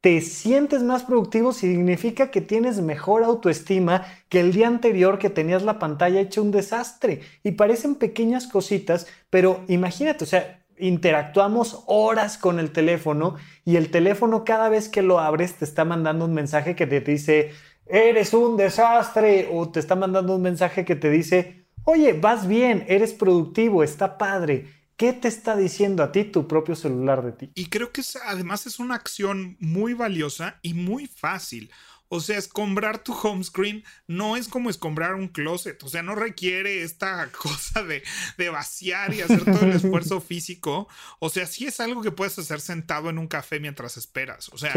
te 0.08 0.22
sientes 0.22 0.82
más 0.82 1.02
productivo 1.02 1.52
significa 1.52 2.30
que 2.30 2.40
tienes 2.40 2.80
mejor 2.80 3.22
autoestima 3.22 4.06
que 4.30 4.40
el 4.40 4.54
día 4.54 4.66
anterior 4.66 5.18
que 5.18 5.28
tenías 5.28 5.64
la 5.64 5.78
pantalla 5.78 6.18
hecha 6.18 6.40
un 6.40 6.50
desastre. 6.50 7.20
Y 7.44 7.52
parecen 7.52 7.94
pequeñas 7.94 8.46
cositas, 8.46 9.06
pero 9.28 9.60
imagínate, 9.68 10.24
o 10.24 10.26
sea, 10.26 10.64
interactuamos 10.78 11.84
horas 11.84 12.38
con 12.38 12.58
el 12.58 12.70
teléfono 12.70 13.36
y 13.66 13.76
el 13.76 13.90
teléfono 13.90 14.44
cada 14.44 14.70
vez 14.70 14.88
que 14.88 15.02
lo 15.02 15.20
abres 15.20 15.56
te 15.56 15.66
está 15.66 15.84
mandando 15.84 16.24
un 16.24 16.32
mensaje 16.32 16.74
que 16.74 16.86
te 16.86 17.00
dice, 17.00 17.50
eres 17.84 18.32
un 18.32 18.56
desastre, 18.56 19.50
o 19.52 19.68
te 19.68 19.78
está 19.78 19.94
mandando 19.94 20.36
un 20.36 20.40
mensaje 20.40 20.86
que 20.86 20.96
te 20.96 21.10
dice, 21.10 21.66
oye, 21.84 22.14
vas 22.14 22.48
bien, 22.48 22.86
eres 22.88 23.12
productivo, 23.12 23.82
está 23.82 24.16
padre. 24.16 24.77
¿Qué 24.98 25.12
te 25.12 25.28
está 25.28 25.56
diciendo 25.56 26.02
a 26.02 26.10
ti 26.10 26.24
tu 26.24 26.48
propio 26.48 26.74
celular 26.74 27.22
de 27.22 27.30
ti? 27.30 27.52
Y 27.54 27.66
creo 27.66 27.92
que 27.92 28.02
además 28.24 28.66
es 28.66 28.80
una 28.80 28.96
acción 28.96 29.56
muy 29.60 29.94
valiosa 29.94 30.58
y 30.60 30.74
muy 30.74 31.06
fácil. 31.06 31.70
O 32.08 32.18
sea, 32.18 32.36
escombrar 32.36 32.98
tu 32.98 33.12
home 33.12 33.44
screen 33.44 33.84
no 34.08 34.36
es 34.36 34.48
como 34.48 34.70
escombrar 34.70 35.14
un 35.14 35.28
closet. 35.28 35.80
O 35.84 35.88
sea, 35.88 36.02
no 36.02 36.16
requiere 36.16 36.82
esta 36.82 37.30
cosa 37.42 37.84
de, 37.84 38.02
de, 38.38 38.48
vaciar 38.48 39.14
y 39.14 39.20
hacer 39.20 39.44
todo 39.44 39.60
el 39.66 39.72
esfuerzo 39.76 40.20
físico. 40.20 40.88
O 41.20 41.30
sea, 41.30 41.46
sí 41.46 41.68
es 41.68 41.78
algo 41.78 42.02
que 42.02 42.10
puedes 42.10 42.36
hacer 42.36 42.60
sentado 42.60 43.08
en 43.08 43.18
un 43.18 43.28
café 43.28 43.60
mientras 43.60 43.96
esperas. 43.98 44.48
O 44.48 44.58
sea, 44.58 44.72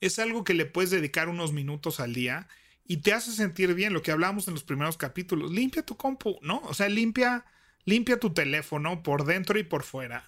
es 0.00 0.18
algo 0.18 0.42
que 0.42 0.54
le 0.54 0.66
puedes 0.66 0.90
dedicar 0.90 1.28
unos 1.28 1.52
minutos 1.52 2.00
al 2.00 2.12
día 2.12 2.48
y 2.88 2.96
te 2.96 3.12
hace 3.12 3.30
sentir 3.30 3.74
bien. 3.74 3.92
Lo 3.92 4.02
que 4.02 4.10
hablamos 4.10 4.48
en 4.48 4.54
los 4.54 4.64
primeros 4.64 4.96
capítulos. 4.96 5.52
Limpia 5.52 5.86
tu 5.86 5.96
compu, 5.96 6.40
¿no? 6.42 6.60
O 6.64 6.74
sea, 6.74 6.88
limpia 6.88 7.44
Limpia 7.84 8.20
tu 8.20 8.32
teléfono 8.32 9.02
por 9.02 9.24
dentro 9.24 9.58
y 9.58 9.62
por 9.62 9.82
fuera. 9.82 10.24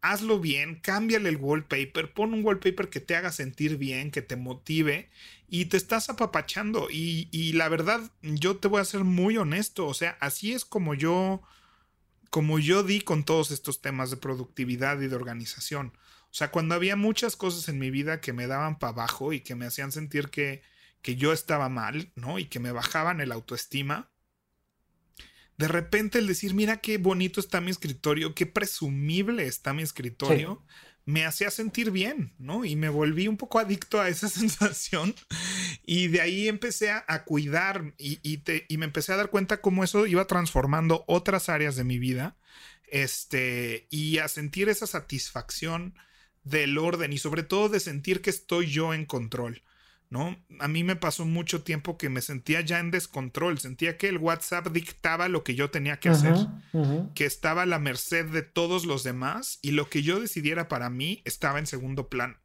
Hazlo 0.00 0.38
bien, 0.38 0.80
cámbiale 0.80 1.30
el 1.30 1.36
wallpaper, 1.36 2.12
pon 2.12 2.34
un 2.34 2.44
wallpaper 2.44 2.90
que 2.90 3.00
te 3.00 3.16
haga 3.16 3.32
sentir 3.32 3.78
bien, 3.78 4.10
que 4.10 4.20
te 4.20 4.36
motive 4.36 5.08
y 5.48 5.66
te 5.66 5.76
estás 5.76 6.10
apapachando. 6.10 6.88
Y, 6.90 7.52
la 7.54 7.68
verdad, 7.68 8.10
yo 8.22 8.56
te 8.56 8.68
voy 8.68 8.80
a 8.80 8.84
ser 8.84 9.04
muy 9.04 9.36
honesto, 9.38 9.86
o 9.86 9.94
sea, 9.94 10.18
así 10.20 10.52
es 10.52 10.64
como 10.64 10.94
yo, 10.94 11.42
como 12.30 12.58
yo 12.58 12.82
di 12.82 13.00
con 13.00 13.24
todos 13.24 13.50
estos 13.50 13.80
temas 13.80 14.10
de 14.10 14.16
productividad 14.16 15.00
y 15.00 15.08
de 15.08 15.16
organización. 15.16 15.92
O 16.24 16.36
sea, 16.36 16.50
cuando 16.50 16.74
había 16.74 16.96
muchas 16.96 17.36
cosas 17.36 17.68
en 17.68 17.78
mi 17.78 17.90
vida 17.90 18.20
que 18.20 18.32
me 18.32 18.46
daban 18.46 18.78
para 18.78 18.92
abajo 18.92 19.32
y 19.32 19.40
que 19.40 19.54
me 19.54 19.66
hacían 19.66 19.92
sentir 19.92 20.30
que, 20.30 20.62
que 21.00 21.16
yo 21.16 21.32
estaba 21.32 21.68
mal, 21.68 22.10
¿no? 22.16 22.38
Y 22.38 22.46
que 22.46 22.58
me 22.58 22.72
bajaban 22.72 23.20
el 23.20 23.30
autoestima, 23.30 24.10
de 25.56 25.68
repente 25.68 26.18
el 26.18 26.26
decir, 26.26 26.54
mira 26.54 26.78
qué 26.78 26.98
bonito 26.98 27.40
está 27.40 27.60
mi 27.60 27.70
escritorio, 27.70 28.34
qué 28.34 28.46
presumible 28.46 29.46
está 29.46 29.72
mi 29.72 29.82
escritorio, 29.82 30.62
me 31.06 31.26
hacía 31.26 31.50
sentir 31.50 31.90
bien, 31.90 32.32
¿no? 32.38 32.64
Y 32.64 32.76
me 32.76 32.88
volví 32.88 33.28
un 33.28 33.36
poco 33.36 33.58
adicto 33.58 34.00
a 34.00 34.08
esa 34.08 34.28
sensación 34.30 35.14
y 35.84 36.08
de 36.08 36.20
ahí 36.20 36.48
empecé 36.48 36.90
a, 36.90 37.24
cuidar 37.24 37.94
y, 37.98 38.18
y, 38.22 38.78
me 38.78 38.86
empecé 38.86 39.12
a 39.12 39.16
dar 39.16 39.30
cuenta 39.30 39.60
cómo 39.60 39.84
eso 39.84 40.06
iba 40.06 40.26
transformando 40.26 41.04
otras 41.06 41.48
áreas 41.48 41.76
de 41.76 41.84
mi 41.84 41.98
vida, 41.98 42.36
este, 42.88 43.86
y 43.90 44.18
a 44.18 44.28
sentir 44.28 44.68
esa 44.68 44.86
satisfacción 44.86 45.94
del 46.42 46.78
orden 46.78 47.12
y 47.12 47.18
sobre 47.18 47.42
todo 47.42 47.68
de 47.68 47.80
sentir 47.80 48.22
que 48.22 48.30
estoy 48.30 48.70
yo 48.70 48.94
en 48.94 49.04
control. 49.04 49.62
¿No? 50.14 50.36
A 50.60 50.68
mí 50.68 50.84
me 50.84 50.94
pasó 50.94 51.26
mucho 51.26 51.64
tiempo 51.64 51.98
que 51.98 52.08
me 52.08 52.22
sentía 52.22 52.60
ya 52.60 52.78
en 52.78 52.92
descontrol, 52.92 53.58
sentía 53.58 53.98
que 53.98 54.08
el 54.08 54.18
WhatsApp 54.18 54.68
dictaba 54.68 55.26
lo 55.26 55.42
que 55.42 55.56
yo 55.56 55.72
tenía 55.72 55.98
que 55.98 56.08
hacer, 56.08 56.36
que 57.16 57.26
estaba 57.26 57.62
a 57.62 57.66
la 57.66 57.80
merced 57.80 58.26
de 58.26 58.42
todos 58.42 58.86
los 58.86 59.02
demás 59.02 59.58
y 59.60 59.72
lo 59.72 59.90
que 59.90 60.04
yo 60.04 60.20
decidiera 60.20 60.68
para 60.68 60.88
mí 60.88 61.20
estaba 61.24 61.58
en 61.58 61.66
segundo 61.66 62.08
plano. 62.08 62.36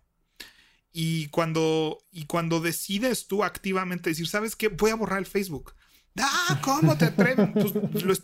Y 0.92 1.28
cuando, 1.28 2.00
y 2.12 2.26
cuando 2.26 2.60
decides 2.60 3.28
tú 3.28 3.44
activamente 3.44 4.10
decir, 4.10 4.28
¿sabes 4.28 4.56
qué? 4.56 4.70
Voy 4.70 4.90
a 4.90 4.96
borrar 4.96 5.20
el 5.20 5.28
Facebook. 5.28 5.76
Ah, 6.18 6.60
¿cómo 6.64 6.98
te 6.98 7.06
atreves? 7.06 7.50
pues, 7.54 8.24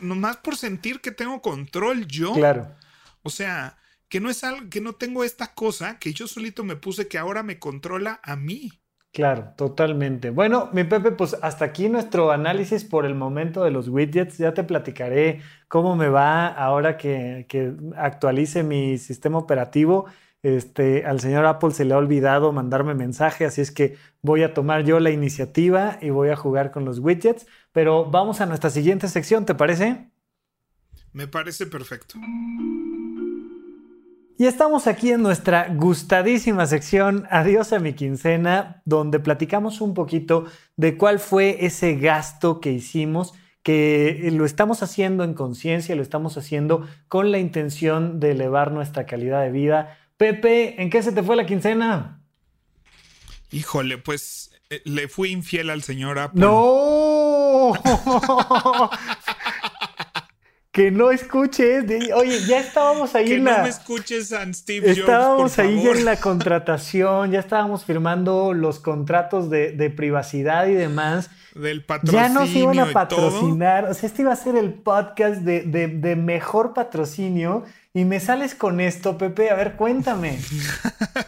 nomás 0.00 0.38
por 0.38 0.56
sentir 0.56 1.00
que 1.00 1.12
tengo 1.12 1.40
control 1.40 2.08
yo. 2.08 2.32
Claro. 2.32 2.74
O 3.22 3.30
sea, 3.30 3.78
que 4.12 4.20
no 4.20 4.28
es 4.28 4.44
algo, 4.44 4.68
que 4.68 4.82
no 4.82 4.92
tengo 4.92 5.24
esta 5.24 5.54
cosa 5.54 5.98
que 5.98 6.12
yo 6.12 6.28
solito 6.28 6.64
me 6.64 6.76
puse 6.76 7.08
que 7.08 7.16
ahora 7.16 7.42
me 7.42 7.58
controla 7.58 8.20
a 8.22 8.36
mí. 8.36 8.70
Claro, 9.10 9.54
totalmente. 9.56 10.28
Bueno, 10.28 10.68
mi 10.74 10.84
Pepe, 10.84 11.12
pues 11.12 11.34
hasta 11.40 11.64
aquí 11.64 11.88
nuestro 11.88 12.30
análisis 12.30 12.84
por 12.84 13.06
el 13.06 13.14
momento 13.14 13.64
de 13.64 13.70
los 13.70 13.88
widgets. 13.88 14.36
Ya 14.36 14.52
te 14.52 14.64
platicaré 14.64 15.40
cómo 15.66 15.96
me 15.96 16.10
va 16.10 16.46
ahora 16.46 16.98
que, 16.98 17.46
que 17.48 17.72
actualice 17.96 18.62
mi 18.62 18.98
sistema 18.98 19.38
operativo. 19.38 20.04
Este, 20.42 21.06
al 21.06 21.20
señor 21.20 21.46
Apple 21.46 21.70
se 21.70 21.86
le 21.86 21.94
ha 21.94 21.96
olvidado 21.96 22.52
mandarme 22.52 22.94
mensaje, 22.94 23.46
así 23.46 23.62
es 23.62 23.70
que 23.70 23.96
voy 24.20 24.42
a 24.42 24.52
tomar 24.52 24.84
yo 24.84 25.00
la 25.00 25.10
iniciativa 25.10 25.96
y 26.02 26.10
voy 26.10 26.28
a 26.28 26.36
jugar 26.36 26.70
con 26.70 26.84
los 26.84 26.98
widgets. 26.98 27.46
Pero 27.72 28.10
vamos 28.10 28.42
a 28.42 28.46
nuestra 28.46 28.68
siguiente 28.68 29.08
sección, 29.08 29.46
¿te 29.46 29.54
parece? 29.54 30.10
Me 31.14 31.28
parece 31.28 31.66
perfecto. 31.66 32.18
Y 34.42 34.46
estamos 34.46 34.88
aquí 34.88 35.12
en 35.12 35.22
nuestra 35.22 35.68
gustadísima 35.72 36.66
sección 36.66 37.28
Adiós 37.30 37.72
a 37.72 37.78
mi 37.78 37.92
quincena, 37.92 38.82
donde 38.84 39.20
platicamos 39.20 39.80
un 39.80 39.94
poquito 39.94 40.46
de 40.76 40.96
cuál 40.96 41.20
fue 41.20 41.64
ese 41.64 41.94
gasto 41.94 42.60
que 42.60 42.72
hicimos, 42.72 43.34
que 43.62 44.30
lo 44.32 44.44
estamos 44.44 44.82
haciendo 44.82 45.22
en 45.22 45.34
conciencia, 45.34 45.94
lo 45.94 46.02
estamos 46.02 46.36
haciendo 46.38 46.88
con 47.06 47.30
la 47.30 47.38
intención 47.38 48.18
de 48.18 48.32
elevar 48.32 48.72
nuestra 48.72 49.06
calidad 49.06 49.42
de 49.42 49.52
vida. 49.52 49.96
Pepe, 50.16 50.82
¿en 50.82 50.90
qué 50.90 51.04
se 51.04 51.12
te 51.12 51.22
fue 51.22 51.36
la 51.36 51.46
quincena? 51.46 52.20
Híjole, 53.52 53.98
pues 53.98 54.50
eh, 54.70 54.82
le 54.84 55.06
fui 55.06 55.30
infiel 55.30 55.70
al 55.70 55.84
señor 55.84 56.18
Apple. 56.18 56.40
¡No! 56.40 57.74
Que 60.72 60.90
no 60.90 61.10
escuches. 61.10 61.84
oye, 62.14 62.40
ya 62.46 62.58
estábamos 62.60 63.14
ahí 63.14 63.26
que 63.26 63.34
en 63.34 63.44
no 63.44 63.50
la. 63.50 63.62
me 63.62 63.68
escuches, 63.68 64.28
San 64.28 64.54
Steve 64.54 64.90
Estábamos 64.90 65.58
ahí 65.58 65.82
ya 65.84 65.90
en 65.90 66.06
la 66.06 66.16
contratación, 66.20 67.30
ya 67.30 67.40
estábamos 67.40 67.84
firmando 67.84 68.54
los 68.54 68.80
contratos 68.80 69.50
de, 69.50 69.92
privacidad 69.94 70.66
y 70.66 70.72
demás. 70.72 71.30
Del 71.54 71.84
patrocinio. 71.84 72.26
Ya 72.26 72.28
nos 72.30 72.48
iban 72.50 72.78
a 72.78 72.86
patrocinar. 72.92 73.84
O 73.84 73.92
sea, 73.92 74.08
este 74.08 74.22
iba 74.22 74.32
a 74.32 74.36
ser 74.36 74.56
el 74.56 74.72
podcast 74.72 75.42
de, 75.42 75.60
de 75.62 76.16
mejor 76.16 76.72
patrocinio. 76.72 77.64
Y 77.92 78.06
me 78.06 78.20
sales 78.20 78.54
con 78.54 78.80
esto, 78.80 79.18
Pepe. 79.18 79.50
A 79.50 79.54
ver, 79.54 79.76
cuéntame. 79.76 80.40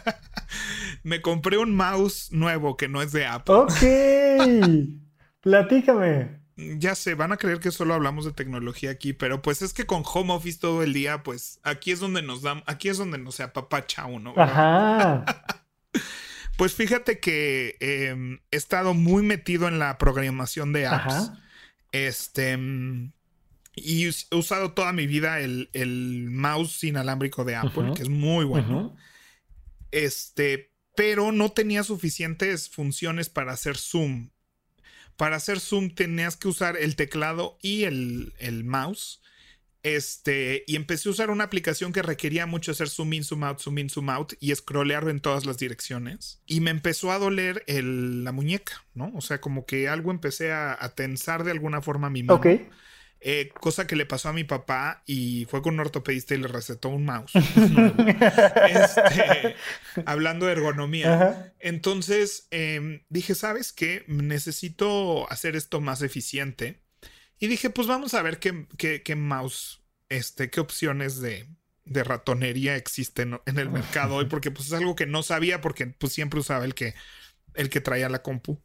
me 1.03 1.21
compré 1.21 1.59
un 1.59 1.75
mouse 1.75 2.31
nuevo 2.31 2.75
que 2.75 2.87
no 2.87 3.03
es 3.03 3.11
de 3.11 3.27
Apple. 3.27 3.53
Ok. 3.53 4.89
Platícame 5.41 6.44
ya 6.57 6.95
sé, 6.95 7.15
van 7.15 7.33
a 7.33 7.37
creer 7.37 7.59
que 7.59 7.71
solo 7.71 7.93
hablamos 7.93 8.23
de 8.25 8.31
tecnología 8.31 8.91
aquí, 8.91 9.13
pero 9.13 9.41
pues 9.41 9.61
es 9.61 9.73
que 9.73 9.85
con 9.85 10.03
home 10.05 10.33
office 10.33 10.59
todo 10.59 10.83
el 10.83 10.93
día, 10.93 11.21
pues 11.21 11.59
aquí 11.63 11.91
es 11.91 11.99
donde 11.99 12.21
nos 12.21 12.41
dan, 12.41 12.63
aquí 12.65 12.87
es 12.87 12.97
donde 12.97 13.17
nos 13.17 13.35
se 13.35 13.43
apapacha 13.43 14.05
uno. 14.05 14.33
Ajá. 14.37 15.25
pues 16.57 16.73
fíjate 16.73 17.19
que 17.19 17.75
em, 17.81 18.39
he 18.51 18.57
estado 18.57 18.93
muy 18.93 19.23
metido 19.23 19.67
en 19.67 19.79
la 19.79 19.97
programación 19.97 20.71
de 20.71 20.87
apps. 20.87 21.31
Este. 21.91 22.57
Y 23.77 24.05
he 24.05 24.35
usado 24.35 24.71
toda 24.71 24.93
mi 24.93 25.05
vida 25.05 25.41
el, 25.41 26.27
mouse 26.29 26.85
inalámbrico 26.85 27.43
de 27.43 27.55
Apple, 27.55 27.91
que 27.93 28.03
es 28.03 28.09
muy 28.09 28.45
bueno. 28.45 28.95
Este, 29.91 30.71
pero 30.95 31.33
no 31.33 31.51
tenía 31.51 31.83
suficientes 31.83 32.69
funciones 32.69 33.27
para 33.27 33.51
hacer 33.51 33.75
zoom 33.75 34.29
para 35.17 35.37
hacer 35.37 35.59
zoom 35.59 35.89
tenías 35.89 36.35
que 36.35 36.47
usar 36.47 36.77
el 36.77 36.95
teclado 36.95 37.57
y 37.61 37.83
el, 37.83 38.63
mouse. 38.65 39.21
Este, 39.83 40.63
y 40.65 40.75
empecé 40.75 41.09
a 41.09 41.11
usar 41.11 41.29
una 41.29 41.43
aplicación 41.43 41.93
que 41.93 42.01
requería 42.01 42.47
mucho 42.47 42.71
hacer 42.71 42.89
zoom 42.89 43.13
in, 43.13 43.23
zoom 43.23 43.43
out, 43.43 43.59
zoom 43.59 43.77
in, 43.77 43.89
zoom 43.89 44.09
out 44.09 44.33
y 44.39 44.53
scrollear 44.55 45.07
en 45.09 45.19
todas 45.19 45.45
las 45.45 45.59
direcciones. 45.59 46.41
Y 46.47 46.59
me 46.59 46.71
empezó 46.71 47.11
a 47.11 47.19
doler 47.19 47.63
la 47.67 48.31
muñeca, 48.31 48.83
¿no? 48.95 49.11
O 49.15 49.21
sea, 49.21 49.39
como 49.39 49.65
que 49.65 49.87
algo 49.87 50.09
empecé 50.11 50.51
a, 50.51 50.77
tensar 50.95 51.43
de 51.43 51.51
alguna 51.51 51.81
forma 51.81 52.09
mi 52.09 52.23
mano. 52.23 52.41
Eh, 53.21 53.49
cosa 53.59 53.87
que 53.87 53.95
le 53.95 54.05
pasó 54.05 54.29
a 54.29 54.33
mi 54.33 54.43
papá 54.43 55.01
y 55.07 55.45
fue 55.45 55.63
con 55.63 55.75
un 55.75 55.79
ortopedista 55.79 56.35
y 56.35 56.37
le 56.37 56.47
recetó 56.47 56.89
un 56.89 57.05
mouse. 57.05 57.31
Este, 58.69 59.55
hablando 60.05 60.45
de 60.45 60.51
ergonomía. 60.51 61.53
Entonces 61.59 62.47
em, 62.51 63.03
dije, 63.09 63.33
¿sabes 63.33 63.73
qué? 63.73 64.03
Necesito 64.07 65.29
hacer 65.31 65.55
esto 65.55 65.81
más 65.81 66.01
eficiente. 66.01 66.81
Y 67.39 67.47
dije, 67.47 67.69
pues 67.69 67.87
vamos 67.87 68.13
a 68.13 68.21
ver 68.21 68.39
qué, 68.39 68.67
qué, 68.77 69.15
mouse, 69.15 69.81
este, 70.09 70.49
qué 70.49 70.59
opciones 70.59 71.19
de, 71.19 71.47
de 71.83 72.03
ratonería 72.03 72.75
existen 72.75 73.39
en 73.45 73.59
el 73.59 73.69
mercado 73.69 74.15
hoy, 74.15 74.25
porque 74.29 74.51
pues 74.51 74.67
es 74.67 74.73
algo 74.73 74.95
que 74.95 75.05
no 75.05 75.23
sabía 75.23 75.61
porque 75.61 75.87
pues 75.87 76.13
siempre 76.13 76.39
usaba 76.39 76.65
el 76.65 76.75
que, 76.75 76.93
el 77.53 77.69
que 77.69 77.81
traía 77.81 78.09
la 78.09 78.21
compu. 78.21 78.61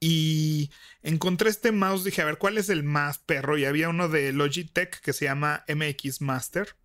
Y 0.00 0.70
encontré 1.02 1.50
este 1.50 1.72
mouse, 1.72 2.04
dije, 2.04 2.22
a 2.22 2.26
ver, 2.26 2.38
¿cuál 2.38 2.58
es 2.58 2.68
el 2.68 2.82
más 2.82 3.18
perro? 3.18 3.56
Y 3.56 3.64
había 3.64 3.88
uno 3.88 4.08
de 4.08 4.32
Logitech 4.32 5.00
que 5.00 5.12
se 5.12 5.24
llama 5.24 5.64
MX 5.68 6.20
Master 6.20 6.76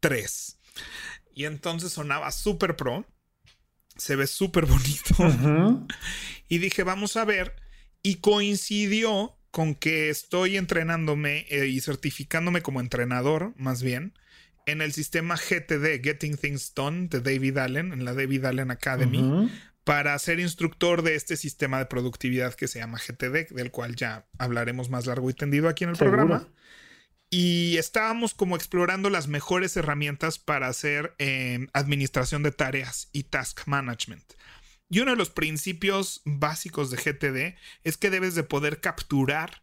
3. 0.00 0.58
Y 1.34 1.44
entonces 1.44 1.92
sonaba 1.92 2.30
súper 2.32 2.76
pro. 2.76 3.06
Se 3.96 4.16
ve 4.16 4.26
súper 4.26 4.66
bonito. 4.66 5.86
Y 6.52 6.58
dije, 6.58 6.82
vamos 6.82 7.16
a 7.16 7.24
ver. 7.24 7.54
Y 8.02 8.16
coincidió 8.16 9.38
con 9.52 9.76
que 9.76 10.10
estoy 10.10 10.56
entrenándome 10.56 11.46
eh, 11.48 11.68
y 11.68 11.80
certificándome 11.80 12.60
como 12.60 12.80
entrenador, 12.80 13.54
más 13.56 13.82
bien, 13.82 14.14
en 14.66 14.82
el 14.82 14.92
sistema 14.92 15.36
GTD, 15.36 16.02
Getting 16.02 16.36
Things 16.36 16.74
Done, 16.74 17.08
de 17.08 17.20
David 17.20 17.58
Allen, 17.58 17.92
en 17.92 18.04
la 18.04 18.14
David 18.14 18.44
Allen 18.44 18.70
Academy, 18.70 19.50
para 19.90 20.16
ser 20.20 20.38
instructor 20.38 21.02
de 21.02 21.16
este 21.16 21.36
sistema 21.36 21.80
de 21.80 21.86
productividad 21.86 22.54
que 22.54 22.68
se 22.68 22.78
llama 22.78 23.00
GTD, 23.04 23.52
del 23.52 23.72
cual 23.72 23.96
ya 23.96 24.24
hablaremos 24.38 24.88
más 24.88 25.06
largo 25.06 25.28
y 25.28 25.34
tendido 25.34 25.68
aquí 25.68 25.82
en 25.82 25.90
el 25.90 25.96
programa. 25.96 26.46
Y 27.28 27.76
estábamos 27.76 28.32
como 28.32 28.54
explorando 28.54 29.10
las 29.10 29.26
mejores 29.26 29.76
herramientas 29.76 30.38
para 30.38 30.68
hacer 30.68 31.16
em, 31.18 31.66
administración 31.72 32.44
de 32.44 32.52
tareas 32.52 33.08
y 33.12 33.24
task 33.24 33.66
management. 33.66 34.22
Y 34.88 35.00
uno 35.00 35.10
de 35.10 35.16
los 35.16 35.30
principios 35.30 36.22
básicos 36.24 36.92
de 36.92 36.96
GTD 36.96 37.58
es 37.82 37.96
que 37.96 38.10
debes 38.10 38.36
de 38.36 38.44
poder 38.44 38.80
capturar 38.80 39.60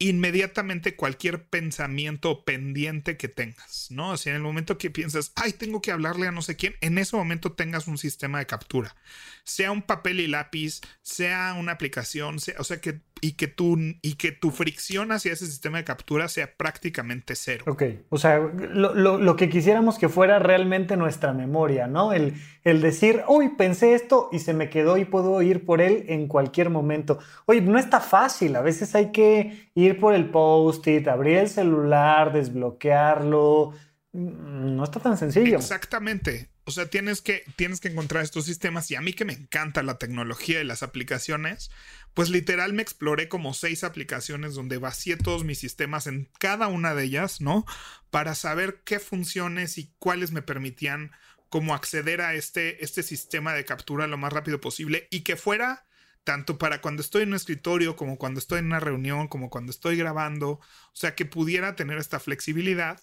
inmediatamente 0.00 0.96
cualquier 0.96 1.46
pensamiento 1.46 2.42
pendiente 2.44 3.18
que 3.18 3.28
tengas, 3.28 3.88
¿no? 3.90 4.16
Sea, 4.16 4.32
en 4.32 4.36
el 4.36 4.42
momento 4.42 4.78
que 4.78 4.90
piensas, 4.90 5.30
ay, 5.36 5.52
tengo 5.52 5.82
que 5.82 5.92
hablarle 5.92 6.26
a 6.26 6.32
no 6.32 6.40
sé 6.40 6.56
quién, 6.56 6.74
en 6.80 6.96
ese 6.96 7.16
momento 7.16 7.52
tengas 7.52 7.86
un 7.86 7.98
sistema 7.98 8.38
de 8.38 8.46
captura, 8.46 8.96
sea 9.44 9.70
un 9.70 9.82
papel 9.82 10.20
y 10.20 10.26
lápiz, 10.26 10.80
sea 11.02 11.54
una 11.58 11.72
aplicación, 11.72 12.36
o 12.58 12.64
sea, 12.64 12.80
que 12.80 13.02
y 13.20 13.32
que 13.32 13.46
tu 13.46 13.76
y 14.02 14.14
que 14.14 14.32
tu 14.32 14.50
fricción 14.50 15.12
hacia 15.12 15.32
ese 15.32 15.46
sistema 15.46 15.78
de 15.78 15.84
captura 15.84 16.28
sea 16.28 16.54
prácticamente 16.56 17.34
cero. 17.36 17.64
Ok, 17.66 17.82
o 18.08 18.18
sea, 18.18 18.38
lo, 18.38 19.36
que 19.36 19.48
quisiéramos 19.48 19.98
que 19.98 20.08
fuera 20.08 20.38
realmente 20.38 20.96
nuestra 20.96 21.32
memoria, 21.32 21.86
¿no? 21.86 22.12
El, 22.12 22.34
el 22.64 22.80
decir, 22.80 23.22
uy, 23.28 23.50
pensé 23.56 23.94
esto 23.94 24.28
y 24.32 24.38
se 24.40 24.54
me 24.54 24.70
quedó 24.70 24.96
y 24.96 25.04
puedo 25.04 25.40
ir 25.42 25.64
por 25.64 25.80
él 25.80 26.04
en 26.08 26.26
cualquier 26.26 26.70
momento. 26.70 27.18
Oye, 27.46 27.60
no 27.60 27.78
está 27.78 28.00
fácil, 28.00 28.56
a 28.56 28.62
veces 28.62 28.94
hay 28.94 29.12
que 29.12 29.70
ir 29.74 29.98
por 29.98 30.14
el 30.14 30.30
post-it, 30.30 31.06
abrir 31.08 31.38
el 31.38 31.48
celular, 31.48 32.32
desbloquearlo. 32.32 33.72
Mm, 34.12 34.76
no 34.76 34.84
está 34.84 35.00
tan 35.00 35.16
sencillo. 35.16 35.56
Exactamente. 35.56 36.48
O 36.70 36.74
sea, 36.74 36.86
tienes 36.88 37.20
que, 37.20 37.44
tienes 37.56 37.80
que 37.80 37.88
encontrar 37.88 38.22
estos 38.22 38.44
sistemas 38.44 38.90
y 38.90 38.94
a 38.94 39.00
mí 39.00 39.12
que 39.12 39.24
me 39.24 39.32
encanta 39.32 39.82
la 39.82 39.98
tecnología 39.98 40.60
y 40.60 40.64
las 40.64 40.82
aplicaciones, 40.82 41.70
pues 42.14 42.30
literal 42.30 42.72
me 42.72 42.82
exploré 42.82 43.28
como 43.28 43.54
seis 43.54 43.82
aplicaciones 43.82 44.54
donde 44.54 44.78
vacié 44.78 45.16
todos 45.16 45.44
mis 45.44 45.58
sistemas 45.58 46.06
en 46.06 46.30
cada 46.38 46.68
una 46.68 46.94
de 46.94 47.04
ellas, 47.04 47.40
¿no? 47.40 47.64
Para 48.10 48.34
saber 48.34 48.82
qué 48.84 49.00
funciones 49.00 49.78
y 49.78 49.92
cuáles 49.98 50.30
me 50.30 50.42
permitían 50.42 51.10
como 51.48 51.74
acceder 51.74 52.20
a 52.20 52.34
este, 52.34 52.84
este 52.84 53.02
sistema 53.02 53.52
de 53.52 53.64
captura 53.64 54.06
lo 54.06 54.16
más 54.16 54.32
rápido 54.32 54.60
posible 54.60 55.08
y 55.10 55.22
que 55.22 55.36
fuera 55.36 55.86
tanto 56.24 56.58
para 56.58 56.80
cuando 56.80 57.02
estoy 57.02 57.22
en 57.22 57.30
un 57.30 57.34
escritorio 57.34 57.96
como 57.96 58.16
cuando 58.18 58.38
estoy 58.38 58.60
en 58.60 58.66
una 58.66 58.78
reunión, 58.78 59.26
como 59.26 59.50
cuando 59.50 59.72
estoy 59.72 59.96
grabando, 59.96 60.50
o 60.50 60.60
sea, 60.92 61.14
que 61.14 61.24
pudiera 61.24 61.74
tener 61.74 61.98
esta 61.98 62.20
flexibilidad 62.20 63.00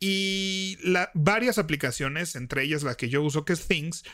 y 0.00 0.78
varias 1.14 1.58
aplicaciones, 1.58 2.36
entre 2.36 2.62
ellas 2.62 2.82
la 2.82 2.96
que 2.96 3.08
yo 3.08 3.22
uso 3.22 3.44
que 3.44 3.52
es 3.52 3.66
Things, 3.66 4.04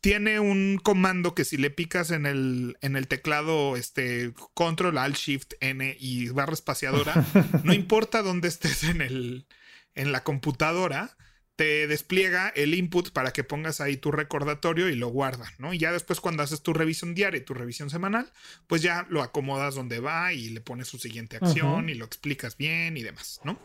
tiene 0.00 0.40
un 0.40 0.78
comando 0.82 1.34
que 1.34 1.44
si 1.44 1.56
le 1.56 1.70
picas 1.70 2.10
en 2.10 2.26
el, 2.26 2.76
en 2.80 2.96
el 2.96 3.06
teclado 3.06 3.76
este, 3.76 4.32
Control 4.54 4.98
Alt 4.98 5.16
Shift 5.16 5.54
N 5.60 5.96
y 5.98 6.28
barra 6.30 6.54
espaciadora, 6.54 7.24
no 7.64 7.74
importa 7.74 8.22
dónde 8.22 8.48
estés 8.48 8.84
en, 8.84 9.02
el, 9.02 9.46
en 9.94 10.12
la 10.12 10.24
computadora, 10.24 11.16
te 11.56 11.86
despliega 11.86 12.48
el 12.48 12.72
input 12.72 13.10
para 13.10 13.32
que 13.32 13.44
pongas 13.44 13.82
ahí 13.82 13.98
tu 13.98 14.10
recordatorio 14.10 14.88
y 14.88 14.96
lo 14.96 15.08
guarda, 15.08 15.52
¿no? 15.58 15.74
Y 15.74 15.78
ya 15.78 15.92
después 15.92 16.18
cuando 16.18 16.42
haces 16.42 16.62
tu 16.62 16.72
revisión 16.72 17.14
diaria 17.14 17.38
y 17.38 17.44
tu 17.44 17.52
revisión 17.52 17.90
semanal, 17.90 18.32
pues 18.66 18.80
ya 18.80 19.06
lo 19.10 19.22
acomodas 19.22 19.74
donde 19.74 20.00
va 20.00 20.32
y 20.32 20.48
le 20.48 20.62
pones 20.62 20.88
su 20.88 20.98
siguiente 20.98 21.36
acción 21.36 21.90
y 21.90 21.94
lo 21.94 22.06
explicas 22.06 22.56
bien 22.56 22.96
y 22.96 23.02
demás, 23.02 23.40
¿no? 23.44 23.60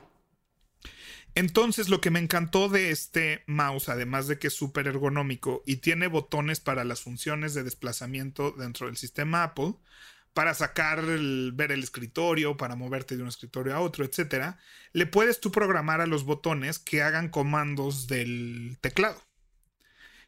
Entonces, 1.36 1.89
lo 1.89 1.99
que 1.99 2.11
me 2.11 2.19
encantó 2.19 2.69
de 2.69 2.91
este 2.91 3.43
mouse, 3.45 3.89
además 3.89 4.27
de 4.27 4.39
que 4.39 4.47
es 4.47 4.53
súper 4.53 4.88
ergonómico 4.88 5.63
y 5.65 5.77
tiene 5.77 6.07
botones 6.07 6.61
para 6.61 6.86
las 6.86 7.01
funciones 7.01 7.53
de 7.53 7.63
desplazamiento 7.63 8.51
dentro 8.51 8.88
del 8.88 8.95
sistema 8.95 9.43
Apple, 9.43 9.75
para 10.33 10.53
sacar, 10.53 10.99
el, 10.99 11.51
ver 11.53 11.73
el 11.73 11.83
escritorio, 11.83 12.55
para 12.55 12.75
moverte 12.75 13.17
de 13.17 13.23
un 13.23 13.29
escritorio 13.29 13.75
a 13.75 13.81
otro, 13.81 14.05
etcétera, 14.05 14.59
le 14.93 15.05
puedes 15.05 15.41
tú 15.41 15.51
programar 15.51 15.99
a 15.99 16.07
los 16.07 16.23
botones 16.23 16.79
que 16.79 17.01
hagan 17.01 17.29
comandos 17.29 18.07
del 18.07 18.77
teclado. 18.79 19.21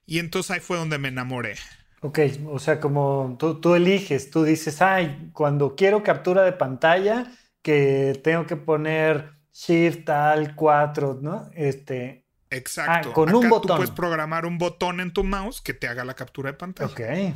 Y 0.06 0.20
entonces 0.20 0.52
ahí 0.52 0.60
fue 0.60 0.78
donde 0.78 0.98
me 0.98 1.08
enamoré. 1.10 1.56
Ok, 2.02 2.20
o 2.48 2.60
sea, 2.60 2.80
como 2.80 3.38
tú, 3.40 3.60
tú 3.60 3.76
eliges, 3.76 4.30
tú 4.30 4.44
dices, 4.44 4.82
ay, 4.82 5.30
cuando 5.34 5.76
quiero 5.76 6.04
captura 6.04 6.44
de 6.44 6.54
pantalla, 6.54 7.32
que 7.62 8.20
tengo 8.24 8.46
que 8.46 8.56
poner 8.56 9.37
Shift 9.58 10.08
al 10.10 10.54
4, 10.54 11.20
¿no? 11.20 11.50
Este. 11.56 12.26
Exacto. 12.52 13.10
Ah, 13.10 13.14
con 13.14 13.34
un 13.34 13.50
botón. 13.50 13.70
Tú 13.70 13.76
puedes 13.78 13.92
programar 13.92 14.46
un 14.46 14.60
botón 14.60 15.00
en 15.00 15.12
tu 15.12 15.24
mouse 15.24 15.62
que 15.62 15.74
te 15.74 15.88
haga 15.88 16.06
la 16.06 16.14
captura 16.14 16.52
de 16.52 16.58
pantalla. 16.58 16.92
Ok. 16.92 17.36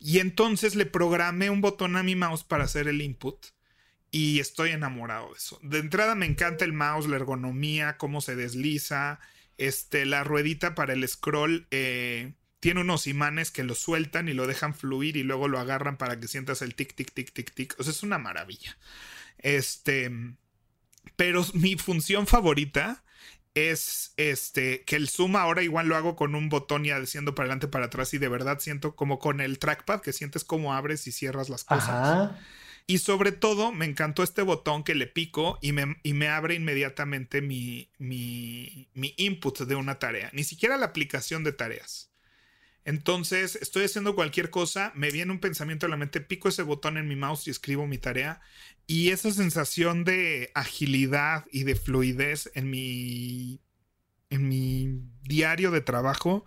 Y 0.00 0.18
entonces 0.18 0.74
le 0.74 0.84
programé 0.84 1.48
un 1.48 1.60
botón 1.60 1.96
a 1.96 2.02
mi 2.02 2.16
mouse 2.16 2.42
para 2.42 2.64
hacer 2.64 2.88
el 2.88 3.00
input. 3.00 3.46
Y 4.10 4.40
estoy 4.40 4.70
enamorado 4.70 5.28
de 5.28 5.36
eso. 5.36 5.60
De 5.62 5.78
entrada 5.78 6.16
me 6.16 6.26
encanta 6.26 6.64
el 6.64 6.72
mouse, 6.72 7.06
la 7.06 7.16
ergonomía, 7.16 7.96
cómo 7.98 8.20
se 8.20 8.34
desliza. 8.34 9.20
Este, 9.56 10.06
la 10.06 10.24
ruedita 10.24 10.74
para 10.74 10.94
el 10.94 11.06
scroll 11.06 11.68
eh, 11.70 12.32
tiene 12.58 12.80
unos 12.80 13.06
imanes 13.06 13.52
que 13.52 13.62
lo 13.62 13.76
sueltan 13.76 14.28
y 14.28 14.32
lo 14.32 14.48
dejan 14.48 14.74
fluir 14.74 15.16
y 15.16 15.22
luego 15.22 15.46
lo 15.46 15.60
agarran 15.60 15.96
para 15.96 16.18
que 16.18 16.26
sientas 16.26 16.62
el 16.62 16.74
tic, 16.74 16.96
tic, 16.96 17.12
tic, 17.12 17.32
tic, 17.32 17.54
tic. 17.54 17.76
O 17.78 17.84
sea, 17.84 17.92
es 17.92 18.02
una 18.02 18.18
maravilla. 18.18 18.76
Este. 19.38 20.10
Pero 21.20 21.44
mi 21.52 21.76
función 21.76 22.26
favorita 22.26 23.04
es 23.52 24.14
este 24.16 24.84
que 24.86 24.96
el 24.96 25.10
zoom 25.10 25.36
ahora 25.36 25.62
igual 25.62 25.86
lo 25.86 25.94
hago 25.94 26.16
con 26.16 26.34
un 26.34 26.48
botón 26.48 26.86
y 26.86 26.92
haciendo 26.92 27.34
para 27.34 27.44
adelante 27.44 27.68
para 27.68 27.84
atrás 27.84 28.14
y 28.14 28.18
de 28.18 28.28
verdad 28.28 28.58
siento 28.58 28.96
como 28.96 29.18
con 29.18 29.42
el 29.42 29.58
trackpad 29.58 30.00
que 30.00 30.14
sientes 30.14 30.44
cómo 30.44 30.72
abres 30.72 31.06
y 31.06 31.12
cierras 31.12 31.50
las 31.50 31.64
cosas. 31.64 32.30
Y 32.86 33.00
sobre 33.00 33.32
todo 33.32 33.70
me 33.70 33.84
encantó 33.84 34.22
este 34.22 34.40
botón 34.40 34.82
que 34.82 34.94
le 34.94 35.06
pico 35.06 35.58
y 35.60 35.72
me, 35.72 35.98
y 36.02 36.14
me 36.14 36.28
abre 36.28 36.54
inmediatamente 36.54 37.42
mi, 37.42 37.90
mi, 37.98 38.88
mi 38.94 39.12
input 39.18 39.58
de 39.60 39.74
una 39.74 39.98
tarea, 39.98 40.30
ni 40.32 40.42
siquiera 40.42 40.78
la 40.78 40.86
aplicación 40.86 41.44
de 41.44 41.52
tareas. 41.52 42.09
Entonces, 42.84 43.56
estoy 43.56 43.84
haciendo 43.84 44.14
cualquier 44.14 44.50
cosa, 44.50 44.92
me 44.94 45.10
viene 45.10 45.32
un 45.32 45.40
pensamiento 45.40 45.86
a 45.86 45.88
la 45.88 45.96
mente, 45.96 46.20
pico 46.20 46.48
ese 46.48 46.62
botón 46.62 46.96
en 46.96 47.08
mi 47.08 47.16
mouse 47.16 47.46
y 47.46 47.50
escribo 47.50 47.86
mi 47.86 47.98
tarea. 47.98 48.40
Y 48.86 49.10
esa 49.10 49.30
sensación 49.30 50.04
de 50.04 50.50
agilidad 50.54 51.44
y 51.52 51.64
de 51.64 51.76
fluidez 51.76 52.50
en 52.54 52.70
mi, 52.70 53.60
en 54.30 54.48
mi 54.48 55.02
diario 55.22 55.70
de 55.70 55.80
trabajo 55.82 56.44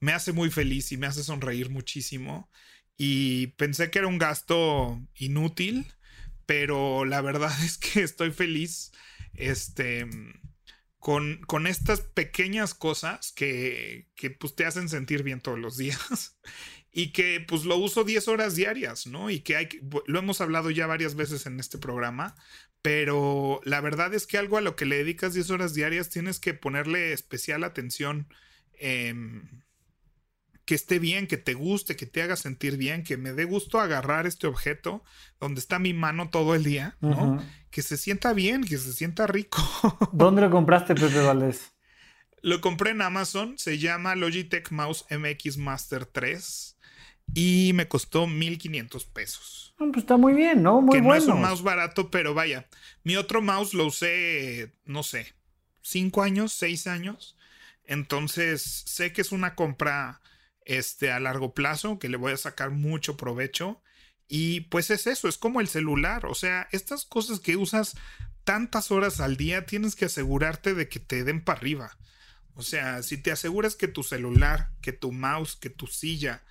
me 0.00 0.12
hace 0.12 0.32
muy 0.32 0.50
feliz 0.50 0.92
y 0.92 0.96
me 0.96 1.06
hace 1.06 1.22
sonreír 1.22 1.70
muchísimo. 1.70 2.50
Y 2.98 3.48
pensé 3.58 3.90
que 3.90 3.98
era 4.00 4.08
un 4.08 4.18
gasto 4.18 5.00
inútil, 5.14 5.86
pero 6.46 7.04
la 7.04 7.20
verdad 7.20 7.52
es 7.64 7.78
que 7.78 8.02
estoy 8.02 8.32
feliz. 8.32 8.92
Este 9.34 10.06
con, 11.06 11.68
estas 11.68 12.00
pequeñas 12.00 12.74
cosas 12.74 13.30
que, 13.30 14.08
que 14.16 14.32
pues, 14.32 14.56
te 14.56 14.66
hacen 14.66 14.88
sentir 14.88 15.22
bien 15.22 15.40
todos 15.40 15.56
los 15.56 15.76
días 15.76 16.36
y 16.92 17.12
que 17.12 17.44
pues 17.46 17.64
lo 17.64 17.76
uso 17.76 18.02
10 18.02 18.26
horas 18.26 18.56
diarias, 18.56 19.06
¿no? 19.06 19.30
Y 19.30 19.38
que 19.38 19.54
hay 19.54 19.68
lo 20.06 20.18
hemos 20.18 20.40
hablado 20.40 20.68
ya 20.72 20.88
varias 20.88 21.14
veces 21.14 21.46
en 21.46 21.60
este 21.60 21.78
programa, 21.78 22.34
pero 22.82 23.60
la 23.62 23.80
verdad 23.80 24.14
es 24.14 24.26
que 24.26 24.36
algo 24.36 24.56
a 24.56 24.60
lo 24.60 24.74
que 24.74 24.84
le 24.84 24.96
dedicas 24.96 25.32
10 25.32 25.50
horas 25.50 25.74
diarias 25.74 26.10
tienes 26.10 26.40
que 26.40 26.54
ponerle 26.54 27.12
especial 27.12 27.62
atención. 27.62 28.26
Eh, 28.72 29.14
que 30.66 30.74
esté 30.74 30.98
bien, 30.98 31.28
que 31.28 31.36
te 31.36 31.54
guste, 31.54 31.94
que 31.96 32.06
te 32.06 32.20
haga 32.22 32.34
sentir 32.34 32.76
bien, 32.76 33.04
que 33.04 33.16
me 33.16 33.32
dé 33.32 33.44
gusto 33.44 33.80
agarrar 33.80 34.26
este 34.26 34.48
objeto 34.48 35.04
donde 35.38 35.60
está 35.60 35.78
mi 35.78 35.94
mano 35.94 36.28
todo 36.28 36.56
el 36.56 36.64
día, 36.64 36.96
¿no? 37.00 37.40
Que 37.70 37.82
se 37.82 37.96
sienta 37.96 38.32
bien, 38.32 38.64
que 38.64 38.76
se 38.76 38.92
sienta 38.92 39.28
rico. 39.28 39.62
¿Dónde 40.12 40.42
lo 40.42 40.50
compraste, 40.50 40.96
Pepe 40.96 41.20
Valdés? 41.20 41.72
Lo 42.42 42.60
compré 42.60 42.90
en 42.90 43.00
Amazon, 43.00 43.56
se 43.56 43.78
llama 43.78 44.16
Logitech 44.16 44.72
Mouse 44.72 45.06
MX 45.08 45.56
Master 45.56 46.04
3 46.04 46.76
y 47.32 47.70
me 47.74 47.86
costó 47.86 48.26
1500 48.26 49.04
pesos. 49.06 49.74
Ah, 49.78 49.84
pues 49.92 49.98
está 49.98 50.16
muy 50.16 50.34
bien, 50.34 50.64
¿no? 50.64 50.80
Muy 50.80 50.96
que 50.96 51.00
bueno. 51.00 51.10
no 51.10 51.14
es 51.14 51.28
un 51.28 51.40
mouse 51.42 51.62
barato, 51.62 52.10
pero 52.10 52.34
vaya, 52.34 52.66
mi 53.04 53.16
otro 53.16 53.40
mouse 53.40 53.72
lo 53.72 53.86
usé, 53.86 54.72
no 54.84 55.04
sé, 55.04 55.32
5 55.82 56.22
años, 56.24 56.52
6 56.54 56.88
años. 56.88 57.36
Entonces 57.84 58.62
sé 58.86 59.12
que 59.12 59.20
es 59.20 59.30
una 59.30 59.54
compra 59.54 60.20
este, 60.66 61.10
a 61.10 61.20
largo 61.20 61.54
plazo, 61.54 61.98
que 61.98 62.10
le 62.10 62.18
voy 62.18 62.32
a 62.32 62.36
sacar 62.36 62.70
mucho 62.70 63.16
provecho. 63.16 63.80
Y 64.28 64.62
pues 64.62 64.90
es 64.90 65.06
eso, 65.06 65.28
es 65.28 65.38
como 65.38 65.60
el 65.60 65.68
celular, 65.68 66.26
o 66.26 66.34
sea, 66.34 66.68
estas 66.72 67.04
cosas 67.04 67.40
que 67.40 67.56
usas 67.56 67.96
tantas 68.44 68.90
horas 68.90 69.20
al 69.20 69.36
día, 69.36 69.66
tienes 69.66 69.96
que 69.96 70.06
asegurarte 70.06 70.74
de 70.74 70.88
que 70.88 71.00
te 71.00 71.24
den 71.24 71.42
para 71.42 71.58
arriba. 71.60 71.98
O 72.54 72.62
sea, 72.62 73.02
si 73.02 73.18
te 73.18 73.30
aseguras 73.30 73.76
que 73.76 73.88
tu 73.88 74.02
celular, 74.02 74.70
que 74.82 74.92
tu 74.92 75.12
mouse, 75.12 75.56
que 75.56 75.70
tu 75.70 75.86
silla 75.86 76.42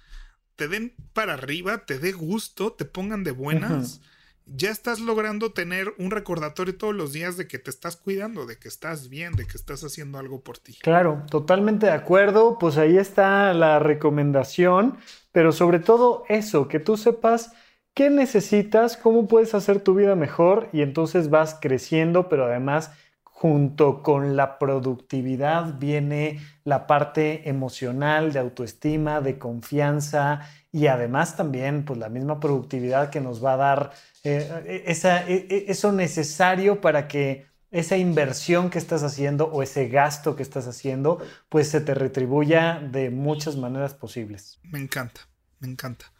te 0.55 0.67
den 0.67 0.95
para 1.13 1.33
arriba, 1.33 1.85
te 1.85 1.99
dé 1.99 2.11
gusto, 2.11 2.73
te 2.73 2.85
pongan 2.85 3.23
de 3.23 3.31
buenas, 3.31 4.01
ya 4.45 4.69
estás 4.69 4.99
logrando 4.99 5.51
tener 5.51 5.93
un 5.97 6.11
recordatorio 6.11 6.77
todos 6.77 6.93
los 6.93 7.13
días 7.13 7.37
de 7.37 7.47
que 7.47 7.59
te 7.59 7.69
estás 7.69 7.95
cuidando, 7.95 8.45
de 8.45 8.57
que 8.57 8.67
estás 8.67 9.09
bien, 9.09 9.33
de 9.33 9.45
que 9.47 9.57
estás 9.57 9.83
haciendo 9.83 10.19
algo 10.19 10.41
por 10.41 10.57
ti. 10.57 10.77
Claro, 10.81 11.23
totalmente 11.29 11.87
de 11.87 11.91
acuerdo. 11.91 12.57
Pues 12.59 12.77
ahí 12.77 12.97
está 12.97 13.53
la 13.53 13.79
recomendación, 13.79 14.97
pero 15.31 15.51
sobre 15.51 15.79
todo 15.79 16.25
eso, 16.29 16.67
que 16.67 16.79
tú 16.79 16.97
sepas 16.97 17.53
qué 17.93 18.09
necesitas, 18.09 18.97
cómo 18.97 19.27
puedes 19.27 19.55
hacer 19.55 19.79
tu 19.79 19.95
vida 19.95 20.15
mejor 20.15 20.69
y 20.71 20.81
entonces 20.81 21.29
vas 21.29 21.57
creciendo, 21.59 22.29
pero 22.29 22.45
además 22.45 22.91
junto 23.23 24.01
con 24.01 24.37
la 24.37 24.57
productividad 24.57 25.77
viene 25.77 26.39
la 26.63 26.87
parte 26.87 27.49
emocional, 27.49 28.31
de 28.31 28.39
autoestima, 28.39 29.21
de 29.21 29.37
confianza 29.37 30.41
y 30.71 30.87
además 30.87 31.35
también 31.35 31.83
pues 31.83 31.99
la 31.99 32.09
misma 32.09 32.39
productividad 32.39 33.09
que 33.09 33.19
nos 33.21 33.43
va 33.43 33.53
a 33.53 33.57
dar 33.57 33.91
eh, 34.25 34.83
esa, 34.87 35.27
e, 35.29 35.47
e, 35.49 35.65
eso 35.67 35.91
necesario 35.91 36.81
para 36.81 37.07
que 37.07 37.45
esa 37.71 37.97
inversión 37.97 38.69
que 38.69 38.79
estás 38.79 39.03
haciendo 39.03 39.45
o 39.45 39.61
ese 39.61 39.87
gasto 39.87 40.35
que 40.35 40.43
estás 40.43 40.67
haciendo 40.67 41.25
pues 41.49 41.69
se 41.69 41.81
te 41.81 41.93
retribuya 41.93 42.79
de 42.79 43.09
muchas 43.09 43.55
maneras 43.55 43.93
posibles. 43.93 44.59
Me 44.63 44.79
encanta, 44.79 45.21
me 45.59 45.67
encanta. 45.67 46.11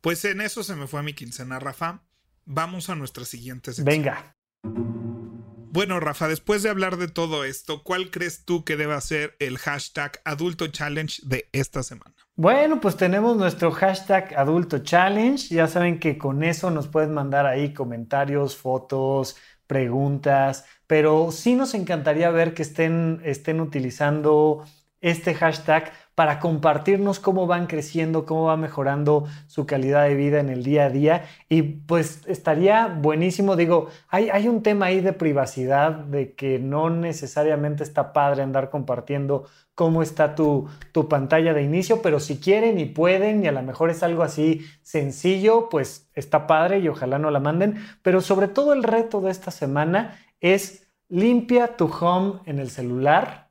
Pues 0.00 0.24
en 0.24 0.40
eso 0.40 0.62
se 0.62 0.74
me 0.76 0.86
fue 0.86 1.02
mi 1.02 1.14
quincena, 1.14 1.58
Rafa. 1.58 2.02
Vamos 2.44 2.90
a 2.90 2.94
nuestra 2.94 3.24
siguiente 3.24 3.72
sección. 3.72 3.84
Venga. 3.84 4.36
Bueno, 5.70 6.00
Rafa, 6.00 6.28
después 6.28 6.62
de 6.62 6.70
hablar 6.70 6.96
de 6.96 7.08
todo 7.08 7.44
esto, 7.44 7.82
¿cuál 7.82 8.10
crees 8.10 8.44
tú 8.44 8.64
que 8.64 8.76
debe 8.76 9.00
ser 9.00 9.36
el 9.38 9.58
hashtag 9.58 10.20
Adulto 10.24 10.66
Challenge 10.68 11.22
de 11.24 11.48
esta 11.52 11.82
semana? 11.82 12.14
Bueno, 12.40 12.78
pues 12.80 12.96
tenemos 12.96 13.36
nuestro 13.36 13.72
hashtag 13.72 14.32
Adulto 14.36 14.78
Challenge. 14.78 15.52
Ya 15.52 15.66
saben 15.66 15.98
que 15.98 16.16
con 16.18 16.44
eso 16.44 16.70
nos 16.70 16.86
pueden 16.86 17.12
mandar 17.12 17.46
ahí 17.46 17.74
comentarios, 17.74 18.56
fotos, 18.56 19.36
preguntas, 19.66 20.64
pero 20.86 21.32
sí 21.32 21.56
nos 21.56 21.74
encantaría 21.74 22.30
ver 22.30 22.54
que 22.54 22.62
estén, 22.62 23.20
estén 23.24 23.60
utilizando 23.60 24.64
este 25.00 25.34
hashtag 25.34 25.92
para 26.18 26.40
compartirnos 26.40 27.20
cómo 27.20 27.46
van 27.46 27.68
creciendo, 27.68 28.26
cómo 28.26 28.46
va 28.46 28.56
mejorando 28.56 29.28
su 29.46 29.66
calidad 29.66 30.02
de 30.02 30.16
vida 30.16 30.40
en 30.40 30.48
el 30.48 30.64
día 30.64 30.86
a 30.86 30.90
día. 30.90 31.26
Y 31.48 31.62
pues 31.62 32.22
estaría 32.26 32.88
buenísimo, 32.88 33.54
digo, 33.54 33.86
hay, 34.08 34.48
un 34.48 34.64
tema 34.64 34.86
ahí 34.86 35.00
de 35.00 35.12
privacidad, 35.12 35.92
de 35.92 36.34
que 36.34 36.58
no 36.58 36.90
necesariamente 36.90 37.84
está 37.84 38.12
padre 38.12 38.42
andar 38.42 38.68
compartiendo 38.68 39.44
cómo 39.76 40.02
está 40.02 40.34
tu, 40.34 40.66
tu 40.90 41.08
pantalla 41.08 41.54
de 41.54 41.62
inicio, 41.62 42.02
pero 42.02 42.18
si 42.18 42.40
quieren 42.40 42.80
y 42.80 42.86
pueden, 42.86 43.44
y 43.44 43.46
a 43.46 43.52
lo 43.52 43.62
mejor 43.62 43.88
es 43.88 44.02
algo 44.02 44.24
así 44.24 44.62
sencillo, 44.82 45.68
pues 45.68 46.10
está 46.14 46.48
padre 46.48 46.80
y 46.80 46.88
ojalá 46.88 47.20
no 47.20 47.30
la 47.30 47.38
manden. 47.38 47.76
Pero 48.02 48.22
sobre 48.22 48.48
todo 48.48 48.72
el 48.72 48.82
reto 48.82 49.20
de 49.20 49.30
esta 49.30 49.52
semana 49.52 50.18
es 50.40 50.88
limpia 51.08 51.76
tu 51.76 51.84
home 51.86 52.40
en 52.44 52.58
el 52.58 52.70
celular 52.70 53.47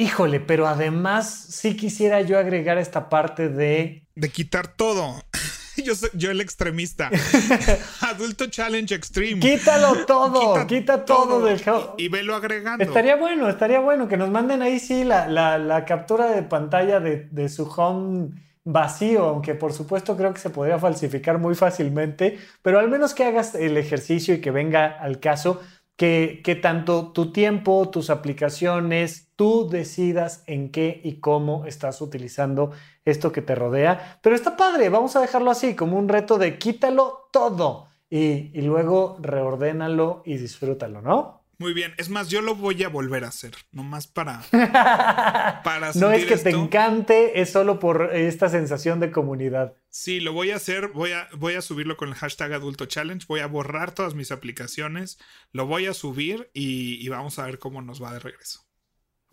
Híjole, 0.00 0.40
pero 0.40 0.66
además 0.66 1.28
sí 1.28 1.76
quisiera 1.76 2.22
yo 2.22 2.38
agregar 2.38 2.78
esta 2.78 3.10
parte 3.10 3.50
de... 3.50 4.06
De 4.14 4.30
quitar 4.30 4.66
todo. 4.68 5.22
Yo 5.76 5.94
soy 5.94 6.08
yo 6.14 6.30
el 6.30 6.40
extremista. 6.40 7.10
Adulto 8.00 8.46
Challenge 8.46 8.94
Extreme. 8.94 9.40
Quítalo 9.40 10.04
todo, 10.06 10.66
quita, 10.66 11.04
todo, 11.06 11.42
del 11.44 11.60
y, 11.96 12.04
y, 12.04 12.08
velo 12.08 12.34
agregando. 12.34 12.84
Estaría 12.84 13.16
bueno, 13.16 13.48
estaría 13.48 13.80
bueno 13.80 14.06
que 14.06 14.18
nos 14.18 14.30
manden 14.30 14.60
ahí 14.60 14.78
sí 14.78 15.04
la, 15.04 15.26
la, 15.28 15.84
captura 15.86 16.26
de 16.26 16.42
pantalla 16.42 17.00
de, 17.00 17.28
de, 17.30 17.48
su 17.48 17.64
home 17.64 18.30
vacío, 18.64 19.24
aunque 19.24 19.54
por 19.54 19.72
supuesto 19.72 20.18
creo 20.18 20.34
que 20.34 20.40
se 20.40 20.50
podría 20.50 20.78
falsificar 20.78 21.38
muy 21.38 21.54
fácilmente, 21.54 22.38
pero 22.60 22.78
al 22.78 22.90
menos 22.90 23.14
que 23.14 23.24
hagas 23.24 23.54
el 23.54 23.78
ejercicio 23.78 24.34
y 24.34 24.40
que 24.40 24.50
venga 24.50 24.86
al 24.86 25.18
caso 25.18 25.62
que, 26.00 26.58
tanto 26.62 27.12
tu 27.12 27.30
tiempo, 27.30 27.90
tus 27.90 28.08
aplicaciones, 28.08 29.32
tú 29.36 29.68
decidas 29.68 30.42
en 30.46 30.70
qué 30.70 30.98
y 31.04 31.20
cómo 31.20 31.66
estás 31.66 32.00
utilizando 32.00 32.70
esto 33.04 33.32
que 33.32 33.42
te 33.42 33.54
rodea. 33.54 34.18
Pero 34.22 34.34
está 34.34 34.56
padre, 34.56 34.88
vamos 34.88 35.14
a 35.16 35.20
dejarlo 35.20 35.50
así, 35.50 35.76
como 35.76 35.98
un 35.98 36.08
reto 36.08 36.38
de 36.38 36.56
quítalo 36.58 37.28
todo 37.30 37.88
y, 38.08 38.50
y 38.58 38.62
luego 38.62 39.18
reordénalo 39.20 40.22
y 40.24 40.38
disfrútalo, 40.38 41.02
¿no? 41.02 41.39
Muy 41.60 41.74
bien, 41.74 41.92
es 41.98 42.08
más, 42.08 42.30
yo 42.30 42.40
lo 42.40 42.54
voy 42.54 42.82
a 42.84 42.88
volver 42.88 43.22
a 43.22 43.28
hacer, 43.28 43.52
nomás 43.70 44.06
para... 44.06 44.40
para 44.50 45.92
no 45.94 46.10
es 46.10 46.24
que 46.24 46.38
te 46.38 46.48
encante, 46.48 47.38
es 47.42 47.50
solo 47.50 47.78
por 47.78 48.16
esta 48.16 48.48
sensación 48.48 48.98
de 48.98 49.10
comunidad. 49.10 49.74
Sí, 49.90 50.20
lo 50.20 50.32
voy 50.32 50.52
a 50.52 50.56
hacer, 50.56 50.88
voy 50.88 51.12
a, 51.12 51.28
voy 51.36 51.56
a 51.56 51.60
subirlo 51.60 51.98
con 51.98 52.08
el 52.08 52.14
hashtag 52.14 52.54
Adulto 52.54 52.86
Challenge, 52.86 53.26
voy 53.28 53.40
a 53.40 53.46
borrar 53.46 53.92
todas 53.92 54.14
mis 54.14 54.32
aplicaciones, 54.32 55.18
lo 55.52 55.66
voy 55.66 55.84
a 55.84 55.92
subir 55.92 56.50
y, 56.54 56.94
y 57.04 57.08
vamos 57.10 57.38
a 57.38 57.44
ver 57.44 57.58
cómo 57.58 57.82
nos 57.82 58.02
va 58.02 58.14
de 58.14 58.20
regreso. 58.20 58.60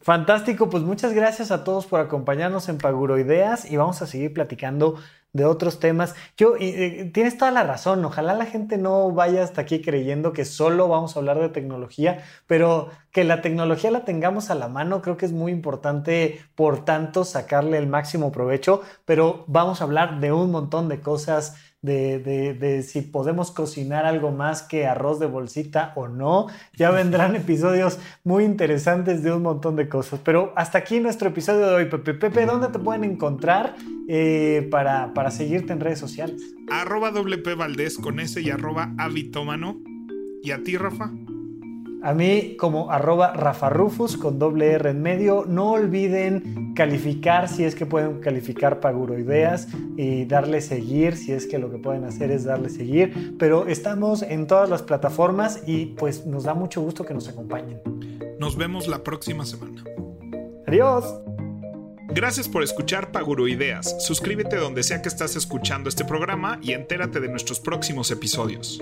Fantástico, 0.02 0.70
pues 0.70 0.84
muchas 0.84 1.14
gracias 1.14 1.50
a 1.52 1.64
todos 1.64 1.86
por 1.86 2.02
acompañarnos 2.02 2.68
en 2.68 2.78
Paguro 2.78 3.18
Ideas 3.18 3.72
y 3.72 3.78
vamos 3.78 4.02
a 4.02 4.06
seguir 4.06 4.34
platicando 4.34 5.00
de 5.38 5.46
otros 5.46 5.80
temas. 5.80 6.16
Yo, 6.36 6.56
eh, 6.60 7.10
tienes 7.14 7.38
toda 7.38 7.52
la 7.52 7.64
razón, 7.64 8.04
ojalá 8.04 8.34
la 8.34 8.46
gente 8.46 8.78
no 8.78 9.12
vaya 9.12 9.44
hasta 9.44 9.62
aquí 9.62 9.82
creyendo 9.82 10.34
que 10.34 10.44
solo 10.44 10.90
vamos 10.90 11.16
a 11.16 11.20
hablar 11.20 11.40
de 11.40 11.50
tecnología, 11.50 12.24
pero 12.48 12.90
que 13.12 13.24
la 13.24 13.42
tecnología 13.42 13.92
la 13.92 14.04
tengamos 14.04 14.50
a 14.50 14.56
la 14.56 14.68
mano, 14.68 15.02
creo 15.02 15.16
que 15.16 15.26
es 15.26 15.32
muy 15.32 15.52
importante, 15.52 16.42
por 16.56 16.84
tanto, 16.84 17.24
sacarle 17.24 17.78
el 17.78 17.88
máximo 17.88 18.32
provecho, 18.32 18.82
pero 19.06 19.46
vamos 19.48 19.80
a 19.80 19.86
hablar 19.86 20.20
de 20.20 20.34
un 20.34 20.52
montón 20.52 20.90
de 20.90 21.00
cosas 21.00 21.56
de, 21.82 22.84
si 22.88 23.02
podemos 23.02 23.52
cocinar 23.52 24.06
algo 24.06 24.32
más 24.32 24.64
que 24.64 24.86
arroz 24.86 25.20
de 25.20 25.26
bolsita 25.26 25.94
o 25.96 26.08
no. 26.08 26.48
Ya 26.76 26.92
vendrán 26.92 27.36
episodios 27.38 28.00
muy 28.24 28.44
interesantes 28.44 29.24
de 29.24 29.32
un 29.32 29.44
montón 29.44 29.76
de 29.76 29.90
cosas. 29.90 30.20
Pero 30.24 30.54
hasta 30.56 30.78
aquí 30.80 31.00
nuestro 31.00 31.30
episodio 31.30 31.68
de 31.68 31.76
hoy, 31.76 31.86
Pepe. 31.86 32.14
Pepe, 32.14 32.46
¿dónde 32.46 32.68
te 32.70 32.80
pueden 32.80 33.04
encontrar 33.04 33.76
eh, 34.08 34.68
para, 34.72 35.14
para 35.14 35.32
seguirte 35.32 35.74
en 35.74 35.80
redes 35.80 36.00
sociales? 36.00 36.42
Arroba 36.70 37.12
WP 37.12 37.56
Valdés 37.56 37.98
con 37.98 38.20
S 38.20 38.42
y 38.42 38.50
arroba. 38.50 38.94
¿Y 40.44 40.52
a 40.52 40.64
ti, 40.64 40.78
Rafa? 40.78 41.12
A 42.08 42.14
mí 42.14 42.56
como 42.58 42.90
arroba 42.90 43.34
rafarufus 43.34 44.16
con 44.16 44.40
doble 44.40 44.72
R 44.72 44.92
en 44.92 45.02
medio. 45.02 45.44
No 45.46 45.74
olviden 45.74 46.74
calificar 46.74 47.50
si 47.50 47.66
es 47.66 47.76
que 47.76 47.86
pueden 47.86 48.22
calificar 48.22 48.80
Paguroideas 48.80 49.68
y 49.98 50.24
darle 50.24 50.62
seguir 50.62 51.18
si 51.18 51.34
es 51.34 51.46
que 51.46 51.58
lo 51.58 51.70
que 51.70 51.80
pueden 51.80 52.06
hacer 52.06 52.32
es 52.32 52.46
darle 52.46 52.70
seguir. 52.70 53.36
Pero 53.38 53.68
estamos 53.68 54.22
en 54.22 54.48
todas 54.48 54.70
las 54.70 54.84
plataformas 54.84 55.64
y 55.68 55.88
pues 55.98 56.26
nos 56.26 56.46
da 56.46 56.54
mucho 56.54 56.82
gusto 56.82 57.04
que 57.04 57.14
nos 57.14 57.28
acompañen. 57.28 57.82
Nos 58.40 58.56
vemos 58.56 58.88
la 58.88 59.04
próxima 59.04 59.46
semana. 59.46 59.84
Adiós. 60.66 61.14
Gracias 62.08 62.48
por 62.48 62.64
escuchar 62.64 63.12
Paguroideas. 63.12 64.02
Suscríbete 64.02 64.56
donde 64.56 64.84
sea 64.84 65.02
que 65.02 65.10
estás 65.10 65.36
escuchando 65.36 65.90
este 65.90 66.06
programa 66.06 66.58
y 66.62 66.72
entérate 66.72 67.20
de 67.20 67.28
nuestros 67.28 67.60
próximos 67.60 68.12
episodios. 68.12 68.82